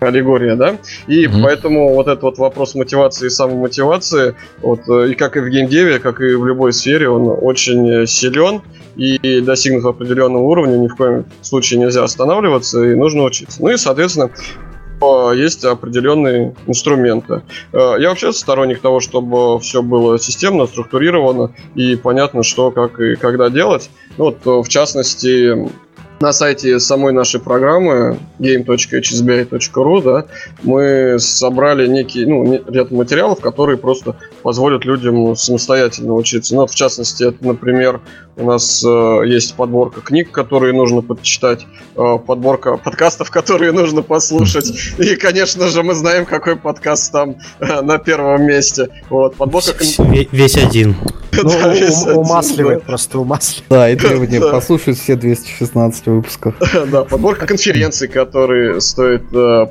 [0.00, 0.78] аллегория, да?
[1.06, 1.42] И mm-hmm.
[1.42, 5.98] поэтому вот этот вот вопрос мотивации и самомотивации, вот, э, и как и в геймдеве,
[5.98, 8.62] как и в любой сфере, он очень силен,
[8.96, 13.62] и достигнув определенного уровня, ни в коем случае нельзя останавливаться, и нужно учиться.
[13.62, 14.30] Ну и, соответственно,
[15.34, 17.42] есть определенные инструменты.
[17.72, 23.16] Э, я вообще сторонник того, чтобы все было системно, структурировано и понятно, что, как и
[23.16, 23.90] когда делать.
[24.18, 25.70] Ну, вот, в частности,
[26.20, 30.26] на сайте самой нашей программы game.hsbi.ru, да,
[30.62, 36.54] мы собрали некий, ну, ряд материалов, которые просто позволят людям самостоятельно учиться.
[36.54, 38.02] Ну, в частности, это, например,
[38.40, 44.72] у нас э, есть подборка книг, которые нужно подчитать, э, подборка подкастов, которые нужно послушать.
[44.98, 48.88] И, конечно же, мы знаем, какой подкаст там э, на первом месте.
[49.08, 49.84] Вот, подборка...
[50.32, 50.96] Весь один.
[51.42, 53.68] Ну, умасливает, просто умасливает.
[53.70, 56.56] Да, и требование послушать все 216 выпусков.
[56.90, 59.22] Да, подборка конференций, которые стоит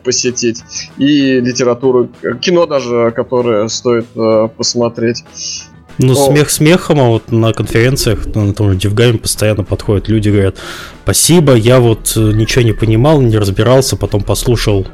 [0.01, 0.63] посетить.
[0.97, 2.09] И литературу,
[2.39, 4.07] кино даже, которое стоит
[4.55, 5.25] посмотреть.
[6.01, 6.15] Ну, О.
[6.15, 10.55] смех смехом, а вот на конференциях, на том же Девгаме постоянно подходят люди, говорят,
[11.03, 14.87] спасибо, я вот э, ничего не понимал, не разбирался, потом послушал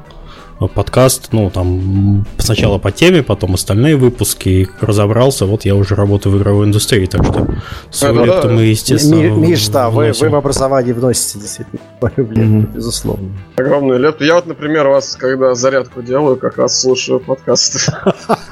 [0.59, 6.35] подкаст, ну, там, сначала по теме, потом остальные выпуски, и разобрался, вот я уже работаю
[6.35, 7.47] в игровой индустрии, так что
[7.91, 12.73] свою лепту мы, естественно, Миш, да, вы, вы в образовании вносите, действительно, mm-hmm.
[12.73, 13.29] безусловно.
[13.57, 14.23] Огромную лепту.
[14.23, 17.79] Я вот, например, вас, когда зарядку делаю, как раз слушаю подкасты.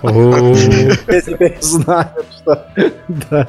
[0.04, 3.48] Я теперь знаю, что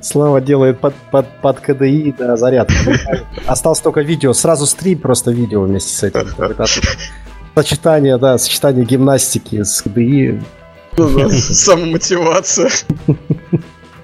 [0.00, 2.74] Слава делает под, КДИ да, зарядку.
[3.46, 6.28] Осталось только видео, сразу стрим, просто видео вместе с этим.
[7.54, 10.42] Сочетание, да, сочетание гимнастики с КДИ.
[10.96, 12.70] Ну самомотивация.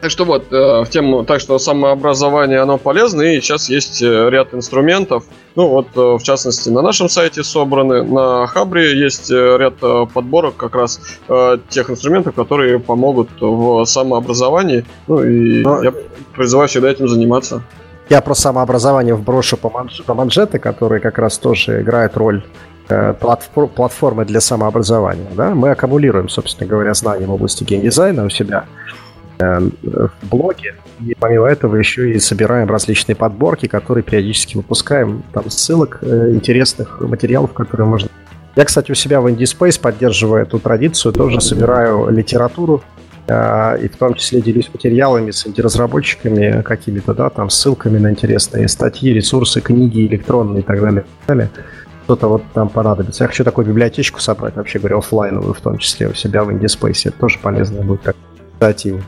[0.01, 4.31] Так что вот, э, в тему, так что самообразование, оно полезно, и сейчас есть э,
[4.31, 5.25] ряд инструментов.
[5.57, 9.75] Ну вот, э, в частности, на нашем сайте собраны, на Хабре есть ряд
[10.15, 11.01] подборок как раз
[11.69, 14.87] тех инструментов, которые помогут в самообразовании.
[15.07, 15.83] Ну и Но...
[15.83, 15.93] я
[16.35, 17.63] призываю всегда этим заниматься.
[18.09, 20.03] Я про самообразование вброшу по, манж...
[20.05, 22.43] по манжеты, которые как раз тоже играют роль
[23.19, 25.31] платформы для самообразования.
[25.37, 25.55] Да?
[25.55, 28.65] Мы аккумулируем, собственно говоря, знания в области геймдизайна у себя
[29.41, 30.75] Э, в блоге.
[31.01, 35.23] И помимо этого еще и собираем различные подборки, которые периодически выпускаем.
[35.33, 38.09] Там ссылок э, интересных материалов, которые можно...
[38.55, 42.83] Я, кстати, у себя в IndieSpace, поддерживая эту традицию, тоже собираю литературу
[43.29, 48.69] э, и в том числе делюсь материалами с инди-разработчиками какими-то, да, там ссылками на интересные
[48.69, 51.03] статьи, ресурсы, книги электронные и так далее.
[51.03, 51.51] И так далее
[52.11, 53.23] что-то вот там понадобится.
[53.23, 57.03] Я хочу такую библиотечку собрать, вообще говоря, офлайновую, в том числе у себя в IndieSpace.
[57.05, 58.17] Это тоже полезно будет как
[58.53, 59.01] инициатива.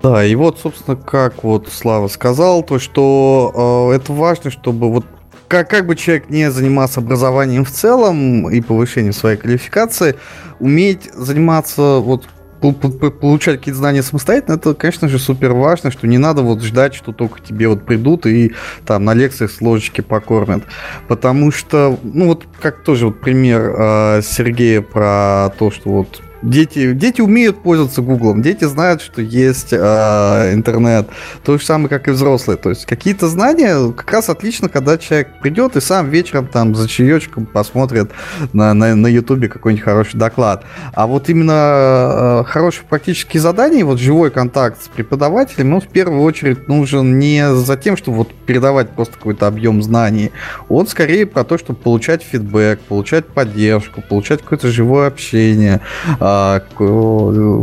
[0.00, 5.06] Да, и вот, собственно, как вот Слава сказал, то, что э, это важно, чтобы вот
[5.48, 10.14] как, как бы человек не занимался образованием в целом и повышением своей квалификации,
[10.60, 12.28] уметь заниматься вот
[12.72, 17.12] получать какие-то знания самостоятельно, это, конечно же, супер важно, что не надо вот ждать, что
[17.12, 18.54] только тебе вот придут и
[18.86, 20.64] там на лекциях с ложечки покормят.
[21.08, 26.92] Потому что, ну вот как тоже вот пример э, Сергея про то, что вот Дети,
[26.92, 31.08] дети умеют пользоваться Гуглом, дети знают, что есть э, интернет.
[31.42, 32.58] То же самое, как и взрослые.
[32.58, 36.86] То есть какие-то знания как раз отлично, когда человек придет и сам вечером там за
[36.86, 38.10] чаечком посмотрит
[38.52, 40.64] на, на, на YouTube какой-нибудь хороший доклад.
[40.92, 46.20] А вот именно э, хорошие практические задания, вот живой контакт с преподавателем, он в первую
[46.20, 50.30] очередь нужен не за тем, чтобы вот передавать просто какой-то объем знаний.
[50.68, 55.80] Он скорее про то, чтобы получать фидбэк, получать поддержку, получать какое-то живое общение,
[56.20, 56.33] э, а,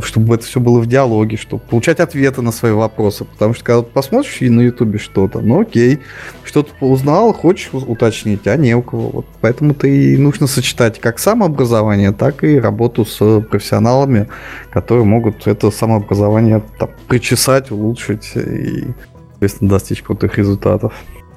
[0.04, 3.26] чтобы это все было в диалоге, чтобы получать ответы на свои вопросы.
[3.26, 6.00] Потому что когда посмотришь на Ютубе что-то, ну окей,
[6.44, 9.10] что-то узнал, хочешь уточнить, а не у кого.
[9.10, 14.28] Вот поэтому-то и нужно сочетать как самообразование, так и работу с профессионалами,
[14.72, 18.88] которые могут это самообразование там, причесать, улучшить и,
[19.32, 20.94] соответственно, достичь крутых результатов.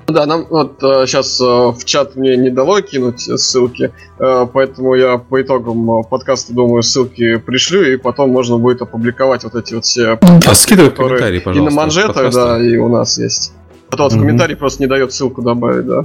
[0.06, 4.94] Да, нам вот сейчас э, э, в чат мне не дало кинуть ссылки, э, поэтому
[4.94, 9.85] я по итогам подкаста, думаю, ссылки пришлю, и потом можно будет опубликовать вот эти вот
[9.85, 11.72] все а скидывай комментарии, пожалуйста.
[11.72, 13.52] И на манжетах, да, и у нас есть.
[13.90, 14.16] А то вот mm-hmm.
[14.16, 16.05] в комментарии просто не дает ссылку добавить, да.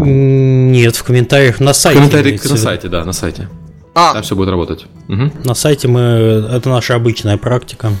[0.00, 1.98] Нет, в комментариях на сайте.
[1.98, 3.48] В комментариях на сайте, да, на сайте.
[3.94, 4.12] А.
[4.12, 4.86] Там все будет работать.
[5.08, 5.30] Угу.
[5.44, 6.00] На сайте мы.
[6.00, 7.92] Это наша обычная практика.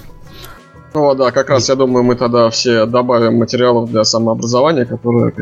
[0.94, 5.32] Ну да, как раз я думаю, мы тогда все добавим материалов для самообразования, которые...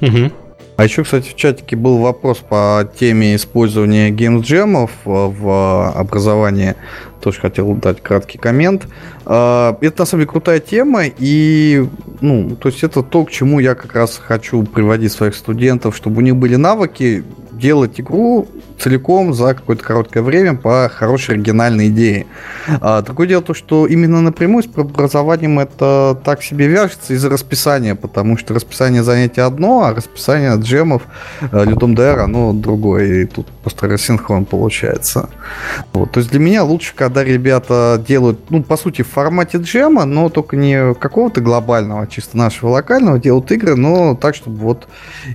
[0.00, 0.32] Угу.
[0.76, 6.76] А еще, кстати, в чатике был вопрос по теме использования геймджемов в образовании.
[7.20, 8.86] Тоже хотел дать краткий коммент.
[9.26, 11.86] А, это на самом деле крутая тема, и
[12.20, 16.18] ну, то есть это то, к чему я как раз хочу приводить своих студентов, чтобы
[16.18, 17.24] у них были навыки
[17.62, 18.48] делать игру
[18.78, 22.26] целиком за какое-то короткое время по хорошей оригинальной идее.
[22.80, 27.94] А, другое дело то, что именно напрямую с образованием это так себе вяжется из-за расписания,
[27.94, 31.02] потому что расписание занятия одно, а расписание джемов
[31.52, 35.30] Людом DR оно другое, и тут просто рассинхрон получается.
[35.92, 36.10] Вот.
[36.10, 40.28] То есть для меня лучше, когда ребята делают, ну, по сути, в формате джема, но
[40.28, 44.88] только не какого-то глобального, чисто нашего локального, делают игры, но так, чтобы вот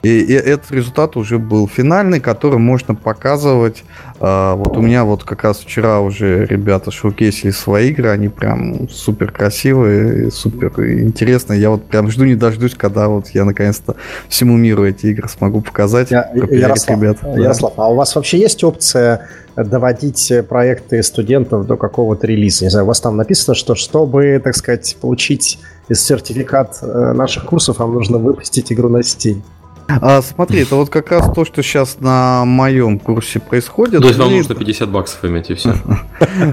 [0.03, 3.83] и, и этот результат уже был финальный, который можно показывать.
[4.19, 8.89] А, вот у меня вот как раз вчера уже ребята шоукейсили свои игры, они прям
[8.89, 10.71] супер красивые, супер
[11.01, 11.61] интересные.
[11.61, 13.95] Я вот прям жду не дождусь, когда вот я наконец-то
[14.27, 16.11] всему миру эти игры смогу показать.
[16.11, 17.17] Я, Ярослав, ребят.
[17.23, 17.83] Ярослав, да.
[17.83, 22.65] а у вас вообще есть опция доводить проекты студентов до какого-то релиза?
[22.65, 25.59] Не знаю, у вас там написано, что чтобы, так сказать, получить
[25.95, 29.41] сертификат э, наших курсов, вам нужно выпустить игру на Steam.
[29.87, 34.01] А, смотри, это вот как раз то, что сейчас на моем курсе происходит.
[34.01, 35.75] То есть вам нужно 50 баксов иметь и все.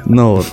[0.07, 0.47] Ну вот.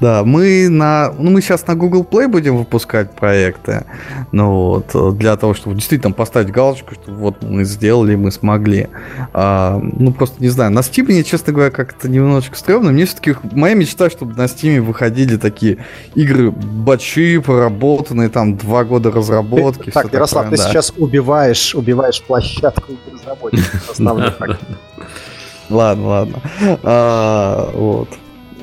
[0.00, 1.12] Да, мы на.
[1.16, 3.84] Ну, мы сейчас на Google Play будем выпускать проекты.
[4.32, 5.16] Ну вот.
[5.16, 8.88] Для того, чтобы действительно поставить галочку, что вот мы сделали, мы смогли.
[9.32, 10.70] А, ну, просто не знаю.
[10.70, 12.90] На Steam мне, честно говоря, как-то немножечко стрёмно.
[12.90, 15.78] Мне все-таки моя мечта, чтобы на Steam выходили такие
[16.14, 19.90] игры большие, проработанные, там два года разработки.
[19.90, 23.98] Так, Ярослав, ты сейчас убиваешь, убиваешь площадку разработчиков.
[25.70, 26.40] Ладно, ладно.
[26.82, 28.08] А, вот.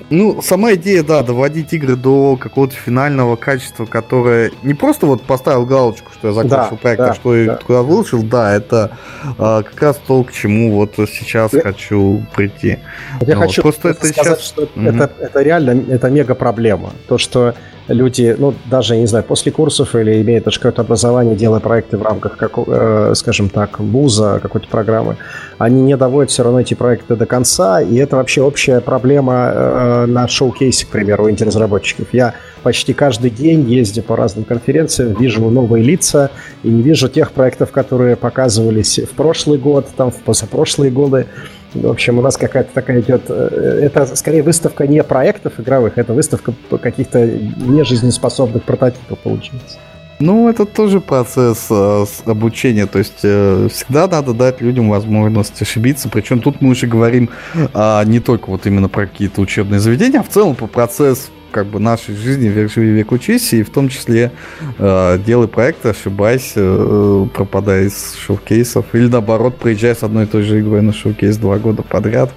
[0.10, 5.66] Ну, сама идея, да, доводить игры до какого-то финального качества, которое не просто вот поставил
[5.66, 7.38] галочку, что я закончил да, проект, да, а что да.
[7.38, 8.92] я туда выложил, да, это
[9.38, 12.80] а, как раз то, к чему вот сейчас я, хочу прийти.
[13.22, 13.46] Я вот.
[13.46, 14.48] хочу просто это сказать, сейчас...
[14.48, 14.82] что угу.
[14.82, 16.92] это, это реально, это мега проблема.
[17.08, 17.54] То, что
[17.90, 22.04] люди, ну, даже, не знаю, после курсов или имеют даже какое-то образование, делая проекты в
[22.04, 25.18] рамках, как, э, скажем так, вуза, какой-то программы,
[25.58, 29.99] они не доводят все равно эти проекты до конца, и это вообще общая проблема э,
[30.06, 32.08] на шоу-кейсе, к примеру, инди-разработчиков.
[32.12, 36.32] Я почти каждый день, ездя по разным конференциям, вижу новые лица
[36.64, 41.28] и не вижу тех проектов, которые показывались в прошлый год, там, в позапрошлые годы.
[41.74, 43.24] В общем, у нас какая-то такая идет...
[43.30, 49.78] Э, это скорее выставка не проектов игровых, это выставка каких-то нежизнеспособных прототипов получается.
[50.20, 56.10] Ну, это тоже процесс э, обучения, то есть э, всегда надо дать людям возможность ошибиться,
[56.10, 60.24] причем тут мы уже говорим э, не только вот именно про какие-то учебные заведения, а
[60.24, 63.88] в целом по процесс как бы нашей жизни век живи, век учись, и в том
[63.88, 64.32] числе
[64.78, 70.44] э, делай проекты, ошибайся, э, пропадай из шоу-кейсов, или наоборот, приезжай с одной и той
[70.44, 72.32] же игрой на шоу-кейс два года подряд.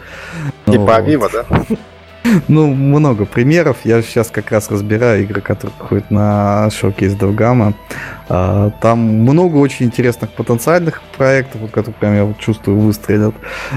[0.67, 1.67] Типа ну, Авива, да?
[2.49, 3.78] Ну, много примеров.
[3.85, 7.74] Я сейчас как раз разбираю игры, которые ходят на шоу-кейс Довгама.
[8.28, 13.35] А, там много очень интересных потенциальных проектов, которые прям я чувствую выстрелят.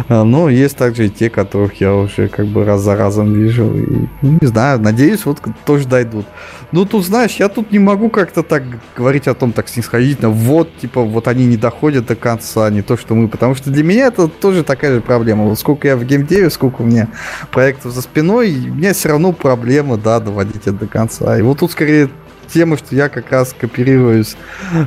[0.07, 3.73] А, но есть также и те, которых я уже как бы раз за разом вижу.
[3.77, 6.26] И, ну, не знаю, надеюсь, вот тоже дойдут.
[6.72, 8.63] Ну, тут, знаешь, я тут не могу как-то так
[8.95, 10.30] говорить о том так снисходительно.
[10.30, 13.27] Вот, типа, вот они не доходят до конца, не то, что мы.
[13.27, 15.45] Потому что для меня это тоже такая же проблема.
[15.45, 17.07] Вот сколько я в геймдеве, сколько у меня
[17.51, 21.38] проектов за спиной, у меня все равно проблема, да, доводить это до конца.
[21.38, 22.09] И вот тут скорее
[22.47, 24.35] тема, что я как раз кооперируюсь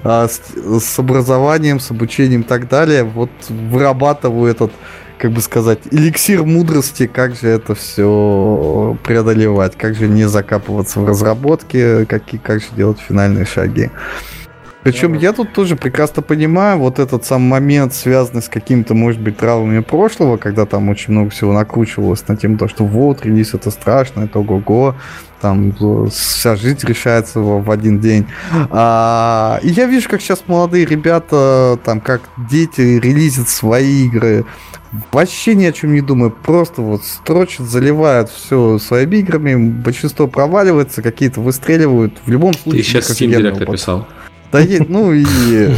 [0.05, 0.41] а, с,
[0.83, 3.05] с образованием, с обучением и так далее.
[3.05, 4.73] Вот вырабатываю этот,
[5.19, 11.07] как бы сказать, эликсир мудрости, как же это все преодолевать, как же не закапываться в
[11.07, 13.91] разработке, как, как же делать финальные шаги.
[14.83, 19.37] Причем я тут тоже прекрасно понимаю вот этот сам момент, связанный с какими-то, может быть,
[19.37, 23.71] травмами прошлого, когда там очень много всего накручивалось на тему того, что вот, релиз это
[23.71, 24.95] страшно, это ого-го,
[25.41, 25.75] там
[26.11, 28.27] вся жизнь решается в, один день.
[28.71, 34.45] А, и я вижу, как сейчас молодые ребята, там, как дети релизят свои игры,
[35.13, 41.03] вообще ни о чем не думаю, просто вот строчат, заливают все своими играми, большинство проваливается,
[41.03, 42.15] какие-то выстреливают.
[42.25, 42.83] В любом случае...
[42.83, 44.07] Ты сейчас Steam Direct описал.
[44.51, 45.25] Да, ну и...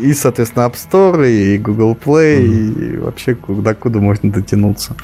[0.00, 4.96] И, соответственно, App Store, и Google Play, и вообще куда, куда можно дотянуться.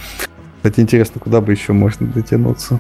[0.69, 2.79] Кстати, интересно, куда бы еще можно дотянуться.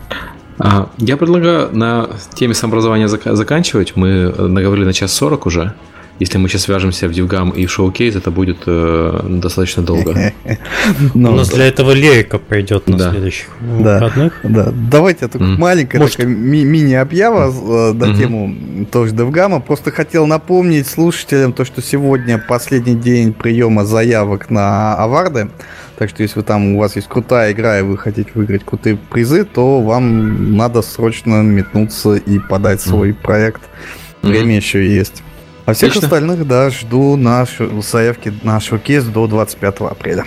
[0.58, 3.96] А, я предлагаю на теме самообразования заканчивать.
[3.96, 5.72] Мы наговорили на час сорок уже.
[6.18, 10.32] Если мы сейчас свяжемся в DevGAMM и в showcase, это будет э, достаточно долго.
[11.14, 14.40] Но У нас для этого лирика пойдет на следующих выходных.
[14.42, 19.60] Да, давайте только маленькая мини-объява э, на тему тоже DevGAMM а.
[19.60, 25.50] Просто хотел напомнить слушателям то, что сегодня последний день приема заявок на award ы.
[25.98, 28.96] Так что если вы там у вас есть крутая игра и вы хотите выиграть крутые
[28.96, 33.62] призы, то вам надо срочно метнуться и подать свой проект.
[34.22, 35.22] Время еще есть.
[35.68, 36.06] А всех Отлично.
[36.06, 40.24] остальных, да, жду нашу, заявки на шоукейс до 25 апреля.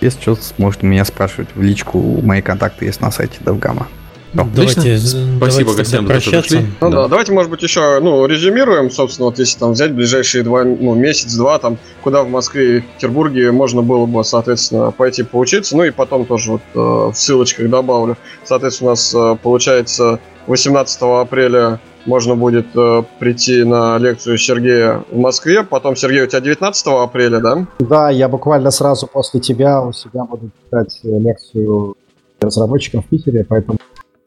[0.00, 3.88] Если что, сможете меня спрашивать в личку, мои контакты есть на сайте Довгама.
[4.34, 6.62] Ну, давайте, Спасибо давайте гостям, прощаться.
[6.80, 7.02] Ну, да.
[7.02, 10.94] да, давайте, может быть, еще ну, резюмируем, собственно, вот если там взять ближайшие два, ну,
[10.94, 15.76] месяц-два, там, куда в Москве и Петербурге можно было бы, соответственно, пойти поучиться.
[15.76, 18.16] Ну и потом тоже вот э, в ссылочках добавлю.
[18.44, 25.18] Соответственно, у нас э, получается 18 апреля можно будет э, прийти на лекцию Сергея в
[25.18, 25.62] Москве.
[25.62, 27.66] Потом, Сергей, у тебя 19 апреля, да?
[27.80, 31.96] Да, я буквально сразу после тебя у себя буду читать лекцию
[32.40, 33.78] разработчикам в Питере, поэтому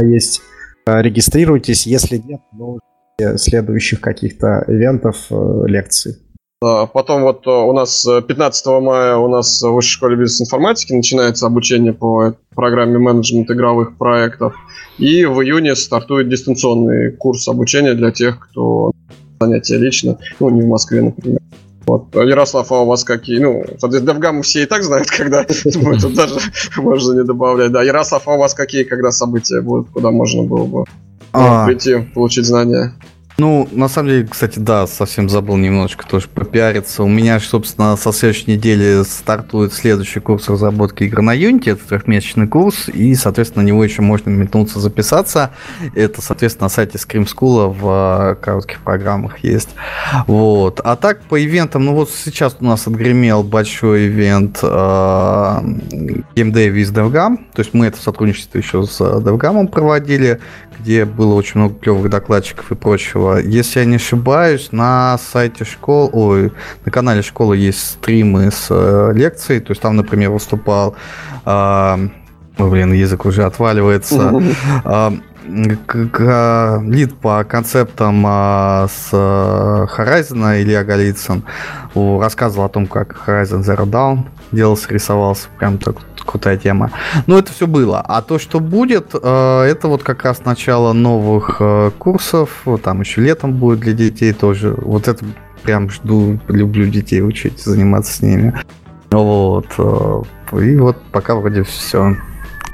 [0.03, 0.41] есть.
[0.85, 2.79] Э, регистрируйтесь, если нет, ну,
[3.35, 6.17] следующих каких-то ивентов, э, лекций.
[6.59, 11.91] Потом вот э, у нас 15 мая у нас в Высшей школе бизнес-информатики начинается обучение
[11.91, 14.53] по программе менеджмент игровых проектов.
[14.99, 18.91] И в июне стартует дистанционный курс обучения для тех, кто
[19.39, 21.39] занятия лично, ну, не в Москве, например.
[21.85, 22.13] Вот.
[22.15, 23.39] Ярослав, а у вас какие?
[23.39, 25.43] Ну, DevGAMM у все и так знают, когда.
[25.43, 26.39] Тут даже
[26.77, 27.71] можно не добавлять.
[27.71, 30.85] Да, Ярослав, а у вас какие, когда события будут, куда можно было бы
[31.33, 31.65] а.
[31.65, 32.93] прийти, получить знания?
[33.41, 37.01] Ну, на самом деле, кстати, да, совсем забыл немножечко тоже попиариться.
[37.01, 41.71] У меня, собственно, со следующей недели стартует следующий курс разработки игр на Unity.
[41.71, 45.49] Это трехмесячный курс, и, соответственно, на него еще можно метнуться записаться.
[45.95, 49.69] Это, соответственно, на сайте Scream School в э, коротких программах есть.
[50.27, 50.79] Вот.
[50.83, 56.71] А так, по ивентам, ну вот сейчас у нас отгремел большой ивент э, Game Day
[56.71, 57.37] with DevGam.
[57.55, 60.39] То есть мы это сотрудничество еще с DevGam проводили,
[60.79, 63.30] где было очень много клевых докладчиков и прочего.
[63.39, 66.53] Если я не ошибаюсь, на сайте школы, ой,
[66.85, 70.95] на канале школы есть стримы с э, лекцией, то есть там, например, выступал,
[71.45, 72.09] э,
[72.57, 74.41] ой, блин, язык уже отваливается,
[74.83, 75.11] э,
[75.47, 81.43] лид по концептам а, с а, Horizon Илья Голицын
[81.95, 85.95] рассказывал о том, как Horizon Zero Dawn делался, рисовался, прям так
[86.25, 86.91] крутая тема.
[87.27, 88.01] Но это все было.
[88.01, 91.61] А то, что будет, а, это вот как раз начало новых
[91.97, 94.73] курсов, вот там еще летом будет для детей тоже.
[94.77, 95.25] Вот это
[95.63, 98.53] прям жду, люблю детей учить, заниматься с ними.
[99.11, 99.67] Вот.
[100.53, 102.15] И вот пока вроде все.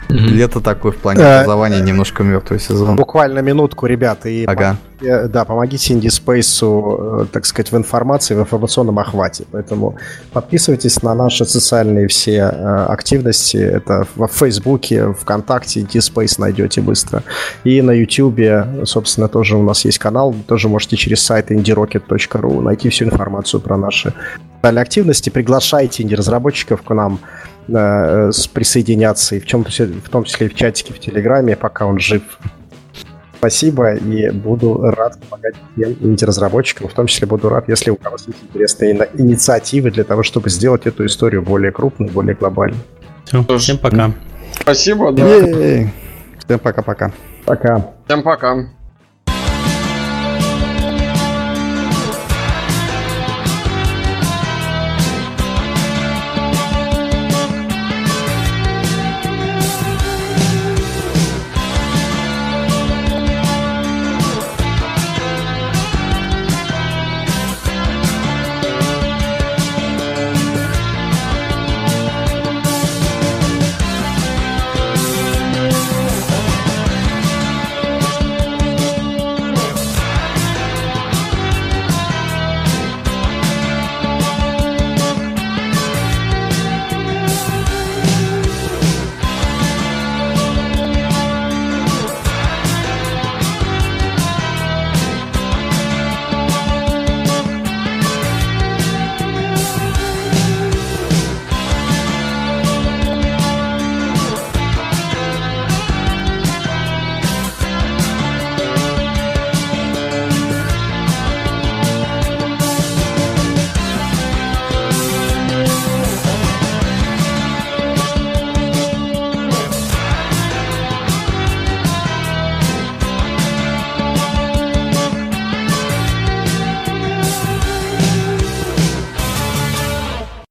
[0.10, 0.30] Mm-hmm.
[0.30, 2.96] Лето такое в плане э, образования немножко мертвый сезон.
[2.96, 4.78] Буквально минутку, ребята, и ага.
[5.00, 9.46] помогите, да, помогите IndieSpace, э, так сказать, в информации, в информационном охвате.
[9.52, 9.98] Поэтому
[10.32, 13.58] подписывайтесь на наши социальные все э, активности.
[13.58, 17.24] Это в Фейсбуке, ВКонтакте, IndieSpace найдете быстро.
[17.66, 20.34] И на Ютубе, собственно, тоже у нас есть канал.
[20.48, 24.14] Тоже можете через сайт indierocket.ru найти всю информацию про наши
[24.62, 25.30] активности.
[25.30, 27.20] Приглашайте инди-разработчиков к нам
[27.68, 32.00] э, присоединяться, и в, чем в том числе и в чатике в Телеграме, пока он
[32.00, 32.24] жив.
[33.38, 36.88] Спасибо, и буду рад помогать всем инди-разработчикам.
[36.88, 40.88] В том числе буду рад, если у вас есть интересные инициативы для того, чтобы сделать
[40.88, 42.80] эту историю более крупной, более глобальной.
[43.26, 44.12] Все, всем пока.
[44.60, 45.24] Спасибо, да.
[45.26, 47.12] Всем пока-пока.
[47.46, 47.94] Пока.
[48.08, 48.77] Всем пока.